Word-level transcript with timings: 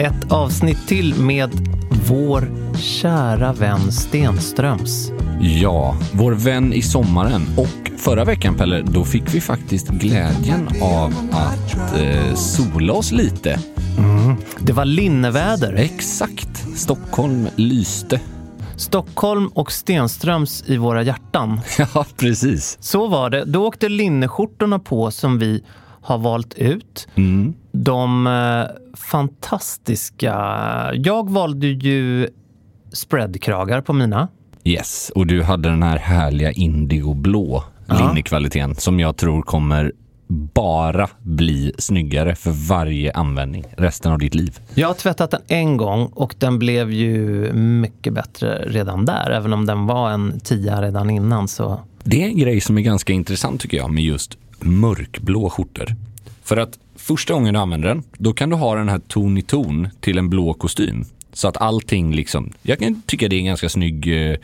Ett 0.00 0.32
avsnitt 0.32 0.88
till 0.88 1.14
med 1.14 1.50
vår 2.08 2.50
kära 2.78 3.52
vän 3.52 3.92
Stenströms. 3.92 5.12
Ja, 5.40 5.96
vår 6.12 6.32
vän 6.32 6.72
i 6.72 6.82
sommaren. 6.82 7.42
Och 7.56 7.90
förra 7.98 8.24
veckan, 8.24 8.54
Pelle, 8.54 8.82
då 8.82 9.04
fick 9.04 9.34
vi 9.34 9.40
faktiskt 9.40 9.88
glädjen 9.88 10.68
av 10.82 11.14
att 11.32 11.98
eh, 12.00 12.34
sola 12.34 12.92
oss 12.92 13.12
lite. 13.12 13.60
Mm. 13.98 14.36
Det 14.58 14.72
var 14.72 14.84
linneväder. 14.84 15.74
Exakt. 15.74 16.78
Stockholm 16.78 17.48
lyste. 17.56 18.20
Stockholm 18.76 19.46
och 19.46 19.72
Stenströms 19.72 20.64
i 20.66 20.76
våra 20.76 21.02
hjärtan. 21.02 21.60
Ja, 21.94 22.06
precis. 22.16 22.78
Så 22.80 23.06
var 23.06 23.30
det. 23.30 23.44
Då 23.44 23.66
åkte 23.66 23.88
linneskjortorna 23.88 24.78
på 24.78 25.10
som 25.10 25.38
vi 25.38 25.62
har 26.02 26.18
valt 26.18 26.54
ut. 26.54 27.08
Mm. 27.14 27.54
De 27.72 28.26
eh, 28.26 28.96
fantastiska... 28.96 30.34
Jag 30.94 31.30
valde 31.30 31.66
ju 31.66 32.28
spreadkragar 32.92 33.80
på 33.80 33.92
mina. 33.92 34.28
Yes, 34.64 35.12
och 35.14 35.26
du 35.26 35.42
hade 35.42 35.68
den 35.68 35.82
här 35.82 35.98
härliga 35.98 36.52
indigoblå 36.52 37.64
Ja. 37.86 38.06
linnekvaliteten 38.08 38.74
som 38.74 39.00
jag 39.00 39.16
tror 39.16 39.42
kommer 39.42 39.92
bara 40.54 41.08
bli 41.22 41.72
snyggare 41.78 42.34
för 42.34 42.50
varje 42.68 43.12
användning 43.12 43.64
resten 43.76 44.12
av 44.12 44.18
ditt 44.18 44.34
liv. 44.34 44.58
Jag 44.74 44.88
har 44.88 44.94
tvättat 44.94 45.30
den 45.30 45.40
en 45.46 45.76
gång 45.76 46.06
och 46.06 46.34
den 46.38 46.58
blev 46.58 46.92
ju 46.92 47.52
mycket 47.52 48.12
bättre 48.14 48.64
redan 48.66 49.04
där. 49.04 49.30
Även 49.30 49.52
om 49.52 49.66
den 49.66 49.86
var 49.86 50.10
en 50.10 50.40
tia 50.40 50.82
redan 50.82 51.10
innan 51.10 51.48
så... 51.48 51.80
Det 52.04 52.22
är 52.22 52.26
en 52.26 52.38
grej 52.38 52.60
som 52.60 52.78
är 52.78 52.82
ganska 52.82 53.12
intressant 53.12 53.60
tycker 53.60 53.76
jag 53.76 53.90
med 53.90 54.04
just 54.04 54.38
mörkblå 54.64 55.50
skjortor. 55.50 55.96
För 56.42 56.56
att 56.56 56.78
första 56.96 57.34
gången 57.34 57.54
du 57.54 57.60
använder 57.60 57.88
den, 57.88 58.02
då 58.18 58.32
kan 58.32 58.50
du 58.50 58.56
ha 58.56 58.74
den 58.74 58.88
här 58.88 58.98
ton 58.98 59.38
i 59.38 59.42
ton 59.42 59.88
till 60.00 60.18
en 60.18 60.30
blå 60.30 60.54
kostym. 60.54 61.04
Så 61.32 61.48
att 61.48 61.56
allting 61.56 62.14
liksom, 62.14 62.52
jag 62.62 62.78
kan 62.78 63.02
tycka 63.06 63.28
det 63.28 63.36
är 63.36 63.38
en 63.38 63.44
ganska 63.44 63.68
snygg 63.68 64.06
eh, 64.06 64.36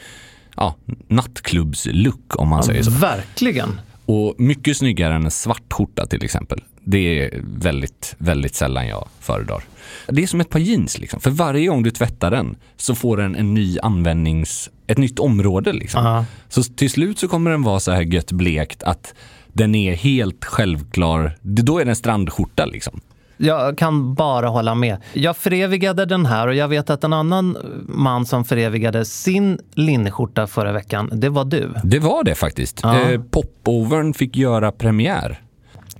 ja, 0.57 0.75
nattklubbslook 1.09 2.37
om 2.37 2.49
man 2.49 2.63
säger 2.63 2.83
så. 2.83 2.91
Verkligen! 2.91 3.81
Och 4.07 4.35
mycket 4.39 4.77
snyggare 4.77 5.15
än 5.15 5.25
en 5.25 5.31
svart 5.31 5.73
skjorta 5.73 6.07
till 6.07 6.25
exempel. 6.25 6.63
Det 6.85 6.99
är 6.99 7.43
väldigt, 7.43 8.15
väldigt 8.19 8.55
sällan 8.55 8.87
jag 8.87 9.09
föredrar. 9.21 9.65
Det 10.09 10.23
är 10.23 10.27
som 10.27 10.41
ett 10.41 10.51
par 10.51 10.59
jeans 10.59 10.99
liksom. 10.99 11.21
För 11.21 11.31
varje 11.31 11.67
gång 11.67 11.83
du 11.83 11.91
tvättar 11.91 12.31
den 12.31 12.57
så 12.77 12.95
får 12.95 13.17
den 13.17 13.35
en 13.35 13.55
ny 13.55 13.79
användnings, 13.79 14.71
ett 14.87 14.99
nytt 14.99 15.19
område 15.19 15.73
liksom. 15.73 16.05
Ja. 16.05 16.25
Så 16.49 16.63
till 16.63 16.91
slut 16.91 17.19
så 17.19 17.29
kommer 17.29 17.51
den 17.51 17.63
vara 17.63 17.81
så 17.81 17.93
här 17.93 18.03
gött 18.03 18.33
blekt 18.33 18.83
att 18.83 19.15
den 19.57 19.75
är 19.75 19.95
helt 19.95 20.45
självklar. 20.45 21.37
Det- 21.43 21.63
Då 21.63 21.79
är 21.79 21.85
den 21.85 21.97
strandskjorta 21.97 22.67
liksom. 22.67 23.01
Jag 23.39 23.79
kan 23.79 24.15
bara 24.15 24.49
hålla 24.49 24.75
med. 24.75 24.97
Jag 25.13 25.37
förevigade 25.37 26.05
den 26.07 26.27
här 26.27 26.49
och 26.49 26.55
jag 26.55 26.69
vet 26.69 26.91
att 26.91 27.05
en 27.05 27.13
annan 27.13 27.57
man 27.89 28.27
som 28.27 28.45
förevigade 28.45 29.05
sin 29.05 29.59
linneskjorta 29.75 30.47
förra 30.47 30.73
veckan, 30.73 31.11
det 31.13 31.29
var 31.29 31.45
du. 31.45 31.73
Det 31.85 31.99
var 31.99 32.25
det 32.25 32.35
faktiskt. 32.35 32.81
Ja. 32.83 33.11
Eh, 33.11 33.21
Popovern 33.31 34.15
fick 34.15 34.37
göra 34.37 34.73
premiär. 34.73 35.41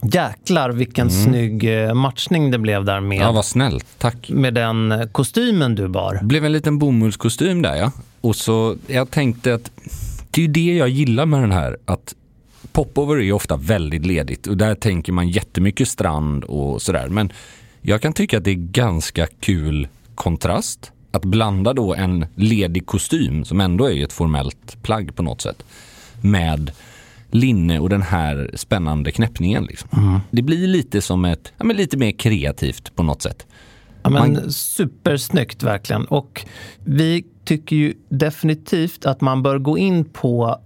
Jäklar 0.03 0.71
vilken 0.71 1.11
snygg 1.11 1.83
eh, 1.85 1.95
matchning 1.95 2.51
det 2.51 2.59
blev 2.59 2.85
där 2.85 3.01
med, 3.01 3.17
Mm. 3.17 3.27
Ja, 3.27 3.33
vad 3.33 3.45
snällt. 3.45 3.87
Tack. 3.99 4.29
med 4.31 4.55
den 4.55 5.09
kostymen 5.13 5.75
du 5.75 5.89
bar. 5.89 6.19
blev 6.23 6.45
en 6.45 6.53
liten 6.53 6.79
bomullskostym 6.79 7.63
där 7.63 7.77
ja. 7.77 7.93
Och 8.21 8.37
så 8.37 8.77
jag 8.87 9.11
tänkte 9.11 9.55
att 9.55 9.71
det 10.31 10.41
är 10.41 10.47
ju 10.47 10.53
det 10.53 10.77
jag 10.77 10.89
gillar 10.89 11.27
med 11.27 11.41
den 11.41 11.53
här. 11.53 11.77
Att 11.85 12.15
popover 12.77 13.17
är 13.17 13.33
ofta 13.33 13.57
väldigt 13.57 14.07
ledigt 14.07 14.47
och 14.47 14.57
där 14.57 14.75
tänker 14.75 15.13
man 15.13 15.29
jättemycket 15.29 15.89
strand 15.89 16.45
och 16.45 16.83
sådär. 16.83 17.09
Men 17.09 17.33
jag 17.81 18.03
kan 18.03 18.13
tycka 18.13 18.39
att 18.39 18.45
det 18.45 18.51
är 18.51 18.55
ganska 18.55 19.27
kul 19.41 19.89
kontrast. 20.15 20.93
Att 21.11 21.25
blanda 21.25 21.73
då 21.73 21.95
en 21.95 22.27
ledig 22.35 22.87
kostym 22.87 23.45
som 23.45 23.61
ändå 23.61 23.91
är 23.91 24.05
ett 24.05 24.13
formellt 24.13 24.83
plagg 24.83 25.17
på 25.17 25.23
något 25.23 25.41
sätt 25.41 25.63
med 26.21 26.71
linne 27.31 27.79
och 27.81 27.89
den 27.89 28.03
här 28.03 28.51
spännande 28.55 29.11
knäppningen. 29.13 29.65
Liksom. 29.65 30.21
Det 30.31 30.43
blir 30.43 30.67
lite 30.67 31.01
som 31.03 31.25
ett, 31.25 31.53
ja, 31.59 31.65
men 31.65 31.77
lite 31.77 31.97
mer 31.97 32.13
kreativt 32.13 32.97
på 32.97 33.03
något 33.03 33.23
sätt. 33.23 33.47
Ja, 34.03 34.11
men 34.11 34.33
Man- 34.33 34.53
Supersnyggt 34.53 35.63
verkligen. 35.63 36.05
Och 36.05 36.47
vi 36.85 37.25
tycker 37.45 37.77
ju 37.77 37.95
definitivt 38.09 39.07
att 39.07 39.21
man 39.21 39.43
bör 39.43 39.59
gå 39.59 39.79
in 39.79 40.05
på 40.05 40.61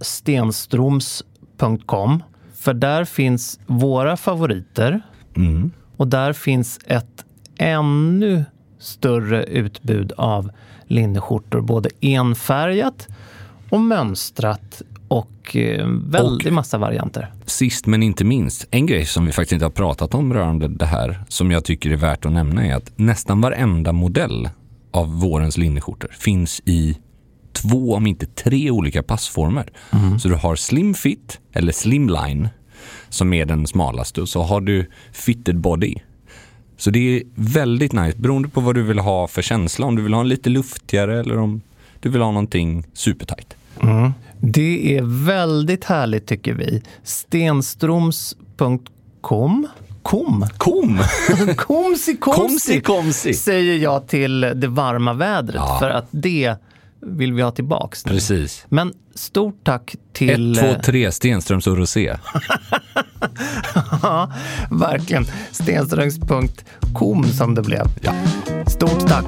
stenstroms.com. 1.60 2.22
För 2.54 2.74
där 2.74 3.04
finns 3.04 3.60
våra 3.66 4.16
favoriter. 4.16 5.00
Mm. 5.36 5.70
Och 5.96 6.08
där 6.08 6.32
finns 6.32 6.78
ett 6.86 7.24
ännu 7.58 8.44
större 8.78 9.44
utbud 9.44 10.12
av 10.16 10.50
linneskjortor. 10.86 11.60
Både 11.60 11.90
enfärgat 12.00 13.08
och 13.70 13.80
mönstrat 13.80 14.82
och 15.08 15.56
eh, 15.56 15.86
väldigt 15.86 16.46
Och- 16.46 16.52
massa 16.52 16.78
varianter. 16.78 17.32
Sist 17.44 17.86
men 17.86 18.02
inte 18.02 18.24
minst, 18.24 18.66
en 18.70 18.86
grej 18.86 19.06
som 19.06 19.26
vi 19.26 19.32
faktiskt 19.32 19.52
inte 19.52 19.64
har 19.64 19.70
pratat 19.70 20.14
om 20.14 20.34
rörande 20.34 20.68
det 20.68 20.86
här, 20.86 21.24
som 21.28 21.50
jag 21.50 21.64
tycker 21.64 21.90
är 21.90 21.96
värt 21.96 22.24
att 22.26 22.32
nämna 22.32 22.66
är 22.66 22.74
att 22.74 22.92
nästan 22.96 23.40
varenda 23.40 23.92
modell 23.92 24.48
av 24.90 25.20
vårens 25.20 25.58
linneskjortor 25.58 26.10
finns 26.12 26.62
i 26.64 26.96
två, 27.52 27.94
om 27.94 28.06
inte 28.06 28.26
tre 28.26 28.70
olika 28.70 29.02
passformer. 29.02 29.66
Så 30.18 30.28
du 30.28 30.34
har 30.34 30.56
slim 30.56 30.94
fit 30.94 31.40
eller 31.52 31.72
slimline 31.72 32.48
som 33.08 33.32
är 33.32 33.46
den 33.46 33.66
smalaste 33.66 34.20
och 34.20 34.28
så 34.28 34.42
har 34.42 34.60
du 34.60 34.90
fitted 35.12 35.60
body. 35.60 35.94
Så 36.76 36.90
det 36.90 36.98
är 37.16 37.22
väldigt 37.34 37.92
nice 37.92 38.18
beroende 38.18 38.48
på 38.48 38.60
vad 38.60 38.74
du 38.74 38.82
vill 38.82 38.98
ha 38.98 39.28
för 39.28 39.42
känsla. 39.42 39.86
Om 39.86 39.96
du 39.96 40.02
vill 40.02 40.14
ha 40.14 40.20
en 40.20 40.28
lite 40.28 40.50
luftigare 40.50 41.20
eller 41.20 41.38
om 41.38 41.60
du 42.00 42.08
vill 42.08 42.20
ha 42.22 42.30
någonting 42.30 42.84
supertight. 42.92 43.54
Det 44.40 44.96
är 44.98 45.02
väldigt 45.24 45.84
härligt 45.84 46.26
tycker 46.26 46.54
vi. 46.54 46.82
Stenstroms.com 47.04 49.66
Kom. 50.02 50.46
Kom! 50.56 50.98
Komsi, 51.56 52.16
komsi, 52.16 52.16
Komsi, 52.16 52.80
komsi. 52.80 53.34
säger 53.34 53.76
jag 53.78 54.08
till 54.08 54.40
det 54.40 54.68
varma 54.68 55.12
vädret 55.12 55.54
Ja. 55.56 55.76
för 55.80 55.90
att 55.90 56.08
det 56.10 56.56
vill 57.02 57.32
vi 57.32 57.42
ha 57.42 57.50
tillbaks. 57.50 58.06
nu. 58.06 58.12
Precis. 58.12 58.66
Men 58.68 58.92
stort 59.14 59.64
tack 59.64 59.96
till... 60.12 60.58
1, 60.58 60.76
2, 60.76 60.82
3, 60.84 61.12
Stenströms 61.12 61.66
och 61.66 61.76
Rosé. 61.76 62.16
Ja, 64.02 64.32
verkligen. 64.70 65.26
Stenströms.com 65.52 67.24
som 67.24 67.54
det 67.54 67.62
blev. 67.62 67.86
Ja. 68.02 68.12
Stort 68.66 69.08
tack. 69.08 69.26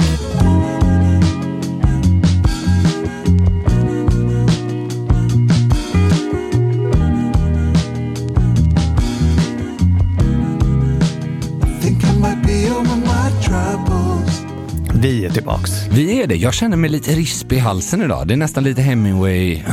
Vi 15.03 15.25
är 15.27 15.31
tillbaks. 15.31 15.71
Vi 15.91 16.23
är 16.23 16.27
det. 16.27 16.37
Jag 16.37 16.55
känner 16.55 16.77
mig 16.77 16.91
lite 16.91 17.11
risp 17.13 17.53
i 17.53 17.59
halsen 17.59 18.03
idag. 18.03 18.29
Det 18.29 18.35
är 18.35 18.39
nästan 18.39 18.65
lite 18.65 18.83
Hemingway. 18.83 19.55
Mm, 19.55 19.67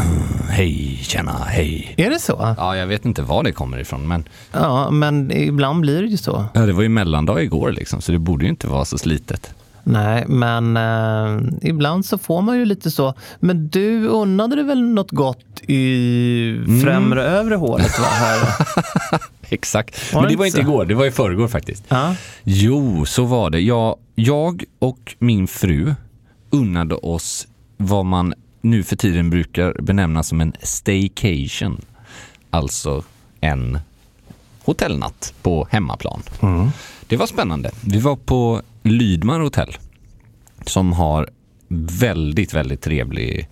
hej, 0.49 0.99
tjena, 1.01 1.31
hej. 1.47 1.93
Är 1.97 2.09
det 2.09 2.19
så? 2.19 2.55
Ja, 2.57 2.75
jag 2.77 2.87
vet 2.87 3.05
inte 3.05 3.21
var 3.21 3.43
det 3.43 3.51
kommer 3.51 3.77
ifrån, 3.79 4.07
men 4.07 4.23
Ja, 4.51 4.89
men 4.91 5.31
ibland 5.31 5.81
blir 5.81 6.01
det 6.01 6.07
ju 6.07 6.17
så. 6.17 6.45
ja, 6.53 6.61
det 6.61 6.73
var 6.73 6.81
ju 6.83 6.89
mellandag 6.89 7.43
igår 7.43 7.71
liksom, 7.71 8.01
så 8.01 8.11
det 8.11 8.19
borde 8.19 8.43
ju 8.43 8.49
inte 8.49 8.67
vara 8.67 8.85
så 8.85 8.97
slitet. 8.97 9.53
Nej, 9.83 10.25
men 10.27 10.77
eh, 10.77 11.41
ibland 11.61 12.05
så 12.05 12.17
får 12.17 12.41
man 12.41 12.57
ju 12.57 12.65
lite 12.65 12.91
så. 12.91 13.13
Men 13.39 13.67
du 13.67 14.07
unnade 14.07 14.55
dig 14.55 14.65
väl 14.65 14.81
något 14.83 15.11
gott 15.11 15.61
i 15.67 16.55
Mm. 16.67 16.81
främre 16.81 17.23
övre 17.23 17.55
hålet 17.55 17.99
va? 17.99 18.05
Här? 18.05 18.39
Exakt. 19.49 20.13
Var 20.13 20.21
men 20.21 20.31
det 20.31 20.37
var 20.37 20.45
inte 20.45 20.59
igår, 20.59 20.85
det 20.85 20.95
var 20.95 21.05
i 21.05 21.11
förrgår 21.11 21.47
faktiskt. 21.47 21.83
Ja. 21.87 22.15
Jo, 22.43 23.05
så 23.05 23.23
var 23.23 23.49
det. 23.49 23.59
Jag, 23.59 23.95
jag 24.15 24.63
och 24.79 25.15
min 25.19 25.47
fru 25.47 25.95
unnade 26.49 26.95
oss 26.95 27.47
vad 27.77 28.05
man 28.05 28.33
nu 28.61 28.83
för 28.83 28.95
tiden 28.95 29.29
brukar 29.29 29.81
benämna 29.81 30.23
som 30.23 30.41
en 30.41 30.53
staycation. 30.61 31.81
Alltså 32.49 33.03
en 33.41 33.79
hotellnatt 34.63 35.33
på 35.41 35.67
hemmaplan. 35.71 36.21
Det 37.07 37.17
var 37.17 37.27
spännande. 37.27 37.71
Vi 37.81 37.99
var 37.99 38.15
på 38.15 38.61
Lydmar 38.83 39.39
hotell 39.39 39.77
som 40.65 40.93
har 40.93 41.29
väldigt, 41.67 42.53
väldigt 42.53 42.81
trevlig 42.81 43.49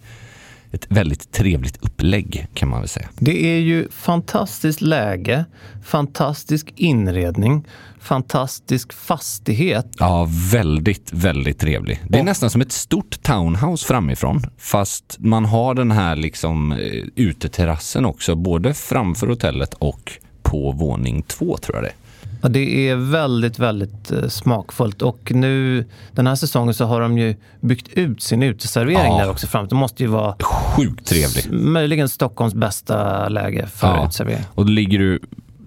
ett 0.72 0.86
väldigt 0.90 1.32
trevligt 1.32 1.78
upplägg 1.84 2.48
kan 2.54 2.70
man 2.70 2.80
väl 2.80 2.90
säga. 2.90 3.10
Det 3.20 3.46
är 3.46 3.60
ju 3.60 3.88
fantastiskt 3.92 4.82
läge, 4.82 5.46
fantastisk 5.86 6.74
inredning, 6.76 7.66
fantastisk 8.00 8.94
fastighet. 8.94 9.88
Ja, 10.00 10.28
väldigt, 10.52 11.14
väldigt 11.14 11.60
trevlig. 11.60 12.04
Det 12.10 12.16
är 12.18 12.20
Och- 12.20 12.26
nästan 12.26 12.50
som 12.50 12.62
ett 12.62 12.72
stort 12.72 13.22
townhouse 13.24 13.86
framifrån. 13.88 14.42
Fast 14.58 15.16
man 15.20 15.46
har 15.46 15.74
den 15.74 15.92
här 15.92 16.16
liksom 16.16 16.72
eh, 16.72 16.78
uteterrassen 17.16 18.06
också, 18.06 18.36
både 18.36 18.74
framför 18.74 19.28
hotellet 19.28 19.74
och 19.74 20.12
på 20.44 20.72
våning 20.72 21.22
två 21.22 21.58
tror 21.58 21.76
jag 21.78 21.84
det 21.84 21.88
är. 21.90 21.94
Ja, 22.42 22.50
det 22.50 22.90
är 22.90 22.96
väldigt, 22.96 23.60
väldigt 23.60 24.12
eh, 24.12 24.28
smakfullt. 24.28 25.02
Och 25.02 25.32
nu 25.36 25.86
den 26.12 26.28
här 26.28 26.36
säsongen 26.36 26.74
så 26.74 26.86
har 26.86 27.02
de 27.02 27.18
ju 27.18 27.36
byggt 27.62 27.88
ut 27.94 28.22
sin 28.22 28.44
uteservering 28.44 28.98
Ja. 29.18 29.18
där 29.24 29.30
också 29.32 29.48
framåt. 29.48 29.70
Det 29.70 29.76
måste 29.76 30.04
ju 30.04 30.10
vara 30.10 30.36
Sjukt 30.44 31.08
trevlig. 31.08 31.40
s- 31.40 31.48
möjligen 31.52 32.10
Stockholms 32.10 32.54
bästa 32.54 33.30
läge 33.30 33.68
för 33.68 33.88
Ja. 33.88 34.04
uteservering. 34.06 34.44
Och 34.56 34.66
då 34.66 34.72
ligger 34.72 35.00
du 35.00 35.20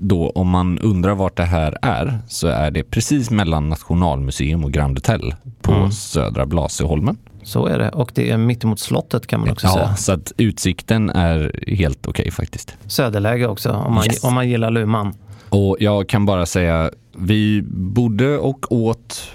då, 0.02 0.30
om 0.30 0.48
man 0.48 0.78
undrar 0.78 1.14
vart 1.14 1.36
det 1.36 1.44
här 1.44 1.78
är, 1.82 2.18
så 2.28 2.46
är 2.48 2.70
det 2.70 2.82
precis 2.82 3.30
mellan 3.30 3.68
Nationalmuseum 3.68 4.64
och 4.64 4.72
Grand 4.72 4.98
Hotel 4.98 5.34
på 5.62 5.72
Mm. 5.72 5.92
södra 5.92 6.46
Blasieholmen. 6.46 7.16
Så 7.42 7.66
är 7.66 7.78
det. 7.78 7.88
Och 7.90 8.10
det 8.14 8.30
är 8.30 8.36
mittemot 8.36 8.80
slottet 8.80 9.26
kan 9.26 9.40
man 9.40 9.50
också 9.50 9.66
Ja, 9.66 9.72
säga. 9.74 9.96
så 9.96 10.12
att 10.12 10.32
utsikten 10.36 11.10
är 11.10 11.64
helt 11.66 12.06
okej 12.06 12.30
faktiskt. 12.30 12.74
Söderläge 12.86 13.46
också 13.46 13.70
om 13.72 13.94
man, 13.94 14.04
Yes. 14.06 14.24
om 14.24 14.34
man 14.34 14.48
gillar 14.48 14.70
Luman. 14.70 15.14
Och 15.50 15.76
jag 15.80 16.08
kan 16.08 16.26
bara 16.26 16.46
säga, 16.46 16.90
vi 17.16 17.62
bodde 17.70 18.38
och 18.38 18.72
åt 18.72 19.30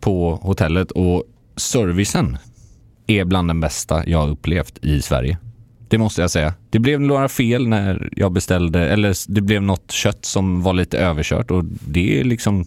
på 0.00 0.34
hotellet 0.42 0.90
och 0.90 1.24
servicen 1.56 2.38
är 3.06 3.24
bland 3.24 3.48
den 3.48 3.60
bästa 3.60 4.08
jag 4.08 4.30
upplevt 4.30 4.78
i 4.84 5.02
Sverige. 5.02 5.38
Det 5.88 5.98
måste 5.98 6.20
jag 6.20 6.30
säga. 6.30 6.54
Det 6.70 6.78
blev 6.78 7.00
några 7.00 7.28
fel 7.28 7.68
när 7.68 8.08
jag 8.16 8.32
beställde, 8.32 8.88
eller 8.88 9.32
det 9.34 9.40
blev 9.40 9.62
något 9.62 9.90
kött 9.90 10.24
som 10.24 10.62
var 10.62 10.72
lite 10.72 10.98
överkört 10.98 11.50
och 11.50 11.64
det 11.64 12.20
är 12.20 12.24
liksom, 12.24 12.66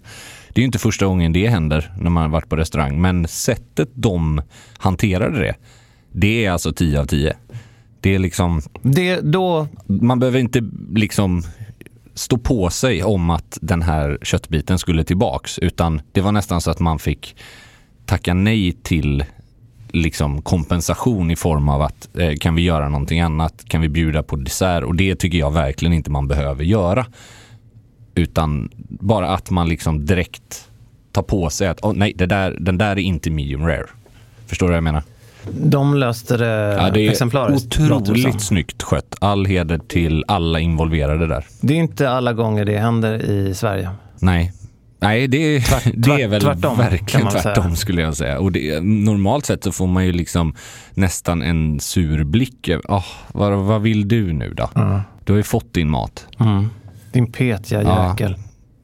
det 0.50 0.62
är 0.62 0.66
inte 0.66 0.80
första 0.80 1.06
gången 1.06 1.34
det 1.34 1.48
händer 1.48 1.92
när 2.01 2.10
man 2.10 2.24
har 2.24 2.30
varit 2.30 2.50
på 2.50 2.56
restaurang, 2.56 3.01
men 3.01 3.28
sättet 3.28 3.90
de 3.94 4.42
hanterade 4.78 5.40
det, 5.40 5.56
det 6.12 6.46
är 6.46 6.51
alltså 6.51 6.74
10 6.74 7.00
av 7.00 7.06
10. 7.06 7.36
Det 8.01 8.16
är 8.16 8.19
liksom, 8.19 8.62
Det, 8.81 9.19
då, 9.22 9.68
man 9.86 10.19
behöver 10.19 10.40
inte 10.40 10.69
liksom 10.94 11.44
stå 12.19 12.38
på 12.38 12.69
sig 12.69 13.04
om 13.04 13.30
att 13.30 13.57
den 13.62 13.81
här 13.81 14.18
köttbiten 14.21 14.80
skulle 14.80 15.04
tillbaks 15.04 15.60
utan 15.60 16.01
det 16.12 16.21
var 16.21 16.31
nästan 16.31 16.62
så 16.62 16.71
att 16.71 16.80
man 16.80 17.00
fick 17.00 17.36
tacka 18.06 18.33
nej 18.33 18.71
till 18.71 19.24
liksom 19.92 20.42
kompensation 20.42 21.31
i 21.31 21.36
form 21.36 21.69
av 21.69 21.81
att 21.81 22.18
eh, 22.18 22.33
kan 22.36 22.56
vi 22.56 22.62
göra 22.62 22.89
någonting 22.89 23.19
annat? 23.19 23.66
Kan 23.66 23.81
vi 23.81 23.89
bjuda 23.89 24.24
på 24.24 24.36
dessert? 24.36 24.83
Och 24.83 24.95
det 24.95 25.16
tycker 25.16 25.38
jag 25.38 25.51
verkligen 25.51 25.94
inte 25.94 26.12
man 26.12 26.27
behöver 26.27 26.63
göra. 26.63 27.06
Utan 28.16 28.69
bara 28.89 29.30
att 29.30 29.50
man 29.50 29.69
liksom 29.69 30.06
direkt 30.06 30.69
tar 31.12 31.24
på 31.24 31.50
sig 31.50 31.68
att 31.68 31.81
oh, 31.81 31.94
nej, 31.94 32.13
det 32.15 32.25
där, 32.25 32.57
den 32.60 32.77
där 32.77 32.92
är 32.92 33.00
inte 33.00 33.31
medium 33.31 33.68
rare. 33.68 33.88
Förstår 34.48 34.68
du 34.68 34.72
vad 34.72 34.77
jag 34.77 34.83
menar? 34.83 35.04
De 35.53 35.95
löste 35.95 36.38
det, 36.38 36.75
Ja, 36.80 36.89
det 36.89 37.01
är 37.07 37.09
exemplariskt. 37.12 37.65
otroligt 37.80 38.41
snyggt 38.41 38.83
skött. 38.83 39.15
All 39.21 39.45
heder 39.45 39.77
till 39.77 40.24
alla 40.27 40.59
involverade 40.59 41.27
där. 41.27 41.45
Det 41.62 41.74
är 41.74 41.77
inte 41.77 42.09
alla 42.09 42.33
gånger 42.33 42.65
det 42.65 42.77
händer 42.77 43.25
i 43.25 43.53
Sverige. 43.56 43.89
Nej. 44.19 44.53
Nej, 45.01 45.27
det 45.27 45.38
är, 45.38 45.59
det 45.95 46.12
är 46.12 46.18
tvärt- 46.18 46.30
väl 46.30 46.41
tvärtom, 46.41 46.77
verkligen 46.77 47.27
tvärtom 47.27 47.75
skulle 47.75 48.01
jag 48.01 48.15
säga. 48.18 48.39
Och 48.39 48.51
det, 48.51 48.83
normalt 48.83 49.45
sett 49.45 49.63
så 49.63 49.71
får 49.71 49.88
man 49.88 50.06
ju 50.06 50.12
liksom 50.12 50.56
nästan 50.94 51.41
en 51.41 51.80
sur 51.80 52.24
blick. 52.24 52.69
Oh, 52.88 53.06
vad, 53.33 53.53
vad 53.53 53.81
vill 53.81 54.07
du 54.07 54.33
nu 54.33 54.53
då? 54.53 54.69
Du 55.24 55.33
har 55.33 55.38
ju 55.38 55.44
fått 55.44 55.74
din 55.74 55.89
mat. 55.89 56.25
Mm. 56.39 56.69
Din 57.12 57.31
petiga 57.31 57.81
Ja. 57.83 58.09
jäkel. 58.09 58.36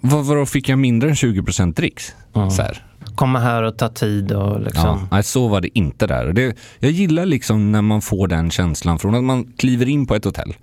Vad, 0.02 0.26
vadå, 0.26 0.46
fick 0.46 0.70
jag 0.70 0.80
mindre 0.80 1.10
än 1.10 1.16
20% 1.16 1.74
dricks? 1.74 2.16
Så 2.34 2.62
här. 2.62 2.84
Komma 3.16 3.40
här 3.40 3.64
och 3.64 3.78
ta 3.78 3.90
tid 3.90 4.32
och 4.32 4.44
Ja, 4.56 4.58
liksom. 4.58 5.08
nej, 5.12 5.24
så 5.24 5.48
var 5.48 5.62
det 5.62 5.78
inte 5.78 6.08
där. 6.08 6.34
Det, 6.34 6.56
jag 6.80 6.92
gillar 6.92 7.26
liksom 7.26 7.72
när 7.72 7.82
man 7.82 8.02
får 8.02 8.28
den 8.28 8.52
känslan 8.52 9.00
från 9.00 9.16
att 9.16 9.24
man 9.24 9.54
kliver 9.58 9.90
in 9.90 10.06
på 10.06 10.16
ett 10.16 10.26
hotell. 10.26 10.54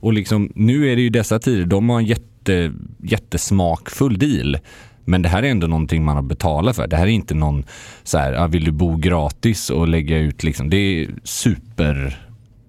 Och 0.00 0.12
liksom, 0.12 0.52
nu 0.54 0.92
är 0.92 0.96
det 0.96 1.02
ju 1.02 1.10
dessa 1.10 1.38
tider, 1.38 1.64
de 1.66 1.88
har 1.88 1.98
en 1.98 2.04
jätte, 2.04 2.72
jättesmakfull 3.02 4.18
deal. 4.18 4.58
Men 5.04 5.22
det 5.22 5.28
här 5.28 5.42
är 5.42 5.50
ändå 5.50 5.66
någonting 5.66 6.04
man 6.04 6.16
har 6.16 6.22
betalat 6.22 6.76
för. 6.76 6.86
Det 6.86 6.96
här 6.96 7.06
är 7.06 7.10
inte 7.10 7.34
någon 7.34 7.64
så 8.04 8.18
här, 8.18 8.32
ah, 8.32 8.46
vill 8.46 8.64
du 8.64 8.72
bo 8.72 8.96
gratis 8.96 9.70
och 9.70 9.88
lägga 9.88 10.18
ut 10.18 10.42
liksom. 10.42 10.70
Det 10.70 10.76
är 10.76 11.10
super, 11.24 12.18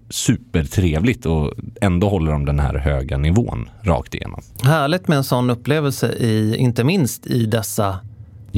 supertrevligt 0.09 1.25
och 1.25 1.53
ändå 1.81 2.09
håller 2.09 2.31
de 2.31 2.45
den 2.45 2.59
här 2.59 2.75
höga 2.75 3.17
nivån 3.17 3.69
rakt 3.81 4.15
igenom. 4.15 4.41
Härligt 4.63 5.07
med 5.07 5.17
en 5.17 5.23
sån 5.23 5.49
upplevelse, 5.49 6.11
i, 6.11 6.55
inte 6.57 6.83
minst 6.83 7.27
i 7.27 7.45
dessa 7.45 7.99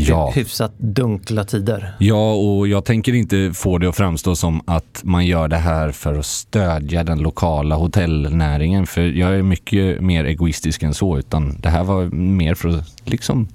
Ja. 0.08 0.32
hyfsat 0.36 0.74
dunkla 0.77 1.44
tider. 1.44 1.94
Ja, 2.00 2.34
och 2.34 2.68
jag 2.68 2.86
tänker 2.86 3.13
inte 3.13 3.51
få 3.53 3.77
det 3.77 3.89
att 3.89 3.96
framstå 3.98 4.36
som 4.36 4.62
att 4.68 5.01
man 5.03 5.25
gör 5.25 5.48
det 5.48 5.58
här 5.58 5.91
för 5.91 6.20
att 6.20 6.25
stödja 6.25 7.03
den 7.03 7.20
lokala 7.20 7.75
hotellnäringen. 7.75 8.88
För 8.88 9.01
jag 9.01 9.36
är 9.36 9.41
mycket 9.41 10.01
mer 10.01 10.25
egoistisk 10.25 10.84
än 10.84 10.94
så. 10.94 11.18
Utan 11.18 11.58
det 11.60 11.70
här 11.70 11.84
var 11.84 12.06
mer 12.06 12.56
för 12.56 12.70
att 12.70 12.94
liksom 13.03 13.48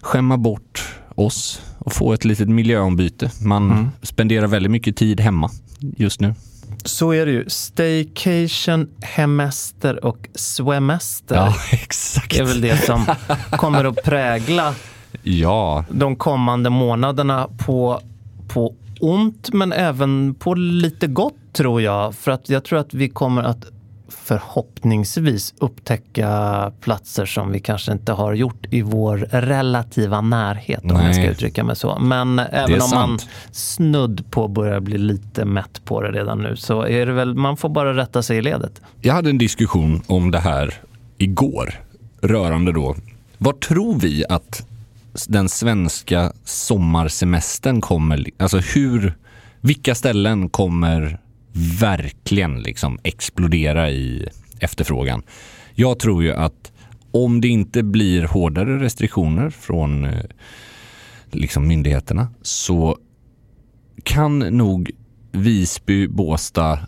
skämma 0.00 0.36
bort 0.36 0.84
oss 1.14 1.62
och 1.78 1.92
få 1.92 2.12
ett 2.12 2.24
litet 2.24 2.48
miljöombyte. 2.48 3.30
Man 3.40 3.90
spenderar 4.02 4.46
väldigt 4.46 4.72
mycket 4.72 4.96
tid 4.96 5.20
hemma 5.20 5.50
just 5.96 6.20
nu. 6.20 6.34
Så 6.84 7.12
är 7.12 7.26
det 7.26 7.32
ju. 7.32 7.44
Staycation, 7.48 8.88
hemester 9.02 10.04
och 10.04 10.28
swemester 10.34 11.54
exakt. 11.72 12.36
är 12.36 12.44
väl 12.44 12.60
det 12.60 12.76
som 12.76 13.06
kommer 13.50 13.84
att 13.84 14.02
prägla 14.04 14.74
Ja, 15.22 15.84
de 15.90 16.16
kommande 16.16 16.70
månaderna 16.70 17.48
på, 17.66 18.00
på 18.48 18.74
ont 19.00 19.52
men 19.52 19.72
även 19.72 20.34
på 20.34 20.54
lite 20.54 21.06
gott 21.06 21.34
tror 21.52 21.82
jag. 21.82 22.14
För 22.14 22.30
att 22.30 22.48
jag 22.48 22.64
tror 22.64 22.78
att 22.78 22.94
vi 22.94 23.08
kommer 23.08 23.42
att 23.42 23.66
förhoppningsvis 24.08 25.54
upptäcka 25.58 26.72
platser 26.80 27.26
som 27.26 27.52
vi 27.52 27.60
kanske 27.60 27.92
inte 27.92 28.12
har 28.12 28.32
gjort 28.32 28.66
i 28.70 28.82
vår 28.82 29.16
relativa 29.30 30.20
närhet 30.20 30.84
om 30.84 31.00
jag 31.00 31.14
ska 31.14 31.24
uttrycka 31.24 31.64
mig 31.64 31.76
så. 31.76 31.98
Men 31.98 32.38
även 32.38 32.82
om 32.82 32.90
man 32.94 33.18
snudd 33.50 34.30
på 34.30 34.48
börjar 34.48 34.80
bli 34.80 34.98
lite 34.98 35.44
mätt 35.44 35.84
på 35.84 36.02
det 36.02 36.10
redan 36.10 36.42
nu 36.42 36.56
så 36.56 36.86
är 36.86 37.06
det 37.06 37.12
väl, 37.12 37.34
man 37.34 37.56
får 37.56 37.68
bara 37.68 37.96
rätta 37.96 38.22
sig 38.22 38.38
i 38.38 38.42
ledet. 38.42 38.80
Jag 39.00 39.14
hade 39.14 39.30
en 39.30 39.38
diskussion 39.38 40.02
om 40.06 40.30
det 40.30 40.38
här 40.38 40.74
igår 41.18 41.74
rörande 42.20 42.72
då. 42.72 42.96
Vad 43.38 43.60
tror 43.60 43.94
vi 43.94 44.24
att 44.28 44.66
den 45.28 45.48
svenska 45.48 46.32
sommarsemestern 46.44 47.80
kommer, 47.80 48.24
alltså 48.38 48.58
hur, 48.58 49.14
vilka 49.60 49.94
ställen 49.94 50.48
kommer 50.48 51.20
verkligen 51.80 52.60
liksom 52.60 52.98
explodera 53.02 53.90
i 53.90 54.28
efterfrågan? 54.60 55.22
Jag 55.74 55.98
tror 55.98 56.22
ju 56.22 56.32
att 56.32 56.72
om 57.10 57.40
det 57.40 57.48
inte 57.48 57.82
blir 57.82 58.24
hårdare 58.24 58.78
restriktioner 58.78 59.50
från 59.50 60.04
eh, 60.04 60.24
liksom 61.30 61.68
myndigheterna 61.68 62.28
så 62.42 62.98
kan 64.02 64.38
nog 64.38 64.90
Visby, 65.32 66.08
Båstad, 66.08 66.78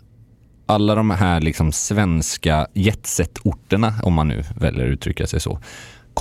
alla 0.65 0.95
de 0.95 1.09
här 1.09 1.41
liksom 1.41 1.71
svenska 1.71 2.67
jetset-orterna, 2.73 3.93
om 4.03 4.13
man 4.13 4.27
nu 4.27 4.43
väljer 4.55 4.85
att 4.85 4.91
uttrycka 4.91 5.27
sig 5.27 5.39
så, 5.39 5.59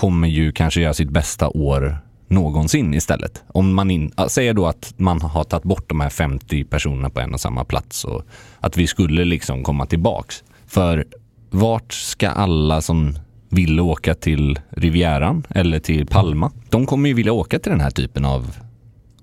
kommer 0.00 0.28
ju 0.28 0.52
kanske 0.52 0.80
göra 0.80 0.94
sitt 0.94 1.10
bästa 1.10 1.48
år 1.48 1.98
någonsin 2.28 2.94
istället. 2.94 3.42
Om 3.48 3.74
man 3.74 3.90
in, 3.90 4.12
säger 4.28 4.54
då 4.54 4.66
att 4.66 4.94
man 4.96 5.20
har 5.20 5.44
tagit 5.44 5.64
bort 5.64 5.88
de 5.88 6.00
här 6.00 6.10
50 6.10 6.64
personerna 6.64 7.10
på 7.10 7.20
en 7.20 7.34
och 7.34 7.40
samma 7.40 7.64
plats 7.64 8.04
och 8.04 8.22
att 8.60 8.76
vi 8.76 8.86
skulle 8.86 9.24
liksom 9.24 9.62
komma 9.62 9.86
tillbaks. 9.86 10.44
För 10.66 11.06
vart 11.50 11.92
ska 11.92 12.28
alla 12.28 12.80
som 12.80 13.18
vill 13.48 13.80
åka 13.80 14.14
till 14.14 14.60
Rivieran 14.70 15.46
eller 15.48 15.78
till 15.78 16.06
Palma? 16.06 16.52
De 16.68 16.86
kommer 16.86 17.08
ju 17.08 17.14
vilja 17.14 17.32
åka 17.32 17.58
till 17.58 17.72
den 17.72 17.80
här 17.80 17.90
typen 17.90 18.24
av 18.24 18.56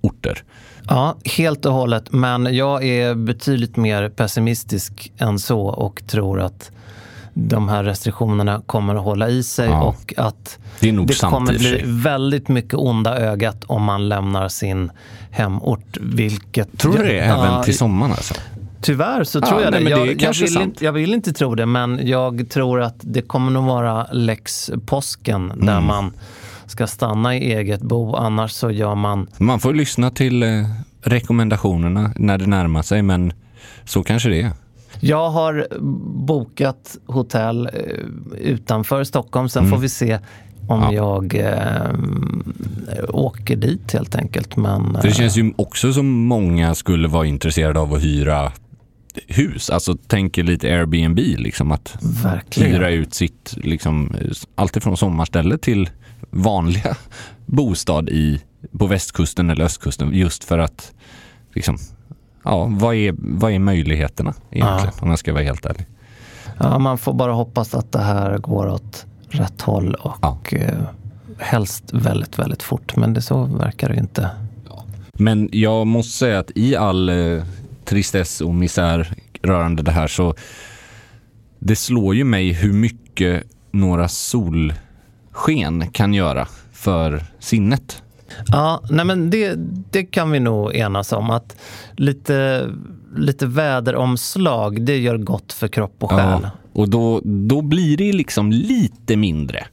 orter. 0.02 0.44
Ja, 0.88 1.16
helt 1.38 1.66
och 1.66 1.74
hållet. 1.74 2.12
Men 2.12 2.56
jag 2.56 2.84
är 2.84 3.16
betydligt 3.16 3.78
mer 3.78 4.10
pessimistisk 4.10 5.12
än 5.18 5.40
så 5.40 5.62
och 5.62 6.04
tror 6.08 6.42
att 6.42 6.72
de 7.38 7.70
här 7.70 7.84
restriktionerna 7.84 8.62
kommer 8.66 8.96
att 8.96 9.04
hålla 9.04 9.30
i 9.30 9.44
sig 9.44 9.70
Ja. 9.70 9.84
och 9.84 10.14
att 10.18 10.60
Det 10.80 10.92
det 10.92 11.22
kommer 11.22 11.58
bli 11.58 11.82
väldigt 11.86 12.48
mycket 12.48 12.74
onda 12.74 13.18
ögat 13.18 13.64
om 13.68 13.84
man 13.84 14.10
lämnar 14.10 14.48
sin 14.50 14.92
hemort. 15.32 15.98
Vilket 16.02 16.78
Tror 16.78 16.98
du 16.98 17.04
det? 17.04 17.20
Även 17.20 17.46
Ja, 17.46 17.64
till 17.64 17.78
sommaren 17.78 18.12
alltså? 18.12 18.34
Tyvärr 18.82 19.24
så 19.24 19.40
Ja, 19.40 19.48
tror 19.48 19.62
jag 19.62 19.72
nej, 19.72 19.84
det. 19.84 19.90
men 19.90 20.00
det 20.00 20.06
Jag, 20.06 20.22
jag, 20.22 20.34
vill 20.34 20.62
inte, 20.62 20.86
jag 20.86 20.92
vill 20.92 21.14
inte 21.14 21.34
tro 21.34 21.56
det, 21.56 21.66
men 21.66 22.08
jag 22.08 22.50
tror 22.50 22.82
att 22.82 22.96
det 23.02 23.22
kommer 23.22 23.52
nog 23.52 23.66
vara 23.66 24.08
lex 24.12 24.72
påsken 24.86 25.48
där 25.56 25.74
Mm. 25.78 25.86
man 25.86 26.14
ska 26.66 26.88
stanna 26.88 27.36
i 27.36 27.54
eget 27.54 27.82
bo. 27.82 28.16
Annars 28.16 28.52
så 28.52 28.72
gör 28.72 28.96
man 28.96 29.28
Man 29.38 29.60
får 29.60 29.74
lyssna 29.74 30.12
till 30.12 30.44
eh, 30.44 30.50
rekommendationerna 31.02 32.12
när 32.16 32.38
det 32.38 32.48
närmar 32.48 32.82
sig, 32.82 33.02
men 33.02 33.34
så 33.86 34.04
kanske 34.04 34.30
det 34.30 34.42
är. 34.42 34.52
Jag 35.00 35.30
har 35.30 35.68
bokat 36.26 36.98
hotell 37.06 37.66
eh, 37.74 38.42
utanför 38.42 39.04
Stockholm. 39.04 39.50
Sen 39.50 39.70
får 39.70 39.78
vi 39.78 39.90
se 39.90 40.20
om 40.68 40.84
Mm. 40.84 40.96
Ja. 40.96 41.20
jag 41.22 41.36
eh, 41.36 43.06
åker 43.10 43.56
dit 43.56 43.94
helt 43.94 44.16
enkelt. 44.16 44.56
Men, 44.58 44.94
För 44.94 45.02
det 45.02 45.08
eh, 45.08 45.14
känns 45.14 45.38
ju 45.38 45.54
också 45.56 45.94
som 45.94 46.08
många 46.08 46.76
skulle 46.76 47.08
vara 47.08 47.26
intresserade 47.26 47.80
av 47.80 47.94
att 47.94 48.04
hyra 48.04 48.52
hus. 49.28 49.70
Alltså 49.70 49.96
tänker 50.08 50.44
lite 50.44 50.68
Airbnb, 50.68 51.20
liksom 51.20 51.72
att 51.72 51.98
Verkligen. 52.24 52.72
hyra 52.72 52.90
ut 52.90 53.14
sitt, 53.14 53.54
liksom, 53.58 54.16
alltifrån 54.56 54.98
sommarställe 54.98 55.58
till 55.58 55.90
vanliga 56.30 56.98
bostad 57.46 58.10
i, 58.10 58.42
på 58.80 58.88
västkusten 58.88 59.50
eller 59.50 59.66
östkusten. 59.66 60.14
Just 60.14 60.44
för 60.44 60.60
att, 60.60 60.94
liksom, 61.54 61.78
ja, 62.46 62.66
vad 62.72 62.96
är, 62.96 63.16
vad 63.18 63.52
är 63.52 63.60
möjligheterna 63.60 64.34
egentligen? 64.52 64.94
Om 65.02 65.10
jag 65.10 65.20
ska 65.20 65.34
vara 65.34 65.44
helt 65.44 65.66
ärlig. 65.66 65.86
ja, 66.60 66.80
man 66.80 66.98
får 66.98 67.14
bara 67.14 67.32
hoppas 67.34 67.74
att 67.76 67.92
det 67.92 68.02
här 68.02 68.38
går 68.38 68.68
åt 68.68 69.06
rätt 69.30 69.62
håll 69.62 69.96
och 69.96 70.14
Ja. 70.22 70.40
eh, 70.52 70.80
helst 71.38 71.84
väldigt, 71.94 72.40
väldigt 72.40 72.64
fort. 72.64 72.96
Men 72.96 73.14
det 73.14 73.22
så 73.22 73.44
verkar 73.44 73.90
det 73.90 73.96
inte. 73.96 74.30
Men 75.14 75.50
jag 75.52 75.88
måste 75.88 76.18
säga 76.18 76.40
att 76.40 76.52
i 76.56 76.76
all 76.76 77.10
eh, 77.10 77.44
tristess 77.86 78.42
och 78.42 78.54
misär 78.56 79.14
rörande 79.42 79.84
det 79.84 79.92
här 79.92 80.08
så 80.08 80.36
det 81.60 81.76
slår 81.76 82.16
ju 82.16 82.24
mig 82.24 82.52
hur 82.54 82.74
mycket 82.74 83.44
några 83.72 84.08
solsken 84.08 85.92
kan 85.92 86.14
göra 86.14 86.48
för 86.74 87.24
sinnet. 87.40 88.04
Ja, 88.48 88.82
nej 88.90 89.06
men 89.06 89.30
det, 89.30 89.56
det 89.92 90.04
kan 90.04 90.32
vi 90.32 90.40
nog 90.40 90.76
enas 90.76 91.12
om. 91.12 91.30
Att 91.30 91.56
lite, 91.96 92.68
lite 93.18 93.46
väderomslag, 93.46 94.86
det 94.86 94.98
gör 94.98 95.18
gott 95.18 95.54
för 95.54 95.68
kropp 95.68 95.96
och 96.00 96.12
själ. 96.12 96.48
och 96.74 96.90
då, 96.90 97.22
då 97.24 97.62
blir 97.62 97.98
det 97.98 98.14
liksom 98.14 98.52
lite 98.52 99.16
mindre 99.16 99.66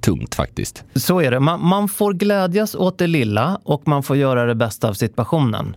tungt 0.00 0.34
faktiskt. 0.34 0.84
Så 0.94 1.20
är 1.20 1.30
det. 1.30 1.40
Man, 1.40 1.66
man 1.66 1.88
får 1.88 2.12
glädjas 2.12 2.74
åt 2.74 2.98
det 2.98 3.06
lilla 3.06 3.60
och 3.62 3.88
man 3.88 4.02
får 4.02 4.16
göra 4.16 4.44
det 4.46 4.54
bästa 4.54 4.88
av 4.88 4.94
situationen. 4.94 5.76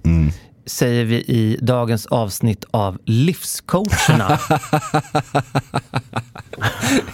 Säger 0.65 1.05
vi 1.05 1.15
i 1.15 1.57
dagens 1.61 2.05
avsnitt 2.05 2.65
av 2.71 2.97
Livscoacherna. 3.05 4.39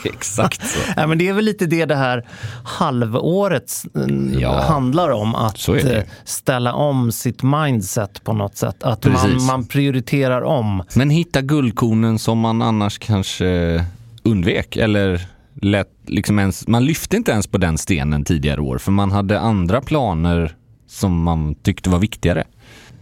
Exakt 0.04 0.70
så. 0.70 0.80
ja, 0.96 1.08
men 1.08 1.18
det 1.18 1.28
är 1.28 1.34
väl 1.34 1.46
lite 1.46 1.66
det 1.66 1.86
det 1.86 1.96
här 1.96 2.26
halvåret 2.64 3.86
mm, 3.96 4.40
Ja. 4.40 4.62
handlar 4.62 5.10
om. 5.10 5.36
Att 5.36 5.68
eh, 5.70 6.02
ställa 6.24 6.74
om 6.74 7.12
sitt 7.12 7.44
mindset 7.44 8.24
på 8.24 8.34
något 8.34 8.58
sätt. 8.58 8.84
Att 8.84 9.06
man, 9.06 9.46
man 9.46 9.66
prioriterar 9.66 10.42
om. 10.42 10.84
Men 10.96 11.10
hitta 11.10 11.42
guldkornen 11.42 12.20
som 12.20 12.40
man 12.40 12.62
annars 12.62 12.98
kanske 13.00 13.86
undvek 14.24 14.76
eller 14.78 15.28
lät 15.62 15.88
liksom 16.06 16.40
ens, 16.40 16.68
man 16.68 16.86
lyfte 16.86 17.18
inte 17.18 17.32
ens 17.32 17.48
på 17.48 17.58
den 17.58 17.78
stenen 17.78 18.24
tidigare 18.24 18.62
år 18.62 18.78
för 18.78 18.92
man 18.92 19.12
hade 19.12 19.40
andra 19.40 19.82
planer 19.82 20.56
som 20.88 21.24
man 21.24 21.56
tyckte 21.56 21.90
var 21.90 22.00
viktigare. 22.00 22.44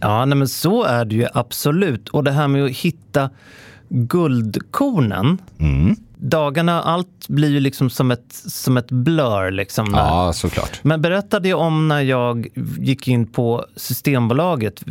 Ja, 0.00 0.24
nej, 0.24 0.38
men 0.38 0.48
så 0.48 0.82
är 0.84 1.04
det 1.04 1.14
ju 1.14 1.26
absolut. 1.34 2.08
Och 2.08 2.24
det 2.24 2.30
här 2.32 2.48
med 2.48 2.64
att 2.64 2.70
hitta 2.70 3.30
guldkornen. 3.88 5.38
Mm. 5.60 5.96
Dagarna, 6.20 6.82
allt 6.82 7.28
blir 7.28 7.48
ju 7.50 7.60
liksom 7.60 7.90
som 7.90 8.10
ett, 8.10 8.32
som 8.32 8.76
ett 8.76 8.90
blur. 8.90 9.50
Liksom. 9.50 9.88
Ja, 9.92 10.32
såklart. 10.32 10.80
Men 10.84 11.02
berättade 11.02 11.48
jag 11.48 11.60
om 11.60 11.88
när 11.88 12.00
jag 12.00 12.46
gick 12.78 13.08
in 13.08 13.26
på 13.26 13.64
Systembolaget. 13.76 14.82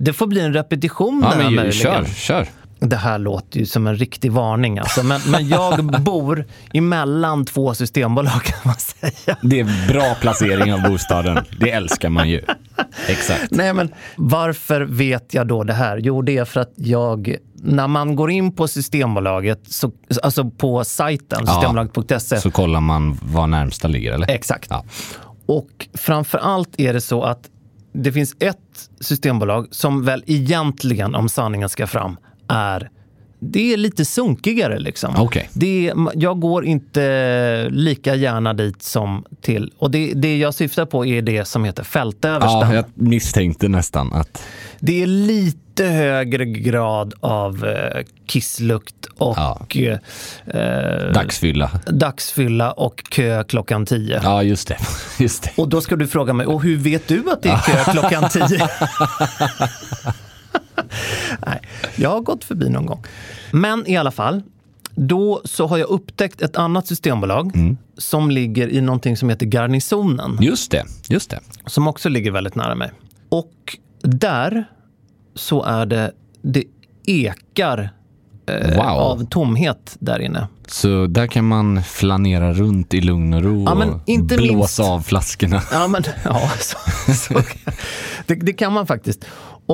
Det 0.00 0.12
får 0.12 0.26
bli 0.26 0.40
en 0.40 0.52
repetition 0.52 1.24
Ja, 1.30 1.36
men 1.36 1.50
ju- 1.50 1.56
möjligen. 1.56 1.72
kör, 1.72 2.04
kör. 2.04 2.46
Det 2.84 2.96
här 2.96 3.18
låter 3.18 3.58
ju 3.58 3.66
som 3.66 3.86
en 3.86 3.96
riktig 3.96 4.32
varning. 4.32 4.78
Alltså. 4.78 5.02
Men, 5.02 5.20
men 5.30 5.48
jag 5.48 5.84
bor 6.02 6.44
emellan 6.74 7.44
två 7.44 7.74
systembolag 7.74 8.42
kan 8.44 8.58
man 8.64 8.74
säga. 8.74 9.36
Det 9.42 9.60
är 9.60 9.88
bra 9.88 10.14
placering 10.20 10.74
av 10.74 10.82
bostaden. 10.82 11.38
Det 11.60 11.70
älskar 11.70 12.08
man 12.08 12.28
ju. 12.30 12.42
Exakt. 13.08 13.50
Nej, 13.50 13.72
men 13.74 13.92
varför 14.16 14.80
vet 14.80 15.34
jag 15.34 15.46
då 15.46 15.64
det 15.64 15.72
här? 15.72 15.96
Jo, 15.96 16.22
det 16.22 16.38
är 16.38 16.44
för 16.44 16.60
att 16.60 16.72
jag, 16.76 17.36
när 17.54 17.86
man 17.88 18.16
går 18.16 18.30
in 18.30 18.52
på 18.52 18.68
Systembolaget, 18.68 19.60
så, 19.68 19.92
alltså 20.22 20.50
på 20.50 20.84
sajten, 20.84 21.42
Ja. 21.46 21.52
systembolaget.se, 21.52 22.40
Så 22.40 22.50
kollar 22.50 22.80
man 22.80 23.18
var 23.22 23.46
närmsta 23.46 23.88
ligger, 23.88 24.12
eller? 24.12 24.30
Exakt. 24.30 24.66
Ja. 24.70 24.84
Och 25.46 25.88
framför 25.94 26.38
allt 26.38 26.80
är 26.80 26.92
det 26.92 27.00
så 27.00 27.22
att 27.22 27.40
det 27.94 28.12
finns 28.12 28.36
ett 28.40 28.56
systembolag 29.00 29.66
som 29.70 30.04
väl 30.04 30.24
egentligen, 30.26 31.14
om 31.14 31.28
sanningen 31.28 31.68
ska 31.68 31.86
fram, 31.86 32.16
är 32.48 32.90
det 33.44 33.72
är 33.72 33.76
lite 33.76 34.04
sunkigare. 34.04 34.78
Liksom. 34.78 35.14
Okej. 35.18 35.48
Det 35.52 35.88
är, 35.88 35.94
jag 36.14 36.40
går 36.40 36.64
inte 36.64 37.68
lika 37.70 38.14
gärna 38.14 38.54
dit 38.54 38.82
som 38.82 39.24
till... 39.40 39.72
Och 39.78 39.90
det, 39.90 40.12
det 40.14 40.38
jag 40.38 40.54
syftar 40.54 40.86
på 40.86 41.06
är 41.06 41.22
det 41.22 41.44
som 41.44 41.64
heter 41.64 41.84
fältöversten. 41.84 42.60
Ja, 42.70 42.74
jag 42.74 42.84
misstänkte 42.94 43.68
nästan 43.68 44.12
att... 44.12 44.42
Det 44.80 45.02
är 45.02 45.06
lite 45.06 45.84
högre 45.84 46.44
grad 46.44 47.14
av 47.20 47.64
eh, 47.66 48.02
kisslukt 48.26 49.06
och 49.18 49.36
Ja. 49.36 49.66
eh, 50.46 51.12
Dagsfylla. 51.14 51.70
dagsfylla 51.86 52.72
och 52.72 53.04
kö 53.10 53.44
klockan 53.44 53.86
tio. 53.86 54.20
Ja, 54.22 54.42
just 54.42 54.68
det. 54.68 54.76
Just 55.18 55.42
det. 55.42 55.50
Och 55.56 55.68
då 55.68 55.80
ska 55.80 55.96
du 55.96 56.06
fråga 56.06 56.32
mig, 56.32 56.46
och 56.46 56.62
hur 56.62 56.76
vet 56.76 57.08
du 57.08 57.22
att 57.32 57.42
det 57.42 57.48
är 57.48 57.58
kö 57.58 57.92
klockan 57.92 58.28
tio? 58.30 58.68
Nej, 61.46 61.60
jag 61.96 62.10
har 62.10 62.20
gått 62.20 62.44
förbi 62.44 62.68
någon 62.68 62.86
gång. 62.86 63.04
Men 63.52 63.86
i 63.90 63.96
alla 63.96 64.10
fall, 64.10 64.42
då 64.94 65.40
så 65.44 65.66
har 65.66 65.78
jag 65.78 65.88
upptäckt 65.88 66.42
ett 66.42 66.56
annat 66.56 66.86
systembolag 66.86 67.52
som 67.98 68.30
ligger 68.30 68.68
i 68.68 68.80
någonting 68.80 69.16
som 69.16 69.28
heter 69.28 69.46
Garnisonen, 69.46 70.38
Just 70.40 70.70
det. 70.70 70.84
Just 71.08 71.30
det. 71.30 71.40
som 71.66 71.88
också 71.88 72.08
ligger 72.08 72.30
väldigt 72.30 72.54
nära 72.54 72.74
mig. 72.74 72.90
Och 73.28 73.52
där 74.02 74.64
så 75.34 75.62
är 75.62 75.86
det, 75.86 76.12
det 76.42 76.64
ekar 77.06 77.90
eh, 78.46 78.76
Wow. 78.76 78.86
av 78.86 79.24
tomhet 79.26 79.96
där 80.00 80.18
inne. 80.18 80.46
Så 80.66 81.06
där 81.06 81.26
kan 81.26 81.44
man 81.44 81.82
flanera 81.82 82.52
runt 82.52 82.94
i 82.94 83.00
lugn 83.00 83.34
och 83.34 83.42
ro 83.42 83.64
Ja, 83.64 83.72
och 83.72 84.24
blåsa 84.24 84.52
minst- 84.52 84.80
av 84.80 85.00
flaskorna. 85.00 85.62
Ja, 85.72 85.86
men, 85.88 86.02
ja 86.24 86.50
så, 86.60 86.76
så, 87.14 87.34
det, 88.26 88.34
det 88.34 88.52
kan 88.52 88.72
man 88.72 88.86
faktiskt. 88.86 89.24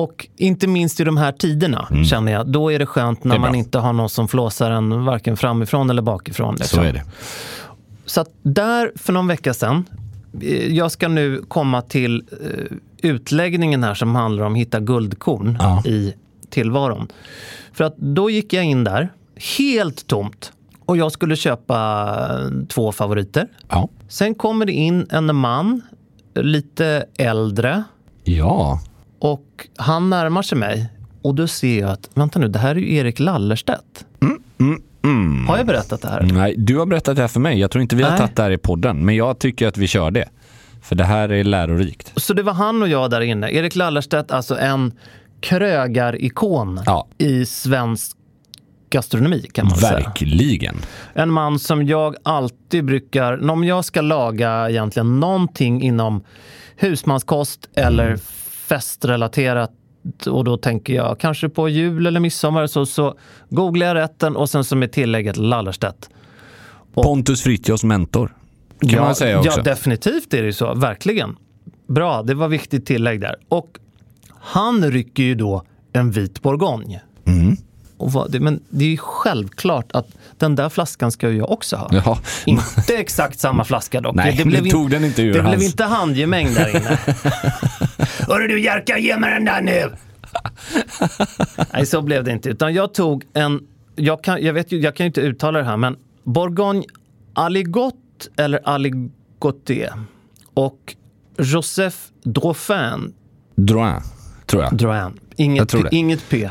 Och 0.03 0.27
inte 0.37 0.67
minst 0.67 0.99
i 0.99 1.03
de 1.03 1.17
här 1.17 1.31
tiderna, 1.31 1.87
känner 2.05 2.31
jag. 2.31 2.47
Då 2.47 2.71
är 2.71 2.79
det 2.79 2.85
skönt 2.85 3.23
när 3.23 3.35
Mm. 3.35 3.41
Det 3.41 3.47
man 3.47 3.55
inte 3.55 3.79
har 3.79 3.93
någon 3.93 4.09
som 4.09 4.27
flåsar 4.27 4.71
en 4.71 5.05
varken 5.05 5.37
framifrån 5.37 5.89
eller 5.89 6.01
bakifrån. 6.01 6.55
liksom. 6.55 6.77
Så 6.79 6.83
är 6.83 6.93
det. 6.93 7.03
Så 8.05 8.21
att 8.21 8.29
där 8.41 8.91
för 8.95 9.13
någon 9.13 9.27
vecka 9.27 9.53
sedan, 9.53 9.85
eh, 10.41 10.67
jag 10.75 10.91
ska 10.91 11.07
nu 11.07 11.41
komma 11.47 11.81
till 11.81 12.23
eh, 12.31 12.77
utläggningen 13.09 13.83
här 13.83 13.93
som 13.93 14.15
handlar 14.15 14.43
om 14.45 14.55
hitta 14.55 14.79
guldkorn 14.79 15.57
Ja. 15.59 15.83
i 15.85 16.13
tillvaron. 16.49 17.07
För 17.73 17.83
att 17.83 17.97
då 17.97 18.29
gick 18.29 18.53
jag 18.53 18.63
in 18.65 18.83
där, 18.83 19.09
helt 19.57 20.07
tomt. 20.07 20.51
Och 20.85 20.97
jag 20.97 21.11
skulle 21.11 21.35
köpa 21.35 21.77
eh, 22.31 22.65
två 22.67 22.91
favoriter. 22.91 23.47
Ja. 23.69 23.89
Sen 24.07 24.35
kommer 24.35 24.65
det 24.65 24.71
in 24.73 25.07
en 25.09 25.35
man, 25.35 25.81
lite 26.35 27.05
äldre, 27.17 27.83
Ja. 28.23 28.79
Och 29.19 29.67
han 29.77 30.09
närmar 30.09 30.41
sig 30.41 30.57
mig. 30.57 30.89
Och 31.21 31.35
då 31.35 31.47
ser 31.47 31.79
jag 31.79 31.89
att, 31.89 32.09
vänta 32.13 32.39
nu, 32.39 32.47
det 32.47 32.59
här 32.59 32.75
är 32.75 32.79
ju 32.79 32.95
Erik 32.95 33.19
Lallerstedt. 33.19 34.05
Har 35.47 35.57
jag 35.57 35.65
berättat 35.67 36.01
det 36.01 36.07
här? 36.07 36.21
Nej, 36.21 36.55
du 36.57 36.77
har 36.77 36.85
berättat 36.85 37.15
det 37.15 37.21
här 37.21 37.27
för 37.27 37.39
mig. 37.39 37.59
Jag 37.59 37.71
tror 37.71 37.81
inte 37.81 37.95
vi 37.95 38.03
har 38.03 38.17
tagit 38.17 38.35
det 38.35 38.43
här 38.43 38.51
i 38.51 38.57
podden, 38.57 39.05
men 39.05 39.15
jag 39.15 39.39
tycker 39.39 39.67
att 39.67 39.77
vi 39.77 39.87
kör 39.87 40.11
det. 40.11 40.29
För 40.81 40.95
det 40.95 41.03
här 41.03 41.29
är 41.31 41.43
lärorikt. 41.43 42.11
Så 42.15 42.33
det 42.33 42.43
var 42.43 42.53
han 42.53 42.81
och 42.81 42.87
jag 42.87 43.09
där 43.09 43.21
inne. 43.21 43.51
Erik 43.51 43.75
Lallerstedt, 43.75 44.31
alltså 44.31 44.57
en 44.57 44.93
krögarikon 45.41 46.79
Ja. 46.85 47.07
i 47.17 47.45
svensk 47.45 48.17
gastronomi 48.89 49.45
kan 49.53 49.65
man 49.67 49.77
säga. 49.77 49.93
Verkligen. 49.93 50.75
En 51.13 51.31
man 51.31 51.59
som 51.59 51.85
jag 51.87 52.15
alltid 52.23 52.85
brukar, 52.85 53.49
om 53.51 53.63
jag 53.63 53.85
ska 53.85 54.01
laga 54.01 54.69
egentligen 54.69 55.19
någonting 55.19 55.81
inom 55.81 56.23
husmanskost 56.75 57.69
eller 57.75 58.19
festrelaterat 58.69 59.71
och 60.27 60.43
då 60.43 60.57
tänker 60.57 60.93
jag 60.93 61.19
kanske 61.19 61.49
på 61.49 61.69
jul 61.69 62.07
eller 62.07 62.19
midsommar 62.19 62.67
så, 62.67 62.85
så 62.85 63.17
googlar 63.49 63.87
jag 63.87 63.95
rätten 63.95 64.35
och 64.35 64.49
sen 64.49 64.63
så 64.63 64.75
med 64.75 64.91
tillägget 64.91 65.37
Lallerstedt. 65.37 66.09
Pontus 66.93 67.41
Frithiofs 67.41 67.83
mentor. 67.83 68.35
Kan 68.79 68.89
ja, 68.89 69.01
man 69.01 69.15
säga 69.15 69.39
också. 69.39 69.51
Ja, 69.57 69.63
definitivt 69.63 70.33
är 70.33 70.43
det 70.43 70.53
så. 70.53 70.73
Verkligen. 70.73 71.35
Bra, 71.87 72.23
det 72.23 72.33
var 72.33 72.47
viktigt 72.47 72.85
tillägg 72.85 73.21
där. 73.21 73.35
Och 73.49 73.79
han 74.39 74.91
rycker 74.91 75.23
ju 75.23 75.35
då 75.35 75.63
en 75.93 76.11
vit 76.11 76.41
bourgogne. 76.41 77.01
Mm. 77.25 77.57
Vad, 77.99 78.41
men 78.41 78.59
det 78.69 78.85
är 78.85 78.89
ju 78.89 78.97
självklart 78.97 79.91
att 79.91 80.07
den 80.37 80.55
där 80.55 80.69
flaskan 80.69 81.11
ska 81.11 81.29
ju 81.29 81.37
jag 81.37 81.51
också 81.51 81.75
ha. 81.75 81.89
Ja. 81.91 82.19
Inte 82.45 82.95
exakt 82.97 83.39
samma 83.39 83.63
flaska 83.63 84.01
dock. 84.01 84.15
Nej, 84.15 84.35
det 84.37 84.45
nu 84.45 84.69
tog 84.69 84.89
den 84.89 85.05
inte 85.05 85.21
ur 85.21 85.33
Det 85.33 85.41
hans- 85.41 85.55
blev 85.55 85.65
inte 85.69 85.83
handgemäng 85.83 86.53
där 86.53 86.69
inne. 86.69 86.97
Hörru 88.27 88.47
du 88.47 88.59
Jerka, 88.61 88.97
ge 88.97 89.17
mig 89.17 89.33
den 89.33 89.45
där 89.45 89.61
nu! 89.61 89.91
Nej, 91.73 91.85
så 91.85 92.01
blev 92.01 92.23
det 92.23 92.31
inte. 92.31 92.49
Utan 92.49 92.73
jag 92.73 92.93
tog 92.93 93.23
en, 93.33 93.59
jag 93.95 94.23
kan, 94.23 94.43
jag 94.43 94.53
vet 94.53 94.71
ju, 94.71 94.79
jag 94.79 94.95
kan 94.95 95.03
ju 95.03 95.07
inte 95.07 95.21
uttala 95.21 95.59
det 95.59 95.65
här, 95.65 95.77
men 95.77 95.95
Bourgogne 96.23 96.83
Aligot 97.33 97.95
eller 98.37 98.59
Aligoté 98.63 99.89
och 100.53 100.95
Joseph 101.37 101.97
Dauphin, 102.23 103.13
Drouin, 103.55 104.01
tror 104.45 104.63
jag. 104.63 104.77
Drouin. 104.77 104.99
Jag 105.01 105.45
Inget, 105.45 105.69
tror 105.69 105.81
P, 105.83 105.87
inget 105.91 106.29
P. 106.29 106.49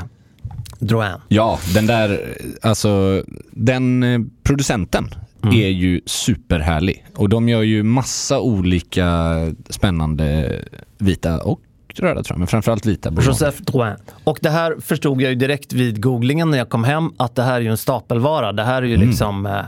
Drouin. 0.78 1.12
Ja, 1.28 1.58
den 1.74 1.86
där, 1.86 2.36
alltså 2.62 3.22
den 3.50 4.02
eh, 4.02 4.20
producenten 4.42 5.10
Mm. 5.42 5.56
är 5.56 5.68
ju 5.68 6.00
superhärlig. 6.06 7.04
Och 7.16 7.28
de 7.28 7.48
gör 7.48 7.62
ju 7.62 7.82
massa 7.82 8.40
olika 8.40 9.34
spännande 9.70 10.54
vita 10.98 11.38
och 11.42 11.60
röda 11.94 12.22
tror 12.22 12.34
jag, 12.34 12.38
men 12.38 12.46
framförallt 12.46 12.86
vita 12.86 13.10
bourgogne. 13.10 13.30
Joseph 13.30 13.62
Drouin. 13.62 13.96
Och 14.24 14.38
det 14.42 14.50
här 14.50 14.76
förstod 14.80 15.20
jag 15.22 15.30
ju 15.30 15.34
direkt 15.36 15.72
vid 15.72 16.02
googlingen 16.02 16.50
när 16.50 16.58
jag 16.58 16.68
kom 16.68 16.84
hem 16.84 17.10
att 17.16 17.34
det 17.34 17.42
här 17.42 17.54
är 17.56 17.60
ju 17.60 17.68
en 17.70 17.76
stapelvara. 17.76 18.52
Det 18.52 18.64
här 18.64 18.82
är 18.82 18.86
ju 18.86 18.94
Mm. 18.94 19.08
liksom 19.08 19.46
eh, 19.46 19.58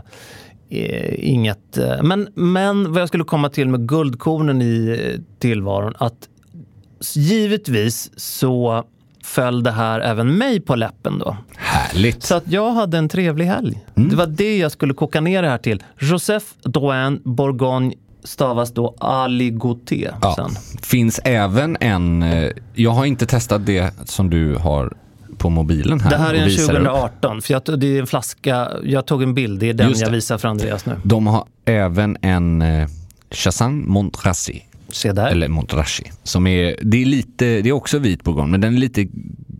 eh, 0.70 1.14
inget... 1.30 1.78
Eh, 1.78 2.02
men, 2.02 2.28
men 2.34 2.92
vad 2.92 3.02
jag 3.02 3.08
skulle 3.08 3.24
komma 3.24 3.48
till 3.50 3.68
med 3.68 3.88
guldkornen 3.88 4.62
i 4.62 4.98
eh, 5.14 5.20
tillvaron 5.38 5.94
att 5.98 6.28
givetvis 7.14 8.10
så 8.16 8.84
föll 9.22 9.62
det 9.62 9.70
här 9.70 10.00
även 10.00 10.38
mig 10.38 10.60
på 10.60 10.74
läppen 10.76 11.18
då. 11.18 11.36
Härligt. 11.56 12.22
Så 12.22 12.34
att 12.34 12.44
jag 12.46 12.70
hade 12.72 12.98
en 12.98 13.08
trevlig 13.08 13.44
helg. 13.44 13.78
Mm. 13.96 14.08
Det 14.08 14.16
var 14.16 14.26
det 14.26 14.58
jag 14.58 14.72
skulle 14.72 14.94
koka 14.94 15.20
ner 15.20 15.42
det 15.42 15.48
här 15.48 15.58
till. 15.58 15.82
Joseph 16.00 16.46
Drouin 16.64 17.20
Bourgogne 17.24 17.92
stavas 18.24 18.72
då 18.74 18.94
Aligoté 19.00 20.10
Ja. 20.22 20.34
sen. 20.36 20.50
Finns 20.82 21.20
även 21.24 21.76
en, 21.80 22.22
eh, 22.22 22.50
jag 22.74 22.90
har 22.90 23.04
inte 23.04 23.26
testat 23.26 23.66
det 23.66 23.94
som 24.04 24.30
du 24.30 24.54
har 24.54 24.92
på 25.38 25.50
mobilen 25.50 26.00
här. 26.00 26.10
Det 26.10 26.16
här 26.16 26.34
är 26.34 26.38
en 26.38 26.44
visar 26.44 26.62
upp. 26.62 26.68
2018, 26.84 27.42
för 27.42 27.52
jag, 27.52 27.80
det 27.80 27.86
är 27.96 28.00
en 28.00 28.06
flaska, 28.06 28.68
jag 28.84 29.06
tog 29.06 29.22
en 29.22 29.34
bild, 29.34 29.60
det 29.60 29.68
är 29.68 29.74
den 29.74 29.92
jag 29.96 30.10
visar 30.10 30.38
för 30.38 30.48
Andreas 30.48 30.86
nu. 30.86 30.92
De 31.04 31.26
har 31.26 31.44
även 31.64 32.16
en 32.22 32.62
eh, 32.62 32.88
Chassin 33.30 33.84
Montrachy. 33.90 34.60
Se 34.92 35.12
där. 35.12 35.28
Eller 35.28 35.48
Montrachy. 35.48 36.04
Som 36.22 36.46
är, 36.46 36.76
det 36.82 37.02
är 37.02 37.06
lite, 37.06 37.44
det 37.62 37.68
är 37.68 37.72
också 37.72 37.98
vit 37.98 38.22
bourgogne, 38.24 38.50
men 38.50 38.60
den 38.60 38.74
är 38.74 38.78
lite 38.78 39.06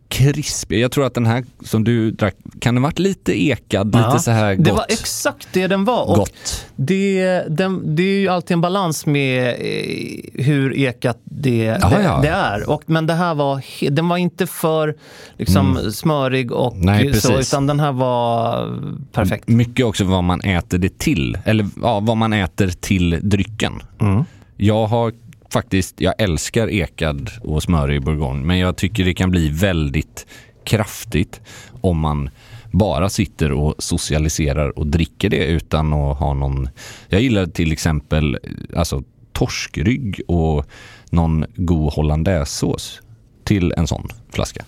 krispig. 0.08 0.80
Jag 0.80 0.92
tror 0.92 1.06
att 1.06 1.14
den 1.14 1.26
här 1.26 1.44
som 1.64 1.84
du 1.84 2.10
drack, 2.10 2.34
kan 2.60 2.76
ha 2.76 2.82
varit 2.82 2.98
lite 2.98 3.42
ekad, 3.42 3.90
Ja. 3.94 4.06
lite 4.06 4.22
så 4.24 4.30
här 4.30 4.54
gott. 4.54 4.64
Det 4.64 4.72
var 4.72 4.86
exakt 4.88 5.48
det 5.52 5.66
den 5.66 5.84
var. 5.84 6.04
Och 6.10 6.16
Gott. 6.16 6.66
Det, 6.76 7.42
den, 7.48 7.96
det 7.96 8.02
är 8.02 8.20
ju 8.20 8.28
alltid 8.28 8.54
en 8.54 8.60
balans 8.60 9.06
med 9.06 9.48
eh, 9.48 10.44
hur 10.44 10.76
ekat 10.78 11.18
det, 11.24 11.64
Ja, 11.64 11.88
det, 11.88 12.02
ja. 12.02 12.20
det 12.22 12.28
är. 12.28 12.70
Och, 12.70 12.82
men 12.86 13.06
det 13.06 13.14
här 13.14 13.34
var, 13.34 13.62
den 13.90 14.08
var 14.08 14.16
inte 14.16 14.46
för 14.46 14.94
liksom, 15.38 15.92
smörig 15.92 16.52
och 16.52 16.70
Mm. 16.74 16.86
Nej, 16.86 17.14
så, 17.14 17.38
utan 17.40 17.66
den 17.66 17.80
här 17.80 17.92
var 17.92 18.68
perfekt. 19.12 19.48
Mycket 19.48 19.86
också 19.86 20.04
vad 20.04 20.24
man 20.24 20.40
äter 20.40 20.78
det 20.78 20.98
till, 20.98 21.38
eller 21.44 21.66
ja, 21.82 22.00
vad 22.00 22.16
man 22.16 22.32
äter 22.32 22.68
till 22.68 23.18
drycken. 23.22 23.82
Mm. 24.00 24.24
Jag 24.62 24.86
har 24.86 25.12
faktiskt, 25.52 26.00
jag 26.00 26.14
älskar 26.18 26.68
ekad 26.70 27.30
och 27.42 27.62
smörig 27.62 28.02
bourgogne, 28.02 28.46
men 28.46 28.58
jag 28.58 28.76
tycker 28.76 29.04
det 29.04 29.14
kan 29.14 29.30
bli 29.30 29.48
väldigt 29.48 30.26
kraftigt 30.64 31.40
om 31.80 31.98
man 31.98 32.30
bara 32.70 33.08
sitter 33.08 33.52
och 33.52 33.74
socialiserar 33.78 34.78
och 34.78 34.86
dricker 34.86 35.30
det 35.30 35.46
utan 35.46 35.92
att 35.92 36.18
ha 36.18 36.34
någon... 36.34 36.68
Jag 37.08 37.20
gillar 37.20 37.46
till 37.46 37.72
exempel 37.72 38.38
alltså, 38.76 39.02
torskrygg 39.32 40.20
och 40.28 40.66
någon 41.10 41.44
god 41.56 41.92
hollandaisesås 41.92 43.00
till 43.44 43.74
en 43.76 43.86
sån 43.86 44.08
flaska. 44.32 44.64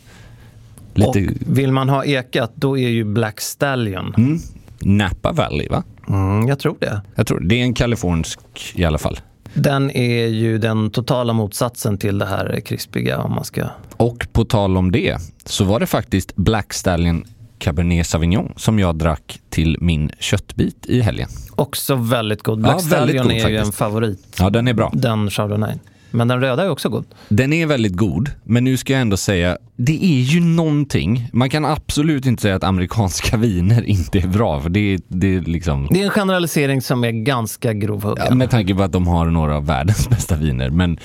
Lite 0.94 1.08
Och 1.08 1.16
vill 1.58 1.72
man 1.72 1.88
ha 1.88 2.04
ekat, 2.04 2.52
då 2.54 2.78
är 2.78 2.88
ju 2.88 3.04
Black 3.04 3.40
Stallion. 3.40 4.14
mm, 4.16 4.38
Napa 4.80 5.32
Valley, 5.32 5.68
va? 5.68 5.82
Mm, 6.08 6.48
jag 6.48 6.58
tror 6.58 6.76
det. 6.80 7.02
Jag 7.14 7.26
tror 7.26 7.40
det 7.40 7.54
är 7.54 7.62
en 7.62 7.74
kalifornisk 7.74 8.40
i 8.74 8.84
alla 8.84 8.98
fall. 8.98 9.18
Den 9.54 9.90
är 9.90 10.26
ju 10.26 10.58
den 10.58 10.90
totala 10.90 11.32
motsatsen 11.32 11.98
till 11.98 12.18
det 12.18 12.26
här 12.26 12.60
krispiga 12.60 13.18
om 13.18 13.34
man 13.34 13.44
ska... 13.44 13.66
Och 13.96 14.26
på 14.32 14.44
tal 14.44 14.76
om 14.76 14.92
det 14.92 15.16
så 15.44 15.64
var 15.64 15.80
det 15.80 15.86
faktiskt 15.86 16.36
Black 16.36 16.72
Stallion 16.72 17.24
Cabernet 17.58 18.06
Sauvignon 18.06 18.52
som 18.56 18.78
jag 18.78 18.96
drack 18.96 19.40
till 19.50 19.76
min 19.80 20.10
köttbit 20.18 20.86
i 20.86 21.00
helgen. 21.00 21.28
Också 21.56 21.94
väldigt 21.94 22.42
god. 22.42 22.58
Ja, 22.58 22.62
Black 22.62 22.74
väldigt 22.74 23.16
Stallion 23.16 23.28
god 23.28 23.46
är 23.46 23.48
ju 23.48 23.56
en 23.56 23.72
favorit. 23.72 24.36
Ja, 24.38 24.50
den 24.50 24.68
är 24.68 24.74
bra. 24.74 24.90
Den 24.94 25.30
Chardonnay. 25.30 25.74
Men 26.12 26.28
den 26.28 26.40
röda 26.40 26.62
är 26.62 26.70
också 26.70 26.88
god. 26.88 27.04
Den 27.28 27.52
är 27.52 27.66
väldigt 27.66 27.96
god, 27.96 28.30
men 28.44 28.64
nu 28.64 28.76
ska 28.76 28.92
jag 28.92 29.02
ändå 29.02 29.16
säga, 29.16 29.58
det 29.76 30.04
är 30.04 30.20
ju 30.20 30.40
någonting. 30.40 31.28
Man 31.32 31.50
kan 31.50 31.64
absolut 31.64 32.26
inte 32.26 32.42
säga 32.42 32.56
att 32.56 32.64
amerikanska 32.64 33.36
viner 33.36 33.82
inte 33.82 34.18
är 34.18 34.26
bra, 34.26 34.60
för 34.60 34.70
det 34.70 34.80
är, 34.80 35.00
det 35.08 35.36
är 35.36 35.40
liksom... 35.40 35.88
Det 35.90 36.00
är 36.00 36.04
en 36.04 36.10
generalisering 36.10 36.82
som 36.82 37.04
är 37.04 37.10
ganska 37.10 37.72
grovhuggen. 37.72 38.26
Ja, 38.28 38.34
med 38.34 38.50
tanke 38.50 38.74
på 38.74 38.82
att 38.82 38.92
de 38.92 39.06
har 39.06 39.26
några 39.26 39.56
av 39.56 39.66
världens 39.66 40.08
bästa 40.10 40.36
viner. 40.36 40.70
Men 40.70 40.98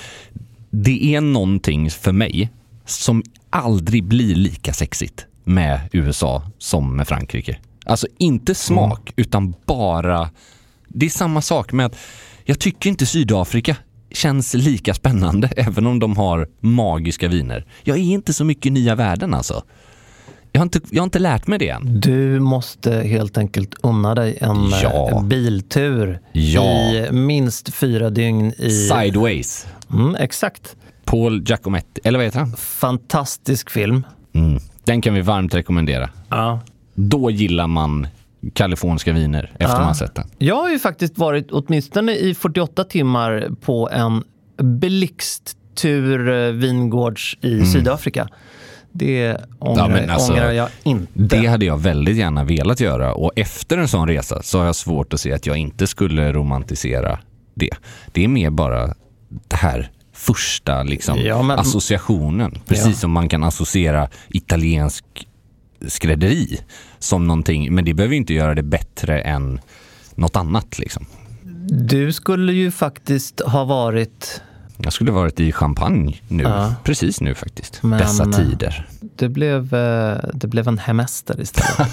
det 0.70 1.14
är 1.14 1.20
någonting 1.20 1.90
för 1.90 2.12
mig 2.12 2.50
som 2.86 3.22
aldrig 3.50 4.04
blir 4.04 4.34
lika 4.34 4.72
sexigt 4.72 5.26
med 5.44 5.80
USA 5.92 6.42
som 6.58 6.96
med 6.96 7.08
Frankrike. 7.08 7.58
Alltså 7.84 8.06
inte 8.18 8.54
smak, 8.54 9.12
utan 9.16 9.54
bara... 9.66 10.30
Det 10.88 11.06
är 11.06 11.10
samma 11.10 11.42
sak 11.42 11.72
med 11.72 11.86
att 11.86 11.96
jag 12.44 12.58
tycker 12.58 12.90
inte 12.90 13.06
Sydafrika 13.06 13.76
känns 14.10 14.54
lika 14.54 14.94
spännande, 14.94 15.48
även 15.56 15.86
om 15.86 15.98
de 15.98 16.16
har 16.16 16.48
magiska 16.60 17.28
viner. 17.28 17.64
Jag 17.84 17.96
är 17.98 18.02
inte 18.02 18.32
så 18.34 18.44
mycket 18.44 18.72
nya 18.72 18.94
världen 18.94 19.34
alltså. 19.34 19.62
Jag 20.52 20.60
har 20.60 20.64
inte, 20.64 20.80
jag 20.90 21.02
har 21.02 21.04
inte 21.04 21.18
lärt 21.18 21.46
mig 21.46 21.58
det 21.58 21.68
än. 21.68 22.00
Du 22.00 22.40
måste 22.40 22.92
helt 22.92 23.38
enkelt 23.38 23.74
unna 23.82 24.14
dig 24.14 24.38
en 24.40 24.70
Ja. 24.82 25.10
eh, 25.10 25.22
biltur 25.24 26.20
Ja. 26.32 26.62
i 26.62 27.08
minst 27.12 27.74
fyra 27.74 28.10
dygn 28.10 28.52
i... 28.58 28.70
Sideways. 28.70 29.66
Mm, 29.92 30.14
exakt. 30.14 30.76
Paul 31.04 31.42
Giacometti, 31.46 32.00
eller 32.04 32.18
vad 32.18 32.24
heter 32.26 32.38
han? 32.38 32.52
Fantastisk 32.56 33.70
film. 33.70 34.06
Mm. 34.34 34.58
Den 34.84 35.00
kan 35.00 35.14
vi 35.14 35.20
varmt 35.20 35.54
rekommendera. 35.54 36.10
Ja. 36.28 36.60
Då 36.94 37.30
gillar 37.30 37.66
man 37.66 38.06
kaliforniska 38.52 39.12
viner 39.12 39.44
efter 39.44 39.64
Ja. 39.74 39.78
man 39.78 39.84
har 39.86 39.94
sett 39.94 40.14
den. 40.14 40.30
Jag 40.38 40.56
har 40.56 40.70
ju 40.70 40.78
faktiskt 40.78 41.18
varit 41.18 41.48
åtminstone 41.52 42.12
i 42.16 42.34
48 42.34 42.84
timmar 42.84 43.48
på 43.60 43.88
en 43.92 44.24
blixttur 44.62 46.28
eh, 46.28 46.52
vingårds 46.52 47.38
i 47.40 47.66
Sydafrika. 47.66 48.28
Det 48.92 49.36
ångrar, 49.58 49.88
Mm. 49.88 50.04
Ja, 50.08 50.12
alltså, 50.14 50.32
ångrar 50.32 50.52
jag 50.52 50.68
inte. 50.82 51.12
Det 51.14 51.46
hade 51.46 51.64
jag 51.64 51.78
väldigt 51.78 52.16
gärna 52.16 52.44
velat 52.44 52.80
göra 52.80 53.14
och 53.14 53.32
efter 53.36 53.78
en 53.78 53.88
sån 53.88 54.08
resa 54.08 54.42
så 54.42 54.58
har 54.58 54.66
jag 54.66 54.76
svårt 54.76 55.12
att 55.12 55.20
se 55.20 55.32
att 55.32 55.46
jag 55.46 55.56
inte 55.56 55.86
skulle 55.86 56.32
romantisera 56.32 57.18
det. 57.54 57.70
Det 58.12 58.24
är 58.24 58.28
mer 58.28 58.50
bara 58.50 58.94
det 59.48 59.56
här 59.56 59.90
första 60.12 60.82
liksom, 60.82 61.18
Ja, 61.18 61.42
men- 61.42 61.58
associationen. 61.58 62.58
Precis 62.66 62.86
Ja. 62.86 62.92
som 62.92 63.10
man 63.10 63.28
kan 63.28 63.44
associera 63.44 64.08
italiensk 64.28 65.04
skrädderi 65.86 66.58
som 66.98 67.26
någonting, 67.26 67.74
men 67.74 67.84
det 67.84 67.94
behöver 67.94 68.12
ju 68.14 68.18
inte 68.18 68.34
göra 68.34 68.54
det 68.54 68.62
bättre 68.62 69.20
än 69.20 69.60
något 70.14 70.36
annat. 70.36 70.78
Liksom. 70.78 71.06
Du 71.70 72.12
skulle 72.12 72.52
ju 72.52 72.70
faktiskt 72.70 73.40
ha 73.40 73.64
varit... 73.64 74.42
Jag 74.82 74.92
skulle 74.92 75.10
varit 75.12 75.40
i 75.40 75.52
champagne 75.52 76.20
nu, 76.28 76.42
Ja. 76.42 76.74
precis 76.84 77.20
nu 77.20 77.34
faktiskt. 77.34 77.82
Men- 77.82 77.98
Dessa 77.98 78.24
tider. 78.24 78.86
Det 79.16 79.28
blev, 79.28 79.74
eh, 79.74 80.18
det 80.34 80.46
blev 80.46 80.68
en 80.68 80.78
hemester 80.78 81.40
istället. 81.40 81.88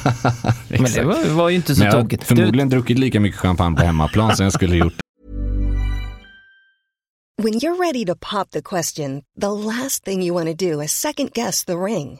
Men 0.69 0.83
det 0.93 1.03
var, 1.03 1.29
var 1.33 1.49
ju 1.49 1.55
inte 1.55 1.75
så 1.75 1.91
tokigt. 1.91 2.29
Du, 2.29 2.35
förmodligen 2.35 2.69
druckit 2.69 2.99
lika 2.99 3.19
mycket 3.19 3.39
champagne 3.39 3.75
på 3.77 3.83
hemmaplan 3.83 4.35
som 4.35 4.43
jag 4.43 4.53
skulle 4.53 4.75
gjort 4.75 4.93
When 7.43 7.53
you're 7.53 7.77
ready 7.87 8.05
to 8.05 8.15
pop 8.15 8.51
the 8.51 8.61
question, 8.61 9.21
the 9.41 9.47
last 9.49 10.03
thing 10.05 10.23
you 10.23 10.33
want 10.35 10.59
to 10.59 10.65
do 10.71 10.81
is 10.83 10.91
second 10.91 11.29
guess 11.33 11.65
the 11.65 11.73
ring. 11.73 12.19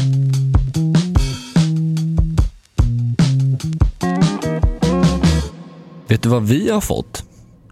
Vet 6.11 6.21
du 6.21 6.29
vad 6.29 6.43
vi 6.43 6.69
har 6.71 6.81
fått? 6.81 7.23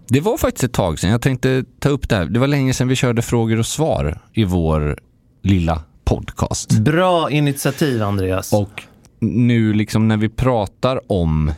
Det 0.08 0.20
var 0.20 0.38
faktiskt 0.38 0.64
ett 0.64 0.72
tag 0.72 0.98
sedan. 0.98 1.10
Jag 1.10 1.22
tänkte 1.22 1.64
ta 1.78 1.88
upp 1.88 2.08
det 2.08 2.16
här. 2.16 2.24
Det 2.24 2.38
var 2.40 2.46
länge 2.46 2.74
sedan 2.74 2.88
vi 2.88 2.96
körde 2.96 3.22
frågor 3.22 3.58
och 3.58 3.66
svar 3.66 4.20
i 4.32 4.44
vår 4.44 4.98
lilla 5.42 5.82
podcast. 6.04 6.72
Bra 6.72 7.30
initiativ 7.30 8.02
Andreas. 8.02 8.52
Och 8.52 8.82
nu 9.18 9.72
liksom 9.72 10.08
när 10.08 10.16
vi 10.16 10.28
pratar 10.28 11.12
om 11.12 11.52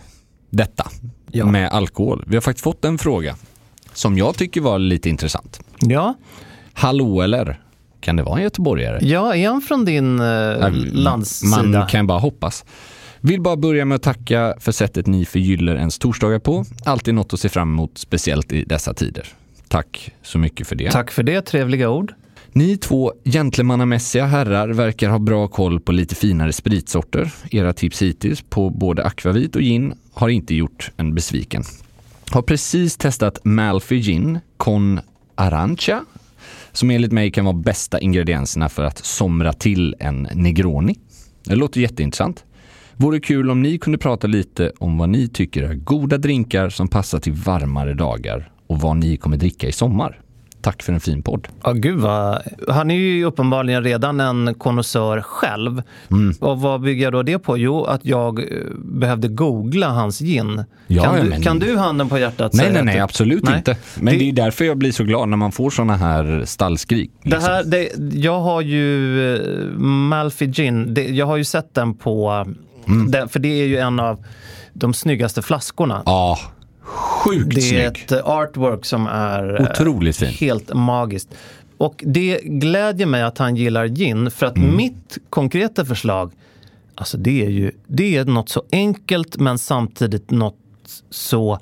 detta 0.51 0.87
Ja. 1.31 1.47
med 1.47 1.71
alkohol. 1.73 2.25
Vi 2.27 2.37
har 2.37 2.41
faktiskt 2.41 2.65
fått 2.65 2.85
en 2.85 2.99
fråga 2.99 3.37
som 3.93 4.19
jag 4.19 4.37
tycker 4.37 4.61
var 4.61 4.79
lite 4.79 5.09
intressant. 5.09 5.61
ja. 5.81 6.15
Hallå 6.73 7.23
eller? 7.23 7.61
Kan 8.01 8.17
det 8.17 8.23
vara 8.23 8.37
en 8.37 8.43
göteborgare? 8.43 8.99
ja, 9.03 9.35
är 9.35 9.49
han 9.49 9.61
från 9.61 9.85
din 9.85 10.21
eh, 10.21 10.71
landssida? 10.93 11.57
Man 11.79 11.87
kan 11.87 12.07
bara 12.07 12.19
hoppas. 12.19 12.65
Vill 13.25 13.41
bara 13.41 13.57
börja 13.57 13.85
med 13.85 13.97
att 13.97 14.03
tacka 14.03 14.55
för 14.61 14.73
sättet 14.73 15.07
ni 15.07 15.25
förgyller 15.25 15.77
ens 15.77 15.99
torsdagar 15.99 16.39
på. 16.39 16.65
Alltid 16.85 17.15
något 17.15 17.33
att 17.33 17.41
se 17.41 17.49
fram 17.49 17.69
emot, 17.69 17.99
speciellt 17.99 18.53
i 18.53 18.65
dessa 18.65 18.95
tider. 18.95 19.27
Tack 19.69 20.13
så 20.23 20.39
mycket 20.39 20.67
för 20.67 20.77
det. 20.77 20.91
Tack 20.91 21.11
för 21.11 21.23
det, 21.23 21.43
trevliga 21.43 21.91
ord. 21.91 22.15
Ni 22.53 22.77
två 22.77 23.13
gentlemannamässiga 23.25 24.27
herrar 24.27 24.69
verkar 24.69 25.09
ha 25.09 25.19
bra 25.19 25.49
koll 25.49 25.81
på 25.81 25.93
lite 25.93 26.15
finare 26.15 26.53
spritsorter. 26.53 27.33
Era 27.51 27.73
tips 27.73 28.03
hittills 28.03 28.43
på 28.43 28.71
både 28.71 29.05
akvavit 29.05 29.57
och 29.57 29.63
gin 29.63 29.95
har 30.13 30.29
inte 30.29 30.55
gjort 30.55 30.91
en 30.97 31.15
besviken. 31.15 31.65
Har 32.31 32.43
precis 32.43 32.97
testat 32.97 33.45
Malfi 33.45 34.01
Gin 34.01 34.39
Con 34.57 35.01
Arancia 35.35 36.05
som 36.73 36.91
enligt 36.91 37.13
mig 37.13 37.31
kan 37.31 37.45
vara 37.45 37.57
bästa 37.57 38.01
ingredienserna 38.01 38.69
för 38.69 38.85
att 38.85 39.05
somra 39.05 39.53
till 39.53 39.95
en 39.99 40.29
Negroni. 40.35 40.99
Det 41.45 41.55
låter 41.55 41.81
jätteintressant. 41.81 42.45
Vore 42.97 43.21
kul 43.21 43.51
om 43.51 43.63
ni 43.63 43.79
kunde 43.79 43.99
prata 43.99 44.27
lite 44.27 44.73
om 44.79 44.99
vad 44.99 45.09
ni 45.09 45.29
tycker 45.29 45.63
är 45.63 45.75
goda 45.75 46.19
drinkar 46.19 46.69
som 46.69 46.89
passar 46.89 47.19
till 47.19 47.33
varmare 47.33 47.95
dagar 47.95 48.51
och 48.67 48.81
vad 48.81 48.97
ni 48.97 49.17
kommer 49.17 49.37
dricka 49.37 49.69
i 49.69 49.73
sommar. 49.73 50.19
Tack 50.61 50.83
för 50.83 50.93
en 50.93 51.01
fin 51.01 51.23
podd. 51.23 51.49
Ja, 51.65 51.73
gud 51.73 51.99
vad... 51.99 52.39
Han 52.69 52.91
är 52.91 52.95
ju 52.95 53.25
uppenbarligen 53.25 53.85
redan 53.85 54.21
en 54.21 54.55
konnässör 54.55 55.21
själv. 55.21 55.83
Mm. 56.11 56.35
Och 56.41 56.61
vad 56.61 56.81
bygger 56.81 57.03
jag 57.05 57.13
då 57.13 57.23
det 57.23 57.39
på? 57.39 57.59
Jo, 57.59 57.85
att 57.85 58.05
jag 58.05 58.39
eh, 58.39 58.45
behövde 58.79 59.29
googla 59.29 59.89
hans 59.89 60.19
gin. 60.21 60.65
Ja, 60.87 61.03
kan, 61.03 61.25
du, 61.25 61.31
men- 61.31 61.43
kan 61.43 61.59
du 61.59 61.77
handen 61.77 62.09
på 62.09 62.19
hjärtat 62.19 62.53
Nej, 62.55 62.73
nej, 62.73 62.85
nej, 62.85 62.95
du- 62.95 63.01
absolut 63.01 63.43
Nej. 63.45 63.57
inte. 63.57 63.77
Men 64.01 64.13
det... 64.15 64.19
Det- 64.19 64.29
är 64.29 64.33
därför 64.33 64.65
jag 64.65 64.79
blir 64.79 64.93
så 64.93 65.05
glad 65.05 65.29
när 65.29 65.37
man 65.37 65.53
får 65.53 65.71
såna 65.71 65.97
här 65.97 66.43
stallskrik. 66.45 67.11
Det 67.23 67.31
liksom. 67.31 67.51
här, 67.51 67.65
det, 67.65 67.89
jag 68.19 68.41
har 68.41 68.61
ju 68.61 69.17
uh, 69.19 69.79
Malfi 69.79 70.47
Gin, 70.47 70.95
det, 70.95 71.05
jag 71.09 71.27
har 71.27 71.37
ju 71.37 71.45
sett 71.45 71.75
den 71.75 71.95
på, 71.95 72.47
Mm. 72.87 73.11
den, 73.11 73.29
för 73.29 73.39
det 73.41 73.49
är 73.49 73.67
ju 73.67 73.77
en 73.79 74.01
av 74.01 74.25
de 74.73 74.95
snyggaste 74.95 75.43
flaskorna. 75.43 76.03
Ja, 76.07 76.39
sjukt 76.83 77.55
det 77.55 77.61
är 77.61 77.91
snygg. 77.91 78.05
ett 78.05 78.13
eh, 78.13 78.19
artwork 78.29 78.85
som 78.85 79.07
är 79.07 79.61
eh, 79.61 79.71
Otroligt 79.71 80.17
fin. 80.17 80.29
helt 80.29 80.75
magiskt. 80.75 81.29
Och 81.79 82.05
det 82.07 82.41
glädjer 82.45 83.07
mig 83.07 83.23
att 83.23 83.39
han 83.39 83.57
gillar 83.57 83.87
gin, 83.87 84.31
för 84.31 84.47
att 84.47 84.57
Mm. 84.57 84.77
mitt 84.77 85.19
konkreta 85.31 85.85
förslag, 85.85 86.33
alltså 86.95 87.17
det 87.19 87.45
är 87.45 87.51
ju 87.51 87.73
det 87.87 88.17
är 88.17 88.25
något 88.25 88.49
så 88.49 88.63
enkelt 88.73 89.37
men 89.37 89.59
samtidigt 89.59 90.31
något 90.31 90.57
så 91.11 91.59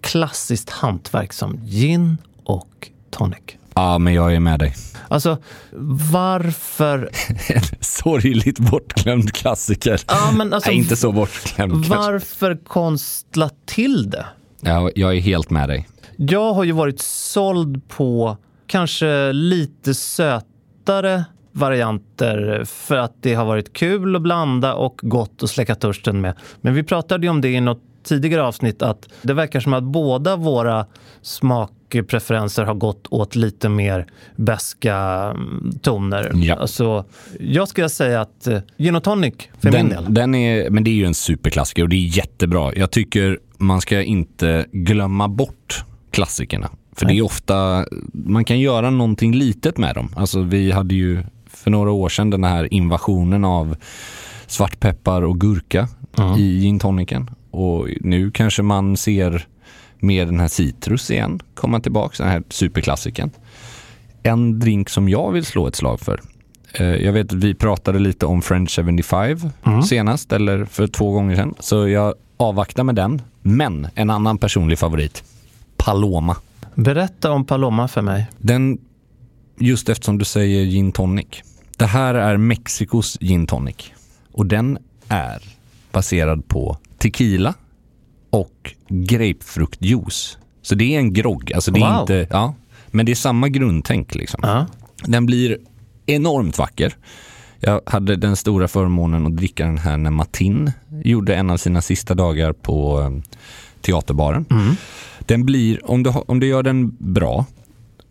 klassiskt 0.00 0.70
hantverk 0.70 1.32
som 1.32 1.56
gin 1.64 2.16
och 2.44 2.90
tonic. 3.10 3.38
Ja, 3.74 3.98
men 3.98 4.14
jag 4.14 4.34
är 4.34 4.40
med 4.40 4.58
dig. 4.58 4.74
Alltså, 5.12 5.38
varför... 6.12 7.10
Sorgligt 7.80 8.58
bortglömd 8.58 9.32
klassiker. 9.32 10.00
Ja, 10.08 10.32
men 10.36 10.52
alltså, 10.52 10.70
Nej, 10.70 10.78
inte 10.78 10.96
så 10.96 11.12
bortglömd 11.12 11.72
kanske. 11.72 11.96
Varför 11.96 12.56
konstla 12.64 13.50
till 13.64 14.10
det? 14.10 14.26
Ja, 14.60 14.90
jag 14.94 15.16
är 15.16 15.20
helt 15.20 15.50
med 15.50 15.68
dig. 15.68 15.88
Jag 16.16 16.54
har 16.54 16.64
ju 16.64 16.72
varit 16.72 17.00
såld 17.00 17.88
på 17.88 18.36
kanske 18.66 19.32
lite 19.32 19.94
sötare 19.94 21.24
varianter 21.52 22.64
för 22.64 22.96
att 22.96 23.14
det 23.20 23.34
har 23.34 23.44
varit 23.44 23.72
kul 23.72 24.16
att 24.16 24.22
blanda 24.22 24.74
och 24.74 25.00
gott 25.02 25.42
att 25.42 25.50
släcka 25.50 25.74
törsten 25.74 26.20
med. 26.20 26.34
Men 26.60 26.74
vi 26.74 26.82
pratade 26.82 27.26
ju 27.26 27.30
om 27.30 27.40
det 27.40 27.48
i 27.48 27.60
något 27.60 27.82
tidigare 28.04 28.42
avsnitt 28.42 28.82
att 28.82 29.08
det 29.22 29.34
verkar 29.34 29.60
som 29.60 29.74
att 29.74 29.84
båda 29.84 30.36
våra 30.36 30.86
smakpreferenser 31.92 32.64
har 32.64 32.74
gått 32.74 33.06
åt 33.10 33.36
lite 33.36 33.68
mer 33.68 34.06
beska 34.36 34.96
mm, 35.34 35.72
toner. 35.82 36.32
Ja. 36.34 36.54
Alltså, 36.54 37.04
jag 37.40 37.68
skulle 37.68 37.88
säga 37.88 38.20
att 38.20 38.46
eh, 38.46 38.60
gin 38.78 38.96
och 38.96 39.02
tonic 39.02 39.34
för 39.60 39.72
min 39.72 39.88
del. 39.88 40.04
Den, 40.04 40.14
den 40.14 40.34
är, 40.34 40.70
men 40.70 40.84
det 40.84 40.90
är 40.90 40.94
ju 40.94 41.04
en 41.04 41.14
superklassiker 41.14 41.82
och 41.82 41.88
det 41.88 41.96
är 41.96 42.16
jättebra. 42.16 42.72
Jag 42.74 42.90
tycker 42.90 43.38
man 43.58 43.80
ska 43.80 44.02
inte 44.02 44.66
glömma 44.72 45.28
bort 45.28 45.84
klassikerna. 46.10 46.70
För 46.96 47.06
det 47.06 47.14
är 47.14 47.22
ofta, 47.22 47.86
man 48.12 48.44
kan 48.44 48.60
göra 48.60 48.90
någonting 48.90 49.34
litet 49.34 49.78
med 49.78 49.94
dem. 49.94 50.08
Alltså 50.16 50.42
vi 50.42 50.72
hade 50.72 50.94
ju 50.94 51.22
för 51.46 51.70
några 51.70 51.90
år 51.90 52.08
sedan 52.08 52.30
den 52.30 52.44
här 52.44 52.74
invasionen 52.74 53.44
av 53.44 53.76
svartpeppar 54.46 55.22
och 55.22 55.40
gurka 55.40 55.88
i 56.38 56.60
gin 56.60 56.78
tonicen. 56.78 57.30
Och 57.50 57.88
nu 58.00 58.30
kanske 58.30 58.62
man 58.62 58.96
ser 58.96 59.46
mer 60.02 60.26
den 60.26 60.40
här 60.40 60.48
citrus 60.48 61.10
igen 61.10 61.40
komma 61.54 61.80
tillbaka, 61.80 62.22
den 62.22 62.32
här 62.32 62.42
superklassiken. 62.48 63.30
en 64.22 64.58
drink 64.58 64.88
som 64.88 65.08
jag 65.08 65.32
vill 65.32 65.44
slå 65.44 65.66
ett 65.66 65.76
slag 65.76 66.00
för. 66.00 66.20
Eh, 66.74 66.86
Jag 66.86 67.12
vet 67.12 67.26
att 67.32 67.38
vi 67.38 67.54
pratade 67.54 67.98
lite 67.98 68.26
om 68.26 68.42
French 68.42 68.70
75 68.84 69.38
senast, 69.84 70.32
eller 70.32 70.64
för 70.64 70.86
två 70.86 71.10
gånger 71.12 71.36
sedan. 71.36 71.54
Så 71.60 71.88
jag 71.88 72.14
avvaktar 72.36 72.84
med 72.84 72.94
den. 72.94 73.22
Men 73.42 73.88
en 73.94 74.10
annan 74.10 74.38
personlig 74.38 74.78
favorit. 74.78 75.24
Paloma. 75.76 76.36
Berätta 76.74 77.30
om 77.32 77.44
Paloma 77.44 77.88
för 77.88 78.02
mig. 78.02 78.26
Den, 78.38 78.78
just 79.58 79.88
eftersom 79.88 80.18
du 80.18 80.24
säger 80.24 80.64
gin 80.64 80.92
tonic. 80.92 81.26
Det 81.76 81.86
här 81.86 82.14
är 82.14 82.36
Mexikos 82.36 83.18
gin 83.20 83.46
tonic. 83.46 83.76
Och 84.32 84.46
den 84.46 84.78
är 85.08 85.42
baserad 85.92 86.48
på 86.48 86.76
tequila 86.98 87.54
och 88.32 88.74
grapefruktjuice. 88.88 90.38
Så 90.62 90.74
det 90.74 90.94
är 90.94 90.98
en 90.98 91.12
grogg. 91.12 91.52
Alltså 91.54 91.70
det 91.70 91.80
är 91.80 91.92
Wow. 91.92 92.00
inte, 92.00 92.26
ja, 92.30 92.54
men 92.90 93.06
det 93.06 93.12
är 93.12 93.16
samma 93.16 93.48
grundtänk. 93.48 94.14
Liksom. 94.14 94.40
Ja. 94.42 94.66
Den 95.04 95.26
blir 95.26 95.58
enormt 96.06 96.58
vacker. 96.58 96.94
Jag 97.60 97.80
hade 97.86 98.16
den 98.16 98.36
stora 98.36 98.68
förmånen 98.68 99.26
att 99.26 99.36
dricka 99.36 99.64
den 99.66 99.78
här 99.78 99.96
när 99.96 100.10
Martin 100.10 100.72
gjorde 101.04 101.34
en 101.34 101.50
av 101.50 101.56
sina 101.56 101.80
sista 101.82 102.14
dagar 102.14 102.52
på 102.52 103.00
eh, 103.00 103.10
teaterbaren. 103.80 104.44
Den 105.18 105.44
blir, 105.46 105.90
om 105.90 106.02
du, 106.02 106.10
om 106.10 106.40
du 106.40 106.46
gör 106.46 106.62
den 106.62 106.96
bra, 106.98 107.44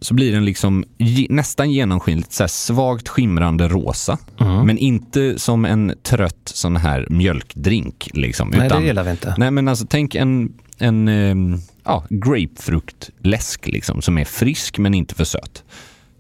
så 0.01 0.13
blir 0.13 0.31
den 0.31 0.45
liksom 0.45 0.85
nästan 1.29 1.71
genomskinligt 1.71 2.31
så 2.31 2.47
svagt 2.47 3.07
skimrande 3.07 3.67
rosa. 3.67 4.17
Men 4.37 4.77
inte 4.77 5.39
som 5.39 5.65
en 5.65 5.93
trött 6.03 6.51
sån 6.53 6.75
här 6.75 7.07
mjölkdrink. 7.09 8.09
Liksom, 8.13 8.49
Nej, 8.49 8.65
utan, 8.65 8.81
det 8.81 8.87
gillar 8.87 9.03
vi 9.03 9.11
inte. 9.11 9.35
Nej 9.37 9.51
men 9.51 9.67
alltså 9.67 9.85
tänk 9.89 10.15
en, 10.15 10.53
en 10.77 11.61
ja, 11.83 12.03
grapefruktläsk 12.09 13.67
liksom, 13.67 14.01
som 14.01 14.17
är 14.17 14.25
frisk 14.25 14.77
men 14.77 14.93
inte 14.93 15.15
för 15.15 15.23
söt. 15.23 15.63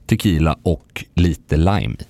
Tequila 0.07 0.57
och 0.63 1.05
lite 1.13 1.57
lime 1.57 1.95
i. 1.99 2.05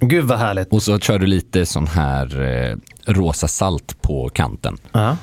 Gud 0.00 0.24
vad 0.24 0.38
härligt. 0.38 0.68
Och 0.68 0.82
så 0.82 0.98
kör 0.98 1.18
du 1.18 1.26
lite 1.26 1.66
sån 1.66 1.86
här 1.86 2.42
eh, 2.42 2.76
rosa 3.12 3.48
salt 3.48 4.02
på 4.02 4.28
kanten. 4.28 4.76
Ja. 4.92 5.16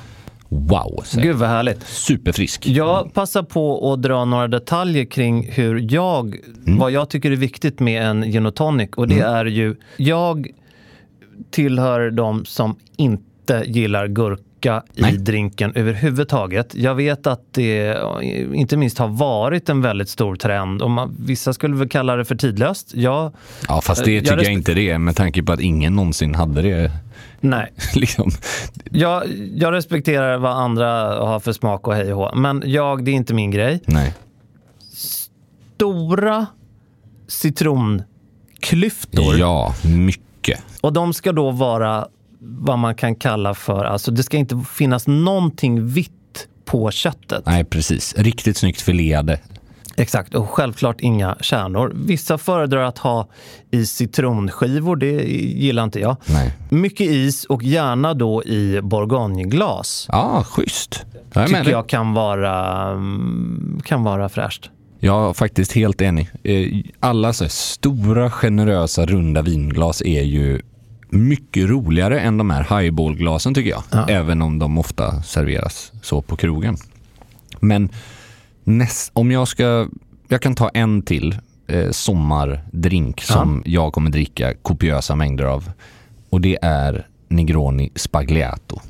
Wow! 0.52 1.02
säger 1.04 1.26
Gud 1.26 1.36
vad 1.36 1.48
härligt. 1.48 1.82
Superfrisk. 1.82 2.66
Jag 2.66 3.14
passar 3.14 3.42
på 3.42 3.92
att 3.92 4.02
dra 4.02 4.24
några 4.24 4.48
detaljer 4.48 5.04
kring 5.04 5.50
hur 5.52 5.86
jag, 5.94 6.36
vad 6.66 6.90
jag 6.90 7.10
tycker 7.10 7.30
är 7.30 7.36
viktigt 7.36 7.80
med 7.80 8.06
en 8.06 8.22
gin 8.22 8.46
och 8.46 8.54
tonic. 8.54 8.90
Och 8.96 9.08
det 9.08 9.20
är 9.20 9.44
ju, 9.44 9.76
jag 9.96 10.48
tillhör 11.50 12.10
de 12.10 12.44
som 12.44 12.76
inte 12.96 13.64
gillar 13.66 14.06
gurka 14.06 14.42
i 14.66 14.80
Nej. 15.02 15.18
drinken 15.18 15.72
överhuvudtaget. 15.74 16.74
Jag 16.74 16.94
vet 16.94 17.26
att 17.26 17.40
det 17.50 17.96
inte 18.54 18.76
minst 18.76 18.98
har 18.98 19.08
varit 19.08 19.68
en 19.68 19.82
väldigt 19.82 20.08
stor 20.08 20.36
trend 20.36 20.82
och 20.82 20.90
man, 20.90 21.16
vissa 21.18 21.52
skulle 21.52 21.76
väl 21.76 21.88
kalla 21.88 22.16
det 22.16 22.24
för 22.24 22.34
tidlöst. 22.34 22.94
Jag, 22.94 23.32
Ja 23.68 23.80
fast 23.80 24.04
det 24.04 24.12
Jag 24.12 24.24
tycker 24.24 24.42
jag, 24.42 24.52
inte 24.52 24.74
det 24.74 24.90
är 24.90 24.98
med 24.98 25.16
tanke 25.16 25.42
på 25.42 25.52
att 25.52 25.60
ingen 25.60 25.94
någonsin 25.96 26.34
hade 26.34 26.62
det. 26.62 26.90
nej. 27.40 27.72
liksom. 27.94 28.30
Jag, 28.90 29.22
jag 29.54 29.72
respekterar 29.74 30.38
vad 30.38 30.52
andra 30.52 30.86
har 31.26 31.40
för 31.40 31.52
smak 31.52 31.88
och 31.88 31.94
hej 31.94 32.12
och 32.12 32.18
hå, 32.18 32.34
men 32.34 32.62
jag, 32.66 33.04
det 33.04 33.10
är 33.10 33.14
inte 33.14 33.34
min 33.34 33.50
grej. 33.50 33.82
Nej. 33.86 34.14
Stora 35.76 36.46
citronklyftor. 37.28 39.38
Ja, 39.38 39.74
mycket. 39.84 40.62
Och 40.80 40.92
de 40.92 41.14
ska 41.14 41.32
då 41.32 41.50
vara 41.50 42.08
vad 42.40 42.78
man 42.78 42.94
kan 42.94 43.14
kalla 43.14 43.54
för, 43.54 43.84
alltså 43.84 44.10
det 44.10 44.22
ska 44.22 44.36
inte 44.36 44.64
finnas 44.74 45.06
någonting 45.06 45.86
vitt 45.86 46.48
på 46.64 46.90
köttet. 46.90 47.42
Nej 47.46 47.64
precis. 47.64 48.14
Riktigt 48.16 48.56
snyggt 48.56 48.80
filéade. 48.80 49.40
Exakt, 49.96 50.34
och 50.34 50.50
självklart 50.50 51.00
inga 51.00 51.36
kärnor. 51.40 51.92
Vissa 51.94 52.38
föredrar 52.38 52.82
att 52.82 52.98
ha 52.98 53.28
i 53.70 53.86
citronskivor, 53.86 54.96
det 54.96 55.12
gillar 55.32 55.84
inte 55.84 56.00
jag. 56.00 56.16
Nej. 56.28 56.52
Mycket 56.68 57.06
is 57.06 57.44
och 57.44 57.62
gärna 57.62 58.14
då 58.14 58.44
i 58.44 58.80
bourgogneglas. 58.82 60.06
Ja, 60.08 60.44
schysst. 60.44 61.06
Jag 61.32 61.46
Tycker 61.46 61.70
jag 61.70 61.88
kan 61.88 62.14
vara, 62.14 62.86
mm, 62.90 63.80
kan 63.84 64.02
vara 64.02 64.28
fräscht. 64.28 64.70
Jag 65.00 65.28
är 65.28 65.32
faktiskt 65.32 65.72
helt 65.72 66.02
enig. 66.02 66.30
Eh, 66.42 66.66
Alla 67.00 67.32
så 67.32 67.48
stora, 67.48 68.30
generösa, 68.30 69.06
runda 69.06 69.42
vinglas 69.42 70.02
är 70.02 70.22
ju 70.22 70.60
mycket 71.10 71.68
roligare 71.68 72.20
än 72.20 72.38
de 72.38 72.50
här 72.50 72.80
highballglasen 72.80 73.54
tycker 73.54 73.70
jag. 73.70 73.82
Ja. 73.90 74.08
Även 74.08 74.42
om 74.42 74.58
de 74.58 74.78
ofta 74.78 75.22
serveras 75.22 75.92
så 76.02 76.22
på 76.22 76.36
krogen. 76.36 76.76
Men 77.60 77.88
näst, 78.64 79.10
om 79.14 79.30
jag 79.30 79.48
ska, 79.48 79.88
jag 80.28 80.42
kan 80.42 80.54
ta 80.54 80.68
en 80.68 81.02
till 81.02 81.38
eh, 81.66 81.90
sommardrink 81.90 83.22
som 83.22 83.62
jag 83.66 83.92
kommer 83.92 84.10
dricka 84.10 84.54
kopiösa 84.54 85.16
mängder 85.16 85.44
av. 85.44 85.70
Och 86.30 86.40
det 86.40 86.58
är 86.62 87.06
Negroni 87.28 87.90
Spagliato. 87.94 88.80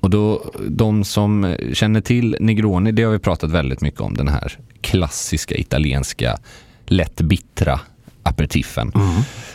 Och 0.00 0.10
då, 0.10 0.52
de 0.68 1.04
som 1.04 1.56
känner 1.72 2.00
till 2.00 2.36
Negroni, 2.40 2.92
det 2.92 3.02
har 3.02 3.12
vi 3.12 3.18
pratat 3.18 3.50
väldigt 3.50 3.80
mycket 3.80 4.00
om, 4.00 4.16
den 4.16 4.28
här 4.28 4.58
klassiska 4.80 5.54
italienska 5.54 6.38
lätt 6.86 7.20
bittra 7.20 7.80
aperitiffen. 8.22 8.92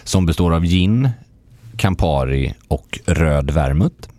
Som 0.04 0.26
består 0.26 0.54
av 0.54 0.64
gin, 0.64 1.10
Campari 1.78 2.54
och 2.68 3.00
röd 3.06 3.52
vermouth. 3.52 4.10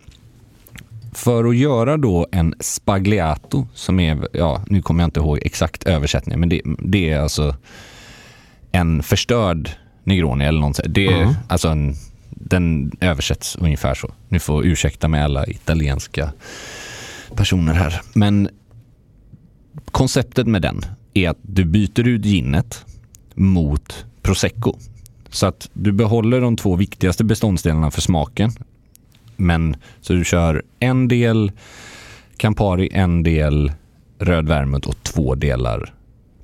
För 1.13 1.45
att 1.45 1.55
göra 1.55 1.97
då 1.97 2.27
en 2.31 2.55
spagliato, 2.59 3.67
som 3.73 3.99
är, 3.99 4.27
ja 4.33 4.63
nu 4.67 4.81
kommer 4.81 5.03
jag 5.03 5.07
inte 5.07 5.19
ihåg 5.19 5.39
exakt 5.41 5.83
översättningen, 5.83 6.39
men 6.39 6.49
det, 6.49 6.61
det 6.79 7.09
är 7.09 7.19
alltså 7.19 7.55
en 8.71 9.03
förstörd 9.03 9.71
Negroni 10.07 10.45
eller 10.45 10.59
något. 10.59 10.79
Det 10.85 11.07
är 11.07 11.35
alltså 11.47 11.67
en, 11.67 11.95
den 12.29 12.91
översätts 13.01 13.55
ungefär 13.55 13.95
så. 13.95 14.13
Ni 14.29 14.39
får 14.39 14.65
ursäkta 14.65 15.07
mig 15.07 15.21
alla 15.21 15.47
italienska 15.47 16.31
personer 17.35 17.73
här. 17.73 18.01
Men 18.13 18.49
konceptet 19.91 20.47
med 20.47 20.61
den 20.61 20.85
är 21.13 21.29
att 21.29 21.37
du 21.41 21.65
byter 21.65 22.07
ut 22.07 22.25
ginet 22.25 22.85
mot 23.35 24.05
prosecco. 24.21 24.77
Så 25.29 25.45
att 25.45 25.69
du 25.73 25.91
behåller 25.91 26.41
de 26.41 26.55
två 26.55 26.75
viktigaste 26.75 27.23
beståndsdelarna 27.23 27.91
för 27.91 28.01
smaken. 28.01 28.51
Men 29.35 29.75
så 30.01 30.13
du 30.13 30.25
kör 30.25 30.63
en 30.79 31.07
del 31.07 31.51
Campari, 32.37 32.89
en 32.91 33.23
del 33.23 33.71
röd 34.19 34.47
vermouth 34.47 34.87
och 34.87 35.03
två 35.03 35.35
delar 35.35 35.93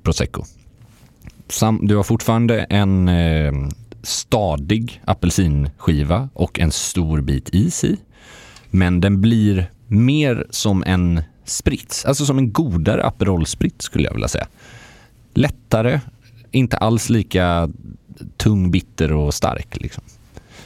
prosecco. 0.02 0.44
Sam, 1.48 1.80
du 1.82 1.96
har 1.96 2.02
fortfarande 2.02 2.60
en 2.60 3.08
eh, 3.08 3.52
stadig 4.02 5.02
apelsinskiva 5.04 6.28
och 6.34 6.60
en 6.60 6.70
stor 6.70 7.20
bit 7.20 7.48
is 7.52 7.84
i. 7.84 7.96
Men 8.70 9.00
den 9.00 9.20
blir 9.20 9.70
mer 9.86 10.46
som 10.50 10.84
en 10.86 11.22
sprits, 11.44 12.04
alltså 12.04 12.26
som 12.26 12.38
en 12.38 12.52
godare 12.52 13.04
Aperol 13.04 13.46
Spritz 13.46 13.84
skulle 13.84 14.04
jag 14.04 14.12
vilja 14.12 14.28
säga. 14.28 14.46
Lättare, 15.34 16.00
inte 16.50 16.76
alls 16.76 17.10
lika 17.10 17.70
tung, 18.36 18.70
bitter 18.70 19.12
och 19.12 19.34
stark. 19.34 19.76
Liksom. 19.80 20.04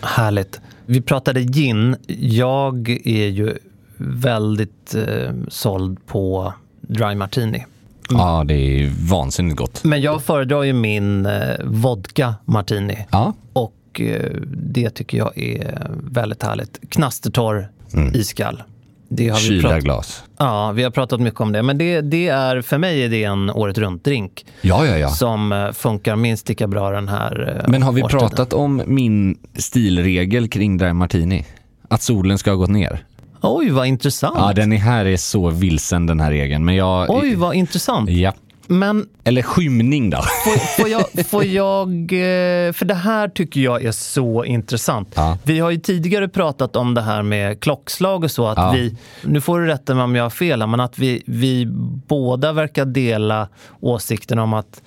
Härligt. 0.00 0.61
Vi 0.87 1.00
pratade 1.00 1.40
gin. 1.42 1.96
Jag 2.20 2.88
är 3.04 3.26
ju 3.26 3.58
väldigt 3.96 4.94
eh, 4.94 5.32
såld 5.48 6.06
på 6.06 6.52
dry 6.80 7.14
martini. 7.14 7.64
Ja, 8.11 8.44
det 8.46 8.54
är 8.54 8.92
vansinnigt 9.08 9.56
gott. 9.56 9.84
Men 9.84 10.00
jag 10.00 10.22
föredrar 10.22 10.62
ju 10.62 10.72
min 10.72 11.26
eh, 11.26 11.54
vodka 11.64 12.34
martini. 12.44 13.06
Ja, 13.11 13.32
Och 13.52 14.00
eh, 14.00 14.32
det 14.56 14.90
tycker 14.90 15.18
jag 15.18 15.38
är 15.38 15.90
väldigt 16.02 16.42
härligt. 16.42 16.80
Knastertorr, 16.90 17.68
iskall. 18.14 18.62
Det 19.10 19.28
har 19.28 19.38
vi 19.38 19.44
kylda 19.46 19.68
pratat, 19.68 19.84
glas. 19.84 20.22
ja, 20.38 20.72
vi 20.72 20.82
har 20.82 20.90
pratat 20.90 21.20
mycket 21.20 21.40
om 21.40 21.52
det. 21.52 21.62
Men 21.62 21.78
det, 21.78 22.00
det 22.00 22.28
är, 22.28 22.62
för 22.62 22.78
mig 22.78 23.04
är 23.04 23.08
det 23.08 23.24
en 23.24 23.50
året 23.50 23.78
runt-drink. 23.78 24.46
Ja, 24.60 24.86
ja, 24.86 24.98
ja. 24.98 25.08
Som 25.08 25.52
eh, 25.52 25.72
funkar 25.72 26.16
minst 26.16 26.48
lika 26.48 26.66
bra 26.66 26.90
den 26.90 27.08
här 27.08 27.60
eh, 27.64 27.70
Men 27.70 27.82
har 27.82 27.92
vi 27.92 28.02
årstiden. 28.02 28.28
pratat 28.28 28.52
om 28.52 28.82
min 28.86 29.38
stilregel 29.54 30.48
kring 30.48 30.76
Dry 30.78 30.92
Martini? 30.92 31.44
Att 31.88 32.02
solen 32.02 32.38
ska 32.38 32.50
ha 32.50 32.56
gått 32.56 32.70
ner. 32.70 33.04
Oj, 33.40 33.70
vad 33.70 33.86
intressant. 33.86 34.36
Ja, 34.38 34.52
den 34.52 34.72
är 34.72 34.76
här 34.76 35.04
är 35.04 35.16
så 35.16 35.50
vilsen 35.50 36.06
den 36.06 36.20
här 36.20 36.30
regeln. 36.30 36.64
Men 36.64 36.74
jag... 36.74 37.10
Oj, 37.10 37.34
vad 37.34 37.54
intressant. 37.54 38.10
Ja. 38.10 38.32
Men 38.70 39.09
Eller 39.24 39.42
skymning 39.42 40.11
då. 40.11 40.16
Får, 40.44 40.83
får, 40.83 40.88
jag, 40.88 41.26
får 41.26 41.44
jag... 41.44 41.88
eh, 42.02 42.72
För 42.72 42.85
det 42.85 42.94
här 42.94 43.28
tycker 43.28 43.61
jag 43.61 43.85
är 43.85 43.92
så 43.92 44.44
intressant. 44.44 45.12
Ja. 45.14 45.38
Vi 45.42 45.59
har 45.59 45.70
ju 45.70 45.76
tidigare 45.78 46.28
pratat 46.28 46.76
om 46.76 46.94
det 46.94 47.00
här 47.02 47.22
med 47.22 47.61
klockslag 47.61 48.24
och 48.24 48.31
så. 48.31 48.46
Att 48.46 48.57
Ja. 48.59 48.70
vi, 48.74 48.96
nu 49.24 49.40
får 49.40 49.61
du 49.61 49.66
rätta 49.66 49.94
mig 49.94 50.04
om 50.04 50.14
jag 50.14 50.22
har 50.24 50.31
fel, 50.31 50.66
men 50.66 50.81
att 50.81 50.98
vi, 50.98 51.22
vi 51.26 51.66
båda 52.07 52.52
verkar 52.52 52.85
dela 52.85 53.48
åsikten 53.81 54.38
om 54.38 54.54
att 54.54 54.83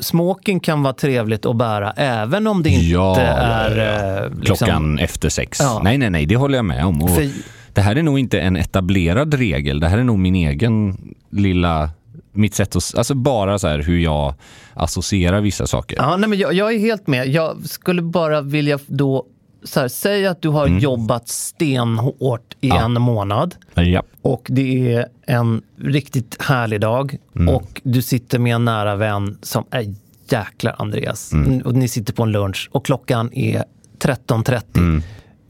smoking 0.00 0.60
kan 0.60 0.82
vara 0.82 0.94
trevligt 0.94 1.46
att 1.46 1.56
bära 1.56 1.90
även 1.96 2.46
om 2.46 2.62
det 2.62 2.70
inte 2.70 2.84
Ja, 2.86 3.16
är... 3.20 3.76
ja. 3.76 4.24
eh, 4.24 4.30
liksom- 4.40 4.56
Klockan 4.56 4.98
efter 4.98 5.28
sex. 5.28 5.60
Nej, 5.82 5.98
nej, 5.98 6.10
nej, 6.10 6.26
det 6.26 6.36
håller 6.36 6.58
jag 6.58 6.64
med 6.64 6.84
om. 6.84 7.02
Och 7.02 7.10
För- 7.14 7.30
Det 7.72 7.80
här 7.80 7.96
är 7.96 8.02
nog 8.02 8.18
inte 8.18 8.40
en 8.40 8.56
etablerad 8.56 9.34
regel. 9.34 9.80
Det 9.80 9.88
här 9.88 9.98
är 9.98 10.04
nog 10.04 10.18
min 10.18 10.34
egen 10.34 10.96
lilla 11.30 11.90
mitt 12.32 12.54
sätt 12.54 12.76
att, 12.76 12.94
alltså 12.96 13.14
bara 13.14 13.58
så 13.58 13.68
här 13.68 13.78
hur 13.78 13.98
jag 13.98 14.34
associerar 14.74 15.40
vissa 15.40 15.66
saker. 15.66 15.96
Ja, 15.96 16.16
nej, 16.16 16.28
men 16.28 16.38
jag, 16.38 16.52
jag 16.54 16.74
är 16.74 16.78
helt 16.78 17.06
med. 17.06 17.28
Jag 17.28 17.68
skulle 17.68 18.02
bara 18.02 18.40
vilja 18.40 18.78
då 18.86 19.26
så 19.64 19.80
här, 19.80 19.88
säg 19.88 20.26
att 20.26 20.42
du 20.42 20.48
har 20.48 20.66
jobbat 20.66 21.28
stenhårt 21.28 22.54
i 22.60 22.66
Mm. 22.66 22.78
Ja. 22.78 22.84
en 22.84 23.02
månad 23.02 23.54
Ja. 23.74 24.02
och 24.22 24.46
det 24.50 24.92
är 24.94 25.06
en 25.26 25.62
riktigt 25.78 26.42
härlig 26.42 26.80
dag 26.80 27.16
Mm. 27.36 27.54
och 27.54 27.80
du 27.84 28.02
sitter 28.02 28.38
med 28.38 28.54
en 28.54 28.64
nära 28.64 28.96
vän 28.96 29.38
som 29.42 29.64
är 29.70 29.94
jäklar 30.28 30.74
Andreas. 30.78 31.32
Mm. 31.32 31.60
Och 31.60 31.74
ni 31.74 31.88
sitter 31.88 32.12
på 32.12 32.22
en 32.22 32.32
lunch 32.32 32.68
och 32.72 32.84
klockan 32.86 33.32
är 33.32 33.64
13.30. 33.98 34.62
Mm. 34.78 35.02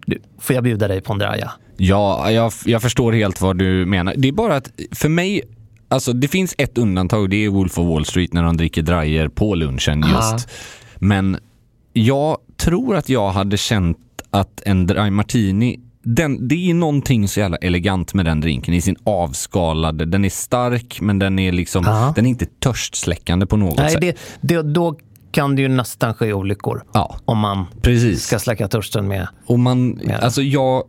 Du, 0.07 0.19
får 0.39 0.55
jag 0.55 0.65
bjuda 0.65 0.89
dig 0.89 1.01
på 1.01 1.13
en 1.13 1.19
draja? 1.19 1.51
Ja, 1.77 2.31
jag, 2.31 2.53
jag 2.65 2.83
förstår 2.83 3.13
helt 3.13 3.41
vad 3.41 3.59
du 3.59 3.87
menar. 3.87 4.15
Det 4.17 4.29
är 4.29 4.33
bara 4.33 4.57
att 4.57 4.71
för 4.93 5.09
mig, 5.09 5.43
alltså 5.93 6.13
det 6.13 6.29
finns 6.29 6.55
ett 6.59 6.79
undantag, 6.79 7.31
det 7.31 7.45
är 7.45 7.49
Wolf 7.49 7.79
of 7.79 7.87
Wall 7.89 8.05
Street 8.05 8.33
när 8.33 8.43
de 8.43 8.57
dricker 8.57 8.83
drajer 8.83 9.29
på 9.29 9.55
lunchen 9.55 10.05
just. 10.15 10.49
Men 10.97 11.39
jag 11.93 12.37
tror 12.57 12.97
att 12.97 13.09
jag 13.09 13.31
hade 13.31 13.57
känt 13.57 13.99
att 14.31 14.63
en 14.67 14.87
dry 14.87 15.11
martini, 15.11 15.81
den, 16.03 16.49
det 16.49 16.71
är 16.71 16.75
någonting 16.75 17.29
så 17.29 17.41
jävla 17.41 17.57
elegant 17.57 18.15
med 18.15 18.25
den 18.25 18.41
drinken 18.41 18.75
i 18.75 18.81
sin 18.81 18.97
avskalade, 19.05 20.05
den 20.05 20.25
är 20.25 20.31
stark 20.31 21.01
men 21.01 21.19
den 21.19 21.39
är 21.39 21.53
liksom, 21.53 21.85
Ja. 21.87 22.13
den 22.17 22.27
är 22.27 22.31
inte 22.31 22.47
törstsläckande 22.61 23.47
på 23.47 23.57
något 23.57 23.79
Nej, 23.79 23.91
sätt. 23.91 24.01
det, 24.01 24.17
det, 24.41 24.63
då 24.63 24.97
kan 25.31 25.57
det 25.57 25.63
ju 25.63 25.69
nästan 25.69 26.15
ske 26.15 26.33
olyckor. 26.33 26.83
Ja. 26.93 27.17
Om 27.25 27.39
man 27.39 27.67
Precis. 27.83 28.23
ska 28.23 28.39
släcka 28.39 28.69
törsten 28.69 29.09
med... 29.09 29.29
Och 29.47 29.59
man, 29.59 30.01
Ja. 30.05 30.17
alltså 30.17 30.43
jag, 30.43 30.83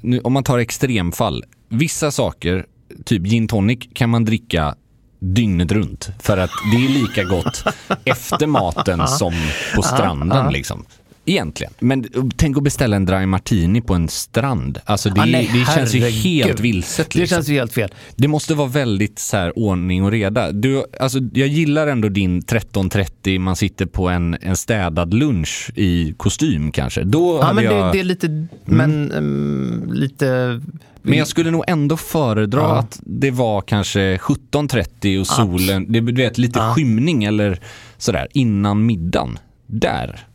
nu, 0.00 0.20
om 0.20 0.32
man 0.32 0.42
tar 0.44 0.58
extremfall, 0.58 1.44
vissa 1.68 2.10
saker, 2.10 2.66
typ 3.04 3.22
gin 3.22 3.48
tonic, 3.48 3.78
kan 3.92 4.10
man 4.10 4.24
dricka 4.24 4.74
dygnet 5.18 5.72
runt. 5.72 6.08
För 6.18 6.36
att 6.38 6.50
det 6.72 6.84
är 6.84 6.88
lika 6.88 7.24
gott 7.24 7.64
efter 8.04 8.46
maten 8.46 9.08
som 9.08 9.32
på 9.76 9.82
stranden 9.82 10.52
liksom. 10.52 10.84
Egentligen. 11.28 11.72
Men 11.78 12.06
tänk 12.36 12.56
att 12.56 12.62
beställa 12.62 12.96
en 12.96 13.04
dry 13.06 13.26
martini 13.26 13.80
på 13.80 13.94
en 13.94 14.08
strand. 14.08 14.78
Alltså 14.84 15.10
det, 15.10 15.20
Ah, 15.20 15.24
nej, 15.24 15.50
det 15.52 15.72
känns 15.74 15.94
ju 15.94 16.00
helt 16.00 16.60
vilset. 16.60 17.10
Det 17.10 17.18
Liksom. 17.18 17.36
känns 17.36 17.48
ju 17.48 17.54
helt 17.54 17.72
fel. 17.72 17.94
Det 18.16 18.28
måste 18.28 18.54
vara 18.54 18.68
väldigt 18.68 19.18
så 19.18 19.36
här 19.36 19.58
ordning 19.58 20.04
och 20.04 20.10
reda. 20.10 20.52
Du, 20.52 20.84
alltså, 21.00 21.18
jag 21.32 21.48
gillar 21.48 21.86
ändå 21.86 22.08
din 22.08 22.42
13.30, 22.42 23.38
man 23.38 23.56
sitter 23.56 23.86
på 23.86 24.08
en, 24.08 24.36
en 24.40 24.56
städad 24.56 25.14
lunch 25.14 25.70
i 25.74 26.14
kostym 26.16 26.72
kanske. 26.72 27.02
Då 27.04 27.38
Ja, 27.42 27.52
men 27.52 27.64
jag... 27.64 27.72
Mm. 27.74 27.86
det, 27.86 27.92
det 27.92 28.00
är 28.00 28.04
lite... 28.04 28.46
Men 28.64 29.12
ehm, 29.12 29.92
lite... 29.92 30.60
Men 31.02 31.18
jag 31.18 31.26
skulle 31.28 31.50
nog 31.50 31.64
ändå 31.66 31.96
föredra 31.96 32.60
Ja. 32.60 32.78
att 32.78 33.00
det 33.02 33.30
var 33.30 33.60
kanske 33.60 34.16
17.30 34.16 35.20
och 35.20 35.26
solen, 35.26 35.92
det, 35.92 36.00
du 36.00 36.12
vet 36.22 36.38
lite 36.38 36.60
skymning 36.60 37.24
eller 37.24 37.60
sådär 37.98 38.28
innan 38.32 38.86
middagen. 38.86 39.38
Där. 39.66 40.26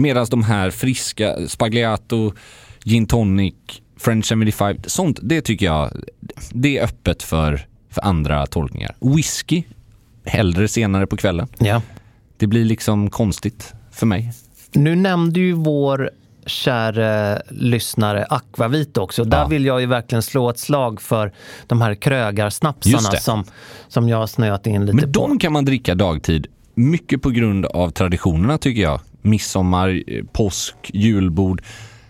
Medan 0.00 0.26
de 0.30 0.42
här 0.44 0.70
friska, 0.70 1.36
spagliato, 1.48 2.32
gin 2.84 3.06
tonic, 3.06 3.54
French 3.96 4.26
75, 4.28 4.76
sånt, 4.86 5.18
det 5.22 5.40
tycker 5.40 5.66
jag, 5.66 5.90
det 6.52 6.78
är 6.78 6.84
öppet 6.84 7.22
för, 7.22 7.66
för 7.90 8.04
andra 8.04 8.46
tolkningar. 8.46 8.96
Whisky, 9.00 9.62
hellre 10.24 10.68
senare 10.68 11.06
på 11.06 11.16
kvällen. 11.16 11.48
Ja. 11.58 11.82
Det 12.36 12.46
blir 12.46 12.64
liksom 12.64 13.10
konstigt 13.10 13.72
för 13.92 14.06
mig. 14.06 14.32
Nu 14.72 14.96
nämnde 14.96 15.40
ju 15.40 15.52
vår 15.52 16.10
kära 16.46 17.40
lyssnare 17.48 18.24
Aquavit 18.30 18.96
också. 18.96 19.24
Där 19.24 19.38
Ja. 19.38 19.46
vill 19.46 19.64
jag 19.64 19.80
ju 19.80 19.86
verkligen 19.86 20.22
slå 20.22 20.50
ett 20.50 20.58
slag 20.58 21.00
för 21.00 21.32
de 21.66 21.80
här 21.82 21.94
krögarsnapsarna 21.94 23.10
som, 23.20 23.44
som 23.88 24.08
jag 24.08 24.16
har 24.18 24.26
snöat 24.26 24.66
in 24.66 24.80
lite 24.86 24.96
Men 24.96 25.12
på. 25.12 25.20
de 25.28 25.38
kan 25.38 25.52
man 25.52 25.64
dricka 25.64 25.94
dagtid. 25.94 26.46
Mycket 26.74 27.22
på 27.22 27.30
grund 27.30 27.66
av 27.66 27.90
traditionerna 27.90 28.58
tycker 28.58 28.82
jag. 28.82 29.00
Midsommar, 29.22 30.02
eh, 30.06 30.24
påsk, 30.32 30.74
julbord. 30.92 31.62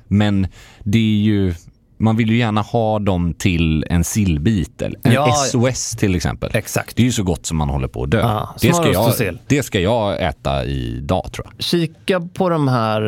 Men 0.08 0.46
det 0.84 0.98
är 0.98 1.22
ju, 1.22 1.54
man 1.98 2.16
vill 2.16 2.30
ju 2.30 2.36
gärna 2.36 2.60
ha 2.62 2.98
dem 2.98 3.34
till 3.34 3.84
en 3.90 4.04
sillbit. 4.04 4.82
Eller 4.82 4.98
en 5.02 5.12
Ja. 5.12 5.32
SOS 5.32 5.90
till 5.90 6.14
exempel. 6.14 6.50
Exakt. 6.54 6.96
Det 6.96 7.02
är 7.02 7.04
ju 7.04 7.12
så 7.12 7.22
gott 7.22 7.46
som 7.46 7.56
man 7.56 7.68
håller 7.68 7.88
på 7.88 8.02
att 8.04 8.10
dö. 8.10 8.20
Ja, 8.20 8.54
det, 8.60 8.72
ska 8.74 8.92
jag, 8.92 9.12
det 9.46 9.62
ska 9.62 9.80
jag 9.80 10.22
äta 10.28 10.64
idag 10.64 11.32
tror 11.32 11.46
jag. 11.52 11.64
Kika 11.64 12.20
på 12.20 12.48
de 12.48 12.68
här 12.68 13.02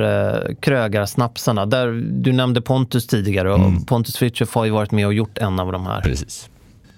eh, 0.48 0.54
krögarsnapsarna. 0.60 1.66
Där, 1.66 1.88
du 2.22 2.32
nämnde 2.32 2.60
Pontus 2.62 3.06
tidigare 3.06 3.52
och 3.52 3.58
Mm. 3.58 3.84
Pontus 3.84 4.16
Fritiof 4.16 4.54
har 4.54 4.64
ju 4.64 4.70
varit 4.70 4.90
med 4.92 5.06
och 5.06 5.14
gjort 5.14 5.38
en 5.38 5.58
av 5.60 5.72
de 5.72 5.86
här. 5.86 6.00
Precis. 6.00 6.48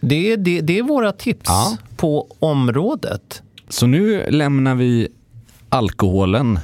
Det 0.00 0.32
är, 0.32 0.36
det, 0.36 0.60
det 0.60 0.78
är 0.78 0.82
våra 0.82 1.12
tips 1.12 1.42
Ja. 1.44 1.76
på 1.96 2.26
området. 2.38 3.42
Så 3.68 3.86
nu 3.86 4.30
lämnar 4.30 4.74
vi 4.74 5.08
alkoholen 5.68 6.58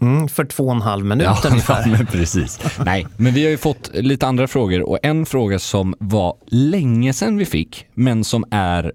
Mm, 0.00 0.28
för 0.28 0.44
två 0.44 0.64
och 0.64 0.74
en 0.74 0.82
halv 0.82 1.04
minut 1.04 1.26
Ja, 1.44 1.50
ungefär. 1.50 1.90
men 1.90 2.06
precis. 2.06 2.60
Nej, 2.84 3.06
men 3.16 3.34
vi 3.34 3.42
har 3.44 3.50
ju 3.50 3.56
fått 3.58 3.90
lite 3.94 4.26
andra 4.26 4.46
frågor 4.48 4.88
och 4.88 4.98
en 5.02 5.26
fråga 5.26 5.58
som 5.58 5.94
var 5.98 6.36
länge 6.46 7.12
sedan 7.12 7.36
vi 7.36 7.44
fick, 7.44 7.86
men 7.94 8.24
som 8.24 8.44
är 8.50 8.92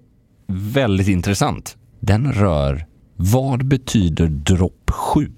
väldigt 0.47 1.07
intressant. 1.07 1.77
Den 1.99 2.33
rör 2.33 2.85
vad 3.15 3.65
betyder 3.65 4.27
dropp 4.27 4.91
7 4.91 5.29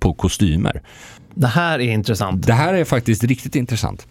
på 0.00 0.14
kostymer? 0.14 0.82
Det 1.34 1.46
här 1.46 1.78
är 1.78 1.92
intressant. 1.92 2.46
Det 2.46 2.52
här 2.52 2.74
är 2.74 2.84
faktiskt 2.84 3.24
riktigt 3.24 3.56
intressant. 3.56 4.06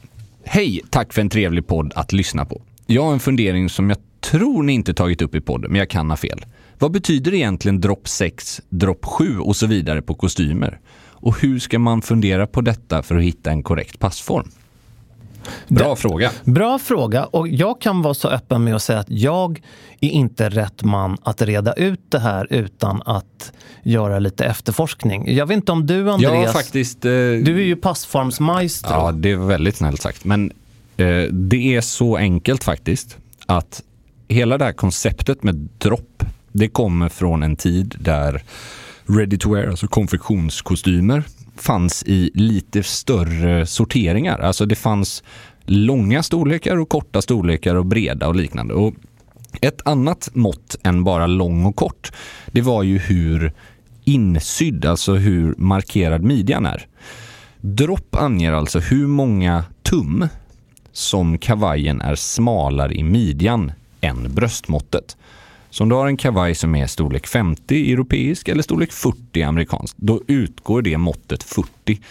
Hej, 0.45 0.81
tack 0.89 1.13
för 1.13 1.21
en 1.21 1.29
trevlig 1.29 1.67
podd 1.67 1.93
att 1.95 2.13
lyssna 2.13 2.45
på. 2.45 2.61
Jag 2.85 3.03
har 3.03 3.13
en 3.13 3.19
fundering 3.19 3.69
som 3.69 3.89
jag 3.89 3.97
tror 4.21 4.63
ni 4.63 4.73
inte 4.73 4.93
tagit 4.93 5.21
upp 5.21 5.35
i 5.35 5.41
podden, 5.41 5.71
men 5.71 5.79
jag 5.79 5.89
kan 5.89 6.09
ha 6.09 6.17
fel. 6.17 6.45
Vad 6.79 6.91
betyder 6.91 7.33
egentligen 7.33 7.81
dropp 7.81 8.07
6, 8.07 8.61
dropp 8.69 9.05
7 9.05 9.39
och 9.39 9.55
så 9.55 9.67
vidare 9.67 10.01
på 10.01 10.13
kostymer? 10.13 10.79
Och 11.19 11.41
hur 11.41 11.59
ska 11.59 11.79
man 11.79 12.01
fundera 12.01 12.47
på 12.47 12.61
detta 12.61 13.03
för 13.03 13.15
att 13.15 13.23
hitta 13.23 13.51
en 13.51 13.63
korrekt 13.63 13.99
passform? 13.99 14.51
Bra 15.67 15.95
fråga. 15.95 16.31
Bra 16.43 16.79
fråga 16.79 17.25
och 17.25 17.47
jag 17.47 17.81
kan 17.81 18.01
vara 18.01 18.13
så 18.13 18.27
öppen 18.27 18.63
med 18.63 18.75
att 18.75 18.83
säga 18.83 18.99
att 18.99 19.09
jag 19.09 19.61
är 19.99 20.09
inte 20.09 20.49
rätt 20.49 20.83
man 20.83 21.17
att 21.23 21.41
reda 21.41 21.73
ut 21.73 22.01
det 22.09 22.19
här 22.19 22.47
utan 22.49 23.01
att 23.05 23.51
göra 23.83 24.19
lite 24.19 24.45
efterforskning. 24.45 25.35
Jag 25.35 25.45
vet 25.45 25.55
inte 25.55 25.71
om 25.71 25.85
du 25.85 26.11
Andreas, 26.11 26.53
faktiskt... 26.53 27.05
Eh, 27.05 27.11
du 27.11 27.57
är 27.61 27.65
ju 27.65 27.75
passformsmaestro. 27.75 28.91
Ja, 28.91 29.11
det 29.11 29.31
är 29.31 29.37
väldigt 29.37 29.75
snällt 29.75 30.01
sagt. 30.01 30.25
Men 30.25 30.51
eh, 30.97 31.23
det 31.31 31.75
är 31.75 31.81
så 31.81 32.17
enkelt 32.17 32.63
faktiskt 32.63 33.17
att 33.45 33.83
hela 34.27 34.57
det 34.57 34.65
här 34.65 34.73
konceptet 34.73 35.43
med 35.43 35.55
dropp, 35.77 36.23
det 36.57 36.67
kommer 36.67 37.09
från 37.09 37.43
en 37.43 37.55
tid 37.55 37.95
där 37.99 38.43
ready 39.05 39.37
to 39.37 39.53
wear, 39.53 39.67
alltså 39.67 39.87
konfektionskostymer, 39.87 41.23
fanns 41.55 42.03
i 42.03 42.31
lite 42.33 42.83
större 42.83 43.65
sorteringar. 43.65 44.39
Alltså 44.39 44.65
det 44.65 44.75
fanns 44.75 45.23
långa 45.65 46.23
storlekar 46.23 46.77
och 46.77 46.89
korta 46.89 47.21
storlekar 47.21 47.75
och 47.75 47.85
breda 47.85 48.27
och 48.27 48.35
liknande. 48.35 48.73
Och 48.73 48.93
ett 49.61 49.87
annat 49.87 50.29
mått 50.33 50.75
än 50.83 51.03
bara 51.03 51.27
lång 51.27 51.65
och 51.65 51.75
kort, 51.75 52.11
det 52.51 52.61
var 52.61 52.83
ju 52.83 52.97
hur 52.97 53.53
insydd, 54.03 54.85
alltså 54.85 55.13
hur 55.13 55.55
markerad 55.57 56.23
midjan 56.23 56.65
är. 56.65 56.87
Dropp 57.61 58.15
anger 58.15 58.51
alltså 58.51 58.79
hur 58.79 59.07
många 59.07 59.63
tum 59.83 60.27
som 60.91 61.37
kavajen 61.37 62.01
är 62.01 62.15
smalare 62.15 62.93
i 62.93 63.03
midjan 63.03 63.71
än 64.01 64.35
bröstmåttet. 64.35 65.17
Så 65.69 65.84
om 65.84 65.89
du 65.89 65.95
har 65.95 66.08
en 66.08 66.17
kavaj 66.17 66.56
som 66.56 66.75
är 66.75 66.88
storlek 66.88 67.27
50 67.27 67.93
europeisk 67.93 68.47
eller 68.47 68.63
storlek 68.63 68.91
40 68.91 69.43
amerikansk, 69.43 69.97
då 69.97 70.21
utgår 70.27 70.82
det 70.82 70.97
måttet 70.97 71.43
40 71.43 72.01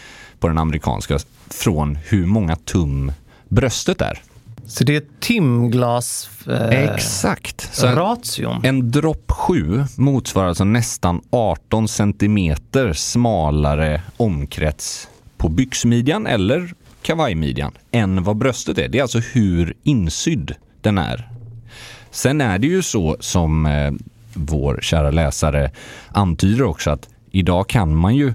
på 0.40 0.48
den 0.48 0.58
amerikanska 0.58 1.18
från 1.50 1.98
hur 2.04 2.26
många 2.26 2.56
tum 2.56 3.12
bröstet 3.48 4.00
är. 4.00 4.22
Så 4.66 4.84
det 4.84 4.96
är 4.96 5.02
timglas 5.20 6.30
eh, 6.48 6.68
Exakt. 6.68 7.74
Så 7.74 7.86
en, 7.86 7.96
ration. 7.96 8.64
en 8.64 8.90
dropp 8.90 9.30
7 9.30 9.84
motsvarar 9.96 10.48
alltså 10.48 10.64
nästan 10.64 11.20
18 11.30 11.88
centimeter 11.88 12.92
smalare 12.92 14.02
omkrets 14.16 15.08
på 15.36 15.48
byxmidjan 15.48 16.26
eller 16.26 16.74
kavajmidjan 17.02 17.72
än 17.90 18.22
vad 18.22 18.36
bröstet 18.36 18.78
är. 18.78 18.88
Det 18.88 18.98
är 18.98 19.02
alltså 19.02 19.18
hur 19.18 19.74
insydd 19.82 20.54
den 20.80 20.98
är. 20.98 21.35
Sen 22.16 22.40
är 22.40 22.58
det 22.58 22.66
ju 22.66 22.82
så 22.82 23.16
som 23.20 23.66
eh, 23.66 23.92
vår 24.34 24.78
kära 24.82 25.10
läsare 25.10 25.70
antyder 26.08 26.64
också 26.64 26.90
att 26.90 27.08
idag 27.30 27.68
kan 27.68 27.96
man 27.96 28.16
ju 28.16 28.32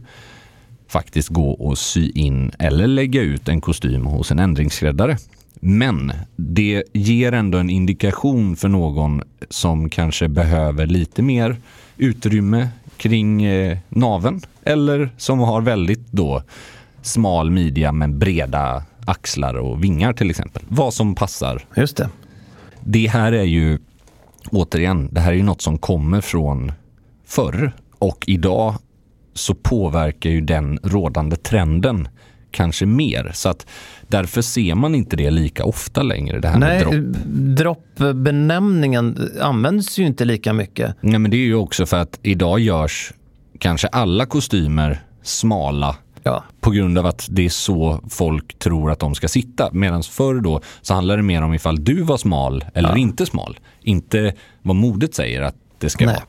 faktiskt 0.88 1.30
gå 1.30 1.52
och 1.52 1.78
sy 1.78 2.10
in 2.10 2.52
eller 2.60 2.88
lägga 2.88 3.22
ut 3.22 3.50
en 3.50 3.62
kostym 3.62 4.06
hos 4.06 4.32
en 4.32 4.40
ändringsskräddare. 4.40 5.18
Men 5.54 6.14
det 6.36 6.84
ger 6.94 7.32
ändå 7.32 7.58
en 7.58 7.70
indikation 7.70 8.56
för 8.56 8.68
någon 8.68 9.22
som 9.50 9.90
kanske 9.90 10.28
behöver 10.28 10.86
lite 10.86 11.22
mer 11.22 11.56
utrymme 11.98 12.70
kring 12.98 13.44
eh, 13.44 13.78
naven 13.90 14.42
eller 14.64 15.10
som 15.18 15.40
har 15.40 15.62
väldigt 15.62 16.12
då 16.12 16.44
smal 17.02 17.52
midja 17.52 17.92
med 17.92 18.16
breda 18.16 18.84
axlar 19.06 19.54
och 19.54 19.84
vingar 19.84 20.14
till 20.14 20.30
exempel. 20.30 20.64
Vad 20.68 20.94
som 20.94 21.16
passar 21.16 21.66
Just 21.76 21.98
det 21.98 22.10
det 22.84 23.08
här 23.08 23.32
är 23.32 23.44
ju 23.44 23.80
återigen, 24.52 25.10
det 25.12 25.20
här 25.20 25.32
är 25.32 25.36
ju 25.36 25.44
något 25.44 25.62
som 25.62 25.78
kommer 25.78 26.22
från 26.22 26.72
förr 27.26 27.72
och 28.00 28.26
idag 28.28 28.76
så 29.34 29.56
påverkar 29.56 30.30
ju 30.30 30.42
den 30.42 30.80
rådande 30.84 31.36
trenden 31.36 32.08
kanske 32.52 32.86
mer. 32.86 33.32
Så 33.34 33.50
att 33.50 33.68
därför 34.08 34.42
ser 34.42 34.76
man 34.76 34.96
inte 34.96 35.16
det 35.16 35.32
lika 35.32 35.66
ofta 35.66 36.04
längre. 36.04 36.40
Det 36.40 36.48
här 36.48 36.60
Nej, 36.60 36.86
med 36.86 37.04
dropp. 37.34 37.78
droppbenämningen 37.98 39.32
används 39.42 40.00
ju 40.00 40.06
inte 40.06 40.26
lika 40.26 40.54
mycket. 40.54 40.96
Nej, 41.02 41.20
men 41.20 41.32
det 41.32 41.38
är 41.38 41.46
ju 41.46 41.56
också 41.56 41.86
för 41.86 41.98
att 41.98 42.20
idag 42.22 42.60
görs 42.60 43.14
kanske 43.60 43.88
alla 43.88 44.26
kostymer 44.26 45.02
smala 45.24 45.96
Ja. 46.24 46.43
på 46.59 46.72
grund 46.72 46.97
av 46.97 47.05
att 47.05 47.28
det 47.30 47.45
är 47.45 47.49
så 47.49 47.99
folk 48.09 48.59
tror 48.59 48.91
att 48.91 48.99
de 48.99 49.15
ska 49.15 49.28
sitta. 49.28 49.69
Medan 49.72 50.03
förr 50.03 50.41
då 50.41 50.61
så 50.82 50.93
handlar 50.93 51.17
det 51.17 51.24
mer 51.24 51.41
om 51.41 51.53
ifall 51.53 51.84
du 51.84 52.01
var 52.01 52.17
smal 52.17 52.65
eller 52.74 52.97
inte 52.97 53.26
smal. 53.26 53.59
Inte 53.82 54.34
vad 54.61 54.76
modet 54.76 55.15
säger 55.15 55.41
att 55.41 55.55
det 55.78 55.89
ska 55.89 56.05
Nej. 56.05 56.15
vara. 56.15 56.26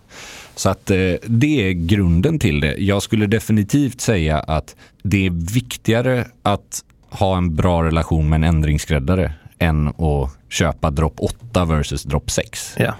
Så 0.57 0.68
att 0.68 0.90
eh, 0.90 0.97
det 1.26 1.68
är 1.68 1.72
grunden 1.72 2.38
till 2.38 2.61
det. 2.61 2.76
Jag 2.78 3.03
skulle 3.03 3.26
definitivt 3.26 4.01
säga 4.01 4.38
att 4.38 4.76
det 5.03 5.26
är 5.26 5.30
viktigare 5.55 6.26
att 6.43 6.84
ha 7.11 7.36
en 7.36 7.57
bra 7.57 7.84
relation 7.84 8.28
med 8.28 8.36
en 8.36 8.45
ändringsskräddare 8.45 9.32
än 9.59 9.88
att 9.88 10.36
köpa 10.49 10.90
dropp 10.90 11.14
8 11.16 11.64
versus 11.64 12.03
dropp 12.03 12.30
6. 12.30 12.74
Ja. 12.78 12.95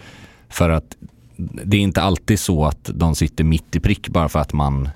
För 0.49 0.71
att 0.71 0.97
det 1.37 1.77
är 1.77 1.81
inte 1.81 2.03
alltid 2.03 2.41
så 2.41 2.65
att 2.65 2.91
de 2.95 3.15
sitter 3.15 3.45
mitt 3.45 3.77
i 3.77 3.81
prick 3.81 4.09
bara 4.09 4.29
för 4.29 4.39
att 4.39 4.53
man 4.53 4.89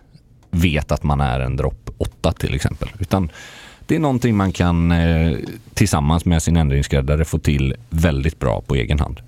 vet 0.61 0.93
att 0.93 1.03
man 1.03 1.21
är 1.21 1.41
en 1.41 1.57
dropp 1.57 1.91
8 1.99 2.33
till 2.33 2.55
exempel. 2.55 2.89
Utan 2.99 3.31
det 3.87 3.95
är 3.95 3.99
någonting 3.99 4.37
man 4.37 4.53
kan 4.53 4.93
eh, 4.93 5.37
tillsammans 5.75 6.25
med 6.25 6.43
sin 6.43 6.57
ändringsskräddare 6.57 7.25
få 7.25 7.39
till 7.39 7.75
väldigt 7.91 8.39
bra 8.39 8.61
på 8.61 8.75
egen 8.75 8.99
hand. 9.01 9.21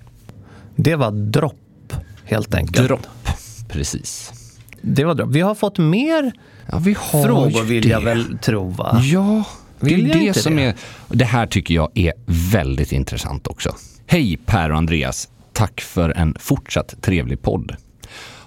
Det 0.75 0.95
var 0.95 1.11
dropp, 1.11 1.93
helt 2.23 2.53
enkelt. 2.55 2.87
Dropp, 2.87 3.07
precis. 3.69 4.31
Det 4.81 5.03
var 5.05 5.13
dropp. 5.15 5.29
Vi 5.29 5.41
har 5.41 5.55
fått 5.55 5.77
mer 5.77 6.31
Ja, 6.71 6.77
vi 6.79 6.95
har 6.99 7.23
frågor 7.25 7.63
vill 7.63 7.83
det. 7.83 7.89
jag 7.89 8.01
väl 8.01 8.37
tro, 8.37 8.69
va? 8.69 9.01
Ja, 9.03 9.43
det 9.79 9.85
Vill 9.85 10.11
är 10.11 10.13
det 10.19 10.33
som 10.33 10.55
det? 10.55 10.63
är... 10.63 10.75
Det 11.07 11.25
här 11.25 11.45
tycker 11.47 11.73
jag 11.73 11.89
är 11.93 12.13
väldigt 12.51 12.91
intressant 12.91 13.47
också. 13.47 13.75
Hej 14.07 14.37
Per 14.45 14.71
och 14.71 14.77
Andreas. 14.77 15.29
Tack 15.53 15.81
för 15.81 16.09
en 16.09 16.35
fortsatt 16.39 17.01
trevlig 17.01 17.41
podd. 17.41 17.75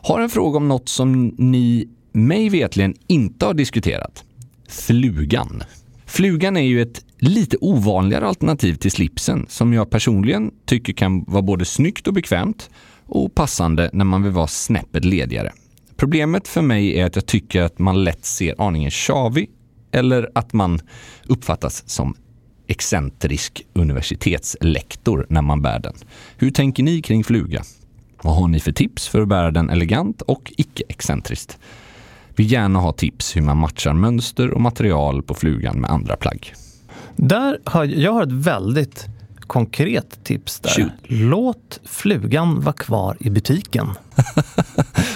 Har 0.03 0.20
en 0.20 0.28
fråga 0.30 0.57
om 0.57 0.68
något 0.68 0.89
som 0.89 1.35
ni 1.39 1.89
mig 2.12 2.48
vetligen 2.48 2.94
inte 3.06 3.46
har 3.46 3.54
diskuterat. 3.54 4.24
Flugan. 4.68 5.62
Flugan 6.06 6.56
är 6.56 6.60
ju 6.60 6.82
ett 6.82 7.04
lite 7.18 7.56
ovanligare 7.60 8.26
alternativ 8.26 8.74
till 8.74 8.90
slipsen 8.90 9.46
som 9.48 9.72
jag 9.72 9.90
personligen 9.90 10.50
tycker 10.64 10.92
kan 10.92 11.24
vara 11.24 11.42
både 11.42 11.64
snyggt 11.64 12.06
och 12.06 12.14
bekvämt 12.14 12.70
och 13.06 13.34
passande 13.34 13.90
när 13.92 14.04
man 14.04 14.22
vill 14.22 14.32
vara 14.32 14.46
snäppet 14.46 15.04
ledigare. 15.04 15.52
Problemet 15.96 16.48
för 16.48 16.62
mig 16.62 17.00
är 17.00 17.06
att 17.06 17.16
jag 17.16 17.26
tycker 17.26 17.62
att 17.62 17.78
man 17.78 18.04
lätt 18.04 18.24
ser 18.24 18.54
aningen 18.58 18.90
tjavig 18.90 19.50
eller 19.92 20.30
att 20.34 20.52
man 20.52 20.80
uppfattas 21.26 21.88
som 21.88 22.14
excentrisk 22.66 23.66
universitetslektor 23.72 25.26
när 25.28 25.42
man 25.42 25.62
bär 25.62 25.78
den. 25.78 25.94
Hur 26.36 26.50
tänker 26.50 26.82
ni 26.82 27.02
kring 27.02 27.24
fluga? 27.24 27.62
Vad 28.22 28.36
har 28.36 28.48
ni 28.48 28.60
för 28.60 28.72
tips 28.72 29.08
för 29.08 29.20
att 29.20 29.28
bära 29.28 29.50
den 29.50 29.70
elegant 29.70 30.22
och 30.22 30.52
icke-excentriskt? 30.56 31.58
Vill 32.37 32.53
gärna 32.53 32.78
ha 32.78 32.93
tips 32.93 33.37
hur 33.37 33.43
man 33.43 33.57
matchar 33.57 33.93
mönster 33.93 34.51
och 34.51 34.61
material 34.61 35.22
på 35.22 35.35
flugan 35.35 35.80
med 35.80 35.91
andra 35.91 36.16
plagg. 36.16 36.55
Där 37.16 37.59
har, 37.64 37.85
jag 37.85 38.12
har 38.12 38.22
ett 38.22 38.33
väldigt 38.33 39.07
konkret 39.41 40.24
tips 40.24 40.61
där. 40.61 40.70
Shoot. 40.70 40.93
Låt 41.07 41.80
flugan 41.85 42.61
vara 42.61 42.72
kvar 42.72 43.16
i 43.20 43.30
butiken. 43.30 43.87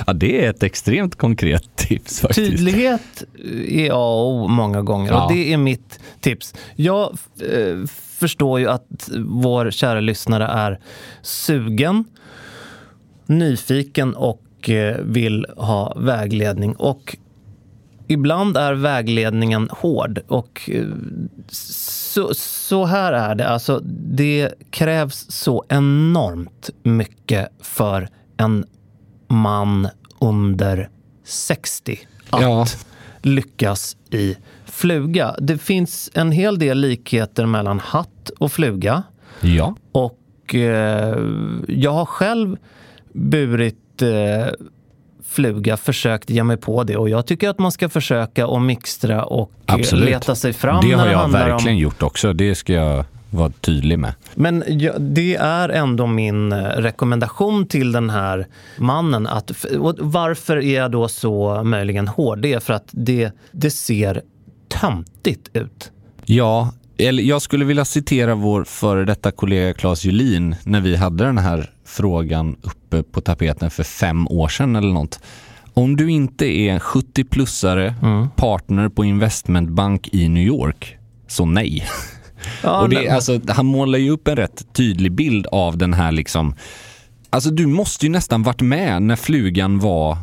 Ja, 0.06 0.12
det 0.12 0.44
är 0.44 0.50
ett 0.50 0.62
extremt 0.62 1.16
konkret 1.16 1.76
tips 1.76 2.20
faktiskt. 2.20 2.50
Tydlighet 2.50 3.24
är 3.68 3.90
A 3.90 3.94
och 3.96 4.34
O 4.34 4.48
många 4.48 4.82
gånger 4.82 5.10
Ja. 5.12 5.24
och 5.24 5.32
det 5.32 5.52
är 5.52 5.56
mitt 5.56 6.00
tips. 6.20 6.54
Jag 6.76 7.18
eh, 7.52 7.86
förstår 8.18 8.60
ju 8.60 8.68
att 8.68 9.08
vår 9.26 9.70
kära 9.70 10.00
lyssnare 10.00 10.46
är 10.46 10.80
sugen, 11.22 12.04
nyfiken 13.26 14.14
och 14.14 14.42
vill 15.02 15.46
ha 15.56 15.92
vägledning. 15.96 16.76
Och 16.76 17.16
ibland 18.06 18.56
är 18.56 18.72
vägledningen 18.72 19.68
hård. 19.72 20.20
Och 20.28 20.70
eh, 20.72 20.84
så, 21.48 22.34
så 22.34 22.84
här 22.84 23.12
är 23.12 23.34
det. 23.34 23.48
Alltså, 23.48 23.80
det 24.10 24.52
krävs 24.70 25.26
så 25.30 25.64
enormt 25.68 26.70
mycket 26.82 27.48
för 27.60 28.08
en 28.36 28.64
man 29.28 29.88
under 30.20 30.88
60 31.24 31.98
att 32.30 32.40
Ja. 32.42 32.66
lyckas 33.22 33.96
i 34.10 34.36
fluga. 34.64 35.34
Det 35.38 35.58
finns 35.58 36.10
en 36.14 36.32
hel 36.32 36.58
del 36.58 36.78
likheter 36.78 37.46
mellan 37.46 37.78
hatt 37.78 38.30
och 38.38 38.52
fluga. 38.52 39.02
Ja. 39.40 39.74
Och 39.92 40.54
eh, 40.54 41.18
jag 41.68 41.92
har 41.92 42.04
själv 42.06 42.56
burit 43.12 43.78
eh, 43.78 43.85
fluga, 45.26 45.76
försökt 45.76 46.30
ge 46.30 46.44
mig 46.44 46.56
på 46.56 46.84
det. 46.84 46.96
Och 46.96 47.08
jag 47.08 47.26
tycker 47.26 47.48
att 47.48 47.58
man 47.58 47.72
ska 47.72 47.88
försöka 47.88 48.46
och 48.46 48.62
mixtra 48.62 49.24
och 49.24 49.52
Absolut. 49.66 50.04
leta 50.04 50.34
sig 50.34 50.52
fram 50.52 50.84
Det 50.88 50.92
har 50.92 51.06
jag 51.06 51.28
verkligen 51.28 51.76
om... 51.76 51.82
gjort 51.82 52.02
också. 52.02 52.32
Det 52.32 52.54
ska 52.54 52.72
jag 52.72 53.04
vara 53.30 53.50
tydlig 53.50 53.98
med. 53.98 54.14
Men 54.34 54.64
ja, 54.66 54.92
det 54.98 55.36
är 55.36 55.68
ändå 55.68 56.06
min 56.06 56.52
eh, 56.52 56.58
rekommendation 56.58 57.66
till 57.66 57.92
den 57.92 58.10
här 58.10 58.46
mannen. 58.76 59.26
Att, 59.26 59.64
varför 59.98 60.56
är 60.56 60.78
jag 60.78 60.90
då 60.90 61.08
så 61.08 61.62
möjligen 61.64 62.08
hård? 62.08 62.38
Det 62.38 62.52
är 62.52 62.60
för 62.60 62.72
att 62.72 62.88
det, 62.90 63.32
det 63.52 63.70
ser 63.70 64.22
töntigt 64.68 65.56
ut. 65.56 65.90
Ja, 66.24 66.72
eller 66.98 67.22
jag 67.22 67.42
skulle 67.42 67.64
vilja 67.64 67.84
citera 67.84 68.34
vår 68.34 68.64
före 68.64 69.04
detta 69.04 69.30
kollega 69.30 69.74
Claes 69.74 70.04
Julin 70.04 70.56
när 70.64 70.80
vi 70.80 70.96
hade 70.96 71.24
den 71.24 71.38
här 71.38 71.70
frågan 71.86 72.56
uppe 72.62 73.02
på 73.02 73.20
tapeten 73.20 73.70
för 73.70 73.82
fem 73.82 74.28
år 74.28 74.48
sedan 74.48 74.76
eller 74.76 74.92
något. 74.92 75.20
Om 75.74 75.96
du 75.96 76.10
inte 76.10 76.46
är 76.46 76.78
70-plussare, 76.78 77.94
partner 78.36 78.88
på 78.88 79.04
investmentbank 79.04 80.08
i 80.12 80.28
New 80.28 80.42
York, 80.46 80.96
så 81.28 81.46
nej. 81.46 81.86
Ja, 82.62 82.82
och 82.82 82.88
det, 82.88 83.08
alltså, 83.08 83.40
han 83.48 83.66
målar 83.66 83.98
ju 83.98 84.10
upp 84.10 84.28
en 84.28 84.36
rätt 84.36 84.72
tydlig 84.72 85.12
bild 85.12 85.46
av 85.46 85.78
den 85.78 85.94
här 85.94 86.12
liksom... 86.12 86.54
Alltså 87.30 87.50
du 87.50 87.66
måste 87.66 88.06
ju 88.06 88.12
nästan 88.12 88.42
varit 88.42 88.60
med 88.60 89.02
när 89.02 89.16
flugan 89.16 89.78
var 89.78 90.18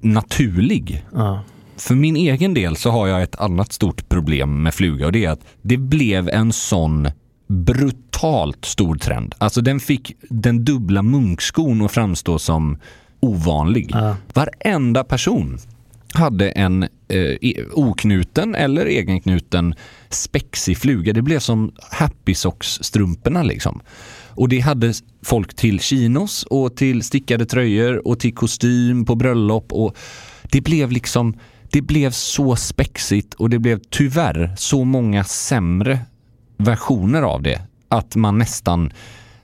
naturlig. 0.00 1.04
ja. 1.14 1.42
För 1.76 1.94
min 1.94 2.16
egen 2.16 2.54
del 2.54 2.76
så 2.76 2.90
har 2.90 3.06
jag 3.06 3.22
ett 3.22 3.36
annat 3.36 3.72
stort 3.72 4.08
problem 4.08 4.62
med 4.62 4.74
fluga 4.74 5.06
och 5.06 5.12
det 5.12 5.24
är 5.24 5.30
att 5.30 5.46
det 5.62 5.76
blev 5.76 6.28
en 6.28 6.52
sån 6.52 7.08
brutalt 7.46 8.64
stor 8.64 8.96
trend. 8.96 9.34
Alltså 9.38 9.60
den 9.60 9.80
fick 9.80 10.16
den 10.28 10.64
dubbla 10.64 11.02
munkskon 11.02 11.82
att 11.82 11.92
framstå 11.92 12.38
som 12.38 12.78
ovanlig. 13.20 13.90
Ja. 13.92 14.16
Varenda 14.32 15.04
person 15.04 15.58
hade 16.14 16.50
en 16.50 16.82
eh, 16.82 16.88
e- 17.40 17.64
oknuten 17.72 18.54
eller 18.54 18.86
egenknuten 18.86 19.74
spexig 20.08 20.78
fluga. 20.78 21.12
Det 21.12 21.22
blev 21.22 21.38
som 21.38 21.72
Happy 21.90 22.34
Socks-strumporna 22.34 23.42
liksom. 23.42 23.80
Och 24.28 24.48
det 24.48 24.60
hade 24.60 24.92
folk 25.22 25.54
till 25.54 25.80
chinos 25.80 26.42
och 26.42 26.76
till 26.76 27.02
stickade 27.02 27.46
tröjor 27.46 28.08
och 28.08 28.20
till 28.20 28.34
kostym 28.34 29.04
på 29.04 29.14
bröllop 29.14 29.72
och 29.72 29.96
det 30.42 30.60
blev 30.60 30.90
liksom 30.90 31.38
det 31.72 31.82
blev 31.82 32.10
så 32.10 32.56
spexigt 32.56 33.34
och 33.34 33.50
det 33.50 33.58
blev 33.58 33.80
tyvärr 33.90 34.54
så 34.56 34.84
många 34.84 35.24
sämre 35.24 35.98
versioner 36.56 37.22
av 37.22 37.42
det 37.42 37.62
att 37.88 38.16
man 38.16 38.38
nästan, 38.38 38.92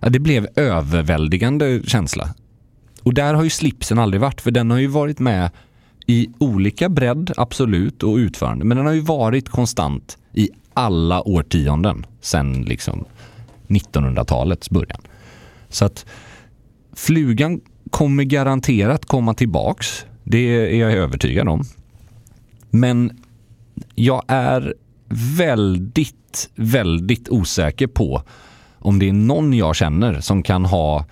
det 0.01 0.19
blev 0.19 0.47
överväldigande 0.57 1.81
känsla. 1.85 2.35
Och 3.03 3.15
där 3.15 3.35
har 3.35 3.45
ju 3.45 3.51
slipsen 3.51 3.99
aldrig 3.99 4.21
varit, 4.21 4.41
för 4.41 4.51
den 4.51 4.71
har 4.71 4.79
ju 4.79 4.87
varit 4.87 5.19
med 5.19 5.51
i 6.07 6.29
olika 6.39 6.89
bredd, 6.89 7.33
absolut, 7.37 8.03
och 8.03 8.17
utförande. 8.17 8.65
Men 8.65 8.77
den 8.77 8.87
har 8.87 8.93
ju 8.93 9.01
varit 9.01 9.49
konstant 9.49 10.19
i 10.33 10.51
alla 10.75 11.29
årtionden 11.29 12.07
sedan 12.21 12.63
liksom 12.63 13.05
1900-talets 13.69 14.71
början. 14.71 15.01
Så 15.69 15.85
att 15.85 16.07
flugan 16.93 17.61
kommer 17.91 18.25
garanterat 18.25 19.07
komma 19.07 19.35
tillbaks. 19.35 20.05
Det 20.25 20.39
är 20.39 20.75
jag 20.75 20.93
övertygad 20.93 21.49
om. 21.49 21.65
Men 22.71 23.23
jag 23.95 24.23
är 24.29 24.75
väldigt, 25.11 26.51
väldigt 26.55 27.29
osäker 27.29 27.87
på 27.87 28.23
om 28.79 28.99
det 28.99 29.09
är 29.09 29.13
någon 29.13 29.53
jag 29.53 29.77
känner 29.77 30.21
som 30.21 30.43
kan 30.43 30.65
ha 30.65 31.07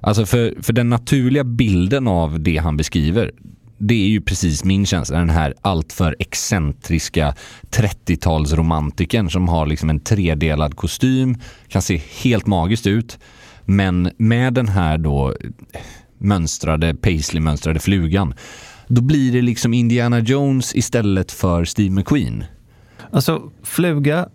Alltså 0.00 0.26
för, 0.26 0.62
för 0.62 0.72
den 0.72 0.90
naturliga 0.90 1.44
bilden 1.44 2.08
av 2.08 2.40
det 2.40 2.56
han 2.56 2.76
beskriver, 2.76 3.32
det 3.78 3.94
är 3.94 4.08
ju 4.08 4.20
precis 4.20 4.64
min 4.64 4.86
känsla. 4.86 5.18
Den 5.18 5.30
här 5.30 5.54
alltför 5.60 6.16
excentriska 6.18 7.34
30-talsromantikern 7.70 9.28
som 9.28 9.48
har 9.48 9.66
liksom 9.66 9.90
en 9.90 10.00
tredelad 10.00 10.76
kostym, 10.76 11.36
kan 11.68 11.82
se 11.82 12.00
helt 12.22 12.46
magiskt 12.46 12.86
ut. 12.86 13.18
Men 13.64 14.10
med 14.16 14.54
den 14.54 14.68
här 14.68 14.98
då 14.98 15.34
mönstrade, 16.18 16.94
paisley-mönstrade 16.94 17.78
flugan, 17.78 18.34
då 18.88 19.02
blir 19.02 19.32
det 19.32 19.42
liksom 19.42 19.74
Indiana 19.74 20.18
Jones 20.18 20.74
istället 20.74 21.32
för 21.32 21.64
Steve 21.64 21.90
McQueen. 21.90 22.44
Alltså, 23.10 23.50
fluga 23.62 24.28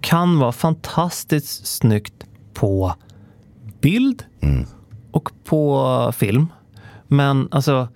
kan 0.00 0.38
vara 0.38 0.52
fantastiskt 0.52 1.66
snyggt 1.66 2.26
på 2.54 2.94
bild 3.80 4.24
och 5.10 5.30
på 5.44 6.12
film. 6.16 6.46
Men 7.08 7.48
alltså, 7.50 7.88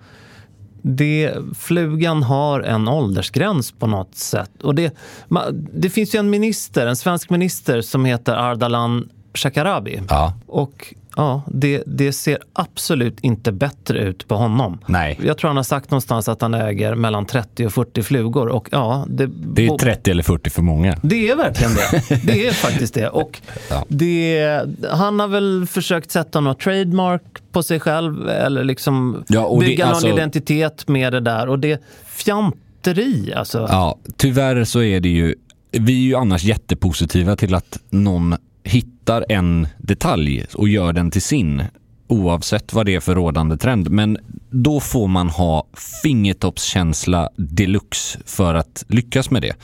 det, 0.81 1.33
flugan 1.57 2.23
har 2.23 2.59
en 2.59 2.87
åldersgräns 2.87 3.71
på 3.71 3.87
något 3.87 4.15
sätt. 4.15 4.63
Och 4.63 4.75
det, 4.75 4.95
det 5.73 5.89
finns 5.89 6.15
ju 6.15 6.19
en 6.19 6.29
minister, 6.29 6.87
en 6.87 6.95
svensk 6.95 7.29
minister 7.29 7.81
som 7.81 8.05
heter 8.05 8.35
Ardalan 8.35 9.09
Shekarabi. 9.33 10.01
Ja. 10.09 10.33
Och 10.47 10.93
ja, 11.17 11.41
det, 11.47 11.83
det 11.85 12.13
ser 12.13 12.37
absolut 12.53 13.19
inte 13.19 13.51
bättre 13.51 13.99
ut 13.99 14.27
på 14.27 14.35
honom. 14.35 14.79
Nej. 14.85 15.19
Jag 15.23 15.37
tror 15.37 15.47
han 15.49 15.57
har 15.57 15.63
sagt 15.63 15.91
någonstans 15.91 16.29
att 16.29 16.41
han 16.41 16.53
äger 16.53 16.95
mellan 16.95 17.25
30 17.25 17.65
och 17.65 17.73
40 17.73 18.03
flugor. 18.03 18.47
Och 18.47 18.67
ja, 18.71 19.05
det, 19.09 19.25
Det 19.27 19.65
är 19.67 19.77
30 19.77 20.11
eller 20.11 20.23
40 20.23 20.49
för 20.49 20.61
många. 20.61 20.97
det 21.03 21.29
är 21.29 21.35
verkligen 21.35 21.71
det. 21.73 22.15
Det 22.25 22.47
är 22.47 22.51
faktiskt 22.53 22.93
det. 22.93 23.09
Och 23.09 23.41
Ja. 23.69 23.85
det, 23.87 24.61
han 24.91 25.19
har 25.19 25.27
väl 25.27 25.65
försökt 25.67 26.11
sätta 26.11 26.39
något 26.39 26.59
trademark 26.59 27.21
på 27.51 27.63
sig 27.63 27.79
själv 27.79 28.29
eller 28.29 28.63
liksom 28.63 29.23
Ja, 29.27 29.45
och 29.45 29.59
det- 29.59 29.65
bygga 29.65 29.85
någon 29.85 29.93
alltså- 29.93 30.07
identitet 30.09 30.87
med 30.87 31.13
det 31.13 31.19
där. 31.19 31.49
Och 31.49 31.59
det 31.59 31.81
fjanteri 32.41 33.33
alltså. 33.33 33.67
Ja, 33.69 33.97
tyvärr 34.17 34.63
så 34.63 34.81
är 34.83 34.99
det 34.99 35.09
ju, 35.09 35.35
vi 35.71 35.93
är 35.93 36.05
ju 36.07 36.15
annars 36.15 36.43
jättepositiva 36.43 37.35
till 37.35 37.53
att 37.55 37.79
någon 37.89 38.35
hittar 38.67 39.25
en 39.29 39.67
detalj 39.77 40.45
och 40.53 40.69
gör 40.69 40.93
den 40.93 41.11
till 41.11 41.21
sin 41.21 41.63
oavsett 42.07 42.73
vad 42.73 42.85
det 42.85 42.95
är 42.95 42.99
för 42.99 43.15
rådande 43.15 43.57
trend. 43.57 43.89
Men 43.89 44.17
då 44.49 44.79
får 44.79 45.07
man 45.07 45.29
ha 45.29 45.67
fingertoppskänsla 46.03 47.29
deluxe 47.35 48.19
för 48.25 48.53
att 48.53 48.85
lyckas 48.87 49.31
med 49.31 49.41
det. 49.41 49.55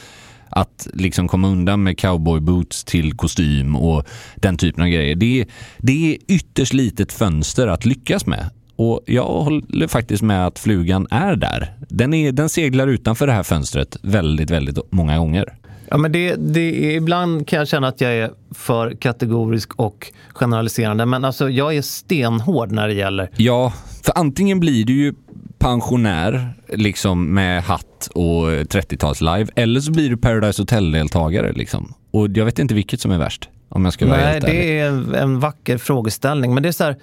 Att 0.49 0.87
liksom 0.93 1.27
komma 1.27 1.47
undan 1.47 1.83
med 1.83 1.99
cowboyboots 1.99 2.83
till 2.83 3.13
kostym 3.13 3.75
och 3.75 4.07
den 4.35 4.57
typen 4.57 4.83
av 4.83 4.89
grejer. 4.89 5.15
Det 5.15 5.41
är, 5.41 5.47
det 5.77 6.13
är 6.13 6.17
ytterst 6.27 6.73
litet 6.73 7.13
fönster 7.13 7.67
att 7.67 7.85
lyckas 7.85 8.25
med. 8.25 8.49
Och 8.75 9.01
jag 9.05 9.23
håller 9.23 9.87
faktiskt 9.87 10.23
med 10.23 10.47
att 10.47 10.59
flugan 10.59 11.07
är 11.11 11.35
där. 11.35 11.73
Den, 11.89 12.13
är, 12.13 12.31
den 12.31 12.49
seglar 12.49 12.87
utanför 12.87 13.27
det 13.27 13.33
här 13.33 13.43
fönstret 13.43 13.97
väldigt, 14.01 14.49
väldigt 14.49 14.77
många 14.91 15.17
gånger. 15.17 15.53
Ja, 15.89 15.97
men 15.97 16.11
det, 16.11 16.35
det 16.35 16.59
är, 16.93 16.97
ibland 16.97 17.47
kan 17.47 17.59
jag 17.59 17.67
känna 17.67 17.87
att 17.87 18.01
jag 18.01 18.11
är 18.13 18.31
för 18.51 18.91
kategorisk 18.91 19.75
och 19.75 20.11
generaliserande. 20.33 21.05
Men 21.05 21.25
alltså, 21.25 21.49
jag 21.49 21.75
är 21.75 21.81
stenhård 21.81 22.71
när 22.71 22.87
det 22.87 22.93
gäller 22.93 23.29
Ja, 23.35 23.73
för 24.03 24.13
antingen 24.17 24.59
blir 24.59 24.85
du 24.85 24.93
ju 24.93 25.13
pensionär 25.59 26.53
liksom 26.73 27.33
med 27.33 27.63
hatt 27.63 28.09
och 28.15 28.47
30-tals-live 28.49 29.49
eller 29.55 29.79
så 29.79 29.91
blir 29.91 30.09
du 30.09 30.17
Paradise 30.17 30.61
Hotel-deltagare 30.61 31.51
liksom. 31.53 31.93
Och 32.11 32.27
jag 32.29 32.45
vet 32.45 32.59
inte 32.59 32.73
vilket 32.73 33.01
som 33.01 33.11
är 33.11 33.17
värst 33.17 33.49
om 33.69 33.83
jag 33.85 33.93
ska 33.93 34.05
vara 34.07 34.17
Nej, 34.17 34.33
helt 34.33 34.43
ärlig. 34.45 34.57
det 34.59 34.79
är 34.79 34.87
en, 34.87 35.15
en 35.15 35.39
vacker 35.39 35.77
frågeställning. 35.77 36.53
Men 36.53 36.63
det 36.63 36.69
är 36.69 36.73
så 36.73 36.83
här, 36.83 36.95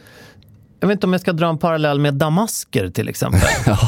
jag 0.81 0.89
vet 0.89 0.97
inte 0.97 1.07
om 1.07 1.13
jag 1.13 1.21
ska 1.21 1.33
dra 1.33 1.49
en 1.49 1.59
parallell 1.59 1.99
med 2.01 2.15
damasker 2.15 2.89
till 2.91 3.09
exempel. 3.09 3.41
Ja. 3.67 3.79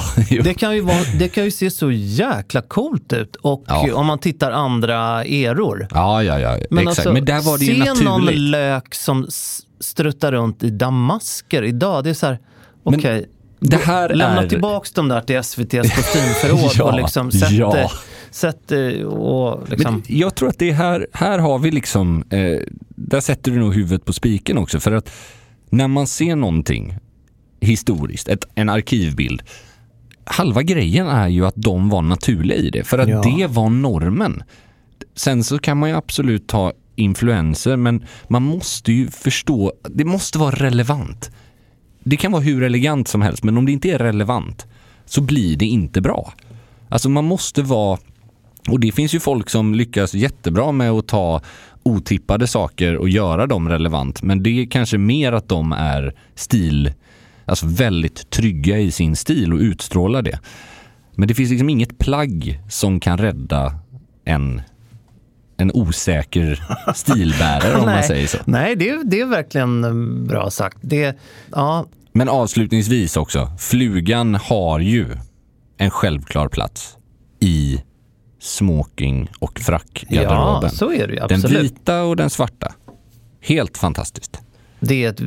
Det 0.44 0.54
kan, 0.54 0.74
ju 0.74 0.80
vara, 0.80 0.96
det 1.18 1.28
kan 1.28 1.44
ju 1.44 1.50
se 1.50 1.70
så 1.70 1.90
jäkla 1.92 2.62
coolt 2.62 3.12
ut. 3.12 3.36
Och 3.36 3.64
Ja. 3.66 3.94
om 3.94 4.06
man 4.06 4.18
tittar 4.18 4.50
andra 4.52 5.24
eror. 5.24 5.86
ja, 5.90 6.22
ja, 6.22 6.38
ja. 6.40 6.56
Men, 6.70 6.78
exakt. 6.78 6.98
alltså, 6.98 7.12
Men 7.12 7.24
där 7.24 7.40
var 7.40 7.58
det 7.58 7.64
ju 7.64 7.72
se 7.72 7.78
naturligt. 7.78 8.04
någon 8.04 8.26
lök 8.50 8.94
som 8.94 9.26
struttar 9.80 10.32
runt 10.32 10.62
i 10.62 10.70
damasker 10.70 11.62
idag. 11.62 12.04
Det 12.04 12.10
är 12.10 12.14
så 12.14 12.26
här, 12.26 12.38
okej. 12.82 13.26
det 13.60 13.76
gå- 13.76 13.82
här 13.82 14.08
lämna 14.08 14.42
är- 14.42 14.48
tillbaks 14.48 14.92
dem 14.92 15.08
där 15.08 15.20
till 15.20 15.36
SVTs 15.36 15.72
kostymförråd 15.96 16.70
Ja, 16.74 16.84
och 16.84 16.96
liksom 16.96 17.30
sätt, 17.30 17.50
ja. 17.50 17.72
det- 17.72 17.90
sätt 18.30 18.58
det 18.66 19.04
och 19.04 19.68
liksom... 19.70 19.92
Men 19.94 20.02
jag 20.18 20.34
tror 20.34 20.48
att 20.48 20.58
det 20.58 20.70
är 20.70 20.74
här, 20.74 21.06
här 21.12 21.38
har 21.38 21.58
vi 21.58 21.70
liksom, 21.70 22.24
eh, 22.30 22.60
där 22.88 23.20
sätter 23.20 23.50
du 23.50 23.58
nog 23.58 23.74
huvudet 23.74 24.04
på 24.04 24.12
spiken 24.12 24.58
också. 24.58 24.80
För 24.80 24.92
att 24.92 25.10
när 25.72 25.88
man 25.88 26.06
ser 26.06 26.36
någonting 26.36 26.94
historiskt, 27.60 28.28
ett, 28.28 28.44
en 28.54 28.68
arkivbild, 28.68 29.42
halva 30.24 30.62
grejen 30.62 31.06
är 31.06 31.28
ju 31.28 31.46
att 31.46 31.54
de 31.56 31.88
var 31.88 32.02
naturliga 32.02 32.56
i 32.58 32.70
det. 32.70 32.84
För 32.84 32.98
att 32.98 33.08
Ja. 33.08 33.22
det 33.22 33.46
var 33.46 33.70
normen. 33.70 34.42
Sen 35.14 35.44
så 35.44 35.58
kan 35.58 35.78
man 35.78 35.88
ju 35.88 35.96
absolut 35.96 36.46
ta 36.46 36.72
influenser, 36.96 37.76
men 37.76 38.04
man 38.28 38.42
måste 38.42 38.92
ju 38.92 39.10
förstå, 39.10 39.72
det 39.90 40.04
måste 40.04 40.38
vara 40.38 40.54
relevant. 40.54 41.30
Det 42.04 42.16
kan 42.16 42.32
vara 42.32 42.42
hur 42.42 42.62
elegant 42.62 43.08
som 43.08 43.22
helst, 43.22 43.44
men 43.44 43.58
om 43.58 43.66
det 43.66 43.72
inte 43.72 43.90
är 43.90 43.98
relevant 43.98 44.66
så 45.04 45.20
blir 45.20 45.56
det 45.56 45.66
inte 45.66 46.00
bra. 46.00 46.32
Alltså 46.88 47.08
man 47.08 47.24
måste 47.24 47.62
vara 47.62 47.98
och 48.68 48.80
det 48.80 48.92
finns 48.92 49.14
ju 49.14 49.20
folk 49.20 49.50
som 49.50 49.74
lyckas 49.74 50.14
jättebra 50.14 50.72
med 50.72 50.90
att 50.90 51.08
ta 51.08 51.40
otippade 51.82 52.46
saker 52.46 52.96
och 52.96 53.08
göra 53.08 53.46
dem 53.46 53.68
relevant. 53.68 54.22
Men 54.22 54.42
det 54.42 54.50
är 54.62 54.66
kanske 54.66 54.98
mer 54.98 55.32
att 55.32 55.48
de 55.48 55.72
är 55.72 56.14
stil, 56.34 56.92
alltså 57.44 57.66
väldigt 57.66 58.30
trygga 58.30 58.78
i 58.78 58.90
sin 58.90 59.16
stil 59.16 59.52
och 59.52 59.58
utstrålar 59.58 60.22
det. 60.22 60.38
Men 61.14 61.28
det 61.28 61.34
finns 61.34 61.50
liksom 61.50 61.68
inget 61.70 61.98
plagg 61.98 62.60
som 62.70 63.00
kan 63.00 63.18
rädda 63.18 63.74
en, 64.24 64.62
en 65.56 65.70
osäker 65.74 66.64
stilbärare 66.94 67.78
om 67.78 67.84
man 67.86 68.02
säger 68.02 68.26
så. 68.26 68.38
Nej, 68.44 68.76
det, 68.76 68.88
är- 68.88 69.04
det 69.04 69.20
är 69.20 69.26
verkligen 69.26 69.84
eh, 69.84 70.24
bra 70.28 70.50
sagt. 70.50 70.78
Det, 70.80 71.16
ja, 71.52 71.86
Men 72.12 72.28
avslutningsvis 72.28 73.16
också, 73.16 73.50
flugan 73.58 74.34
har 74.34 74.78
ju 74.80 75.06
en 75.78 75.90
självklar 75.90 76.48
plats 76.48 76.96
i 77.40 77.82
smoking 78.42 79.28
och 79.38 79.60
frackgarderoben. 79.60 80.60
ja, 80.62 80.68
så 80.68 80.92
är 80.92 81.06
det 81.06 81.12
ju 81.14 81.20
Den 81.20 81.34
absolut. 81.34 81.62
vita 81.62 82.02
och 82.02 82.16
den 82.16 82.30
svarta. 82.30 82.74
Helt 83.40 83.78
fantastiskt. 83.78 84.38
Det 84.80 85.04
är 85.04 85.10
ett 85.10 85.20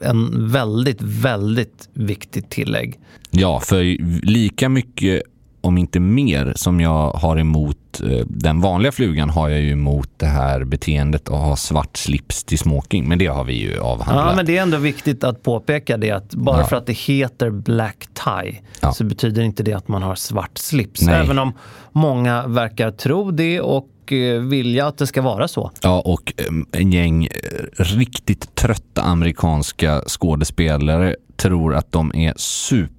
en 0.00 0.48
väldigt, 0.52 1.02
väldigt 1.02 1.88
viktigt 1.92 2.50
tillägg. 2.50 2.98
Ja, 3.30 3.60
för 3.60 3.82
lika 4.26 4.68
mycket, 4.68 5.22
om 5.60 5.78
inte 5.78 6.00
mer, 6.00 6.52
som 6.56 6.80
jag 6.80 7.10
har 7.10 7.36
emot 7.38 8.00
eh, 8.10 8.26
den 8.26 8.60
vanliga 8.60 8.92
flugan 8.92 9.30
har 9.30 9.48
jag 9.48 9.60
ju 9.60 9.70
emot 9.72 10.08
det 10.16 10.26
här 10.26 10.64
beteendet 10.64 11.28
att 11.28 11.40
ha 11.40 11.56
svart 11.56 11.96
slips 11.96 12.44
till 12.44 12.58
smoking. 12.58 13.08
Men 13.08 13.18
det 13.18 13.26
har 13.26 13.44
vi 13.44 13.52
ju 13.54 13.78
avhandlat. 13.80 14.26
Ja, 14.30 14.36
men 14.36 14.46
det 14.46 14.58
är 14.58 14.62
ändå 14.62 14.76
viktigt 14.78 15.24
att 15.24 15.42
påpeka 15.42 15.96
det 15.96 16.10
att 16.10 16.34
bara 16.34 16.58
Ja. 16.58 16.64
för 16.66 16.76
att 16.76 16.86
det 16.86 16.92
heter 16.98 17.50
black 17.50 18.06
tie 18.24 18.60
Ja. 18.80 18.92
så 18.92 19.04
betyder 19.04 19.42
inte 19.42 19.62
det 19.62 19.72
att 19.72 19.88
man 19.88 20.02
har 20.02 20.14
svart 20.14 20.58
slips. 20.58 21.02
Nej. 21.02 21.14
Även 21.24 21.38
om 21.38 21.52
många 21.92 22.46
verkar 22.46 22.90
tro 22.90 23.30
det 23.30 23.60
och 23.60 24.12
eh, 24.12 24.40
vilja 24.40 24.86
att 24.86 24.98
det 24.98 25.06
ska 25.06 25.22
vara 25.22 25.48
så. 25.48 25.70
Ja, 25.82 26.00
och 26.04 26.32
eh, 26.36 26.80
en 26.80 26.92
gäng 26.92 27.28
riktigt 27.76 28.54
trötta 28.54 29.02
amerikanska 29.02 30.02
skådespelare 30.06 31.16
tror 31.36 31.74
att 31.74 31.92
de 31.92 32.14
är 32.14 32.34
super 32.36 32.94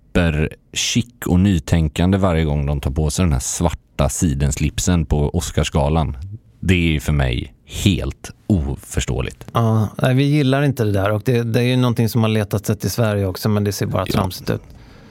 chic 0.74 1.06
och 1.26 1.40
nytänkande 1.40 2.18
varje 2.18 2.44
gång 2.44 2.66
de 2.66 2.80
tar 2.82 2.92
på 2.92 3.10
sig 3.10 3.26
den 3.26 3.34
här 3.34 3.40
svarta 3.40 4.10
sidenslipsen 4.10 5.06
på 5.06 5.30
Oscarsgalan. 5.38 6.18
Det 6.60 6.96
är 6.96 7.00
för 7.00 7.14
mig 7.14 7.54
helt 7.84 8.32
oförståeligt. 8.48 9.46
Ja, 9.54 9.88
nej, 10.02 10.16
vi 10.16 10.24
gillar 10.24 10.64
inte 10.64 10.84
det 10.84 10.92
där 10.92 11.12
och 11.12 11.22
det, 11.26 11.44
det 11.44 11.60
är 11.60 11.64
ju 11.64 11.76
någonting 11.76 12.10
som 12.10 12.22
har 12.22 12.30
letat 12.30 12.66
sig 12.66 12.78
till 12.78 12.92
Sverige 12.92 13.26
också 13.26 13.50
men 13.50 13.64
det 13.64 13.72
ser 13.72 13.86
bara 13.86 14.06
tramsigt 14.06 14.50
ut. 14.50 14.62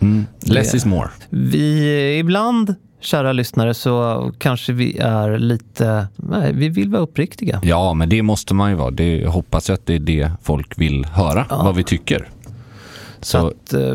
Mm. 0.00 0.26
Less 0.40 0.70
Det- 0.70 0.76
is 0.76 0.84
more. 0.84 1.08
Vi, 1.30 2.18
ibland, 2.18 2.74
kära 3.00 3.32
lyssnare, 3.32 3.74
så 3.74 4.32
kanske 4.38 4.72
vi 4.72 4.98
är 4.98 5.38
lite, 5.38 6.06
nej, 6.16 6.52
vi 6.52 6.68
vill 6.68 6.90
vara 6.90 7.02
uppriktiga. 7.02 7.60
Ja, 7.64 7.94
men 7.94 8.08
det 8.08 8.22
måste 8.22 8.54
man 8.54 8.70
ju 8.70 8.76
vara. 8.76 8.90
Det, 8.90 9.26
hoppas 9.26 9.68
jag 9.68 9.74
att 9.74 9.86
det 9.86 9.94
är 9.94 9.98
det 9.98 10.30
folk 10.42 10.78
vill 10.78 11.04
höra, 11.04 11.46
vad 11.50 11.76
vi 11.76 11.84
tycker. 11.84 12.28
Så 13.20 13.46
att 13.46 13.72
eh, 13.72 13.94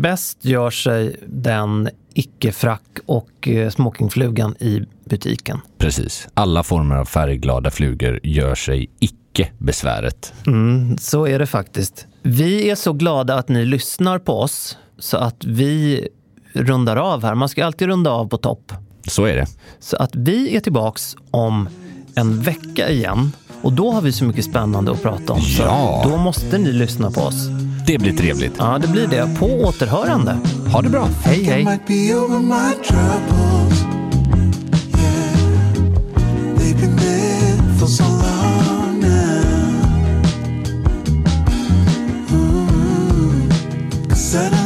bäst 0.00 0.44
gör 0.44 0.70
sig 0.70 1.16
den 1.26 1.88
icke-frack 2.14 2.98
och 3.06 3.48
eh, 3.48 3.70
smokingflugan 3.70 4.54
i 4.60 4.82
butiken. 5.04 5.60
precis. 5.78 6.28
Alla 6.34 6.62
former 6.62 6.96
av 6.96 7.04
färgglada 7.04 7.70
flugor 7.70 8.20
gör 8.22 8.54
sig 8.54 8.90
icke 8.98 9.48
besväret. 9.58 10.32
Mm, 10.46 10.98
så 10.98 11.26
är 11.26 11.38
det 11.38 11.46
faktiskt. 11.46 12.06
Vi 12.22 12.70
är 12.70 12.74
så 12.74 12.92
glada 12.92 13.34
att 13.34 13.48
ni 13.48 13.64
lyssnar 13.64 14.18
på 14.18 14.40
oss 14.40 14.78
så 14.98 15.16
att 15.16 15.44
vi 15.44 16.08
rundar 16.52 16.96
av 16.96 17.22
här. 17.22 17.34
Man 17.34 17.48
ska 17.48 17.66
alltid 17.66 17.88
runda 17.88 18.10
av 18.10 18.28
på 18.28 18.36
topp. 18.36 18.72
Så 19.08 19.24
är 19.24 19.36
det. 19.36 19.46
Så 19.80 19.96
att 19.96 20.10
vi 20.14 20.56
är 20.56 20.60
tillbaks 20.60 21.16
om 21.30 21.68
en 22.14 22.40
vecka 22.40 22.90
igen. 22.90 23.32
Och 23.62 23.72
då 23.72 23.90
har 23.90 24.00
vi 24.02 24.12
så 24.12 24.24
mycket 24.24 24.44
spännande 24.44 24.92
att 24.92 25.02
prata 25.02 25.32
om. 25.32 25.40
Ja. 25.58 26.00
Så 26.04 26.10
då 26.10 26.16
måste 26.16 26.58
ni 26.58 26.72
lyssna 26.72 27.10
på 27.10 27.20
oss. 27.20 27.48
Det 27.86 27.98
blir 27.98 28.12
trevligt. 28.12 28.54
Ja, 28.58 28.78
det 28.78 28.88
blir 28.88 29.06
det. 29.06 29.38
På 29.38 29.46
återhörande. 29.46 30.38
Ha 30.72 30.82
det 30.82 30.88
bra. 30.88 31.08
Hej, 31.24 31.44
hej. 31.44 31.80
Said 44.16 44.52
I 44.52 44.65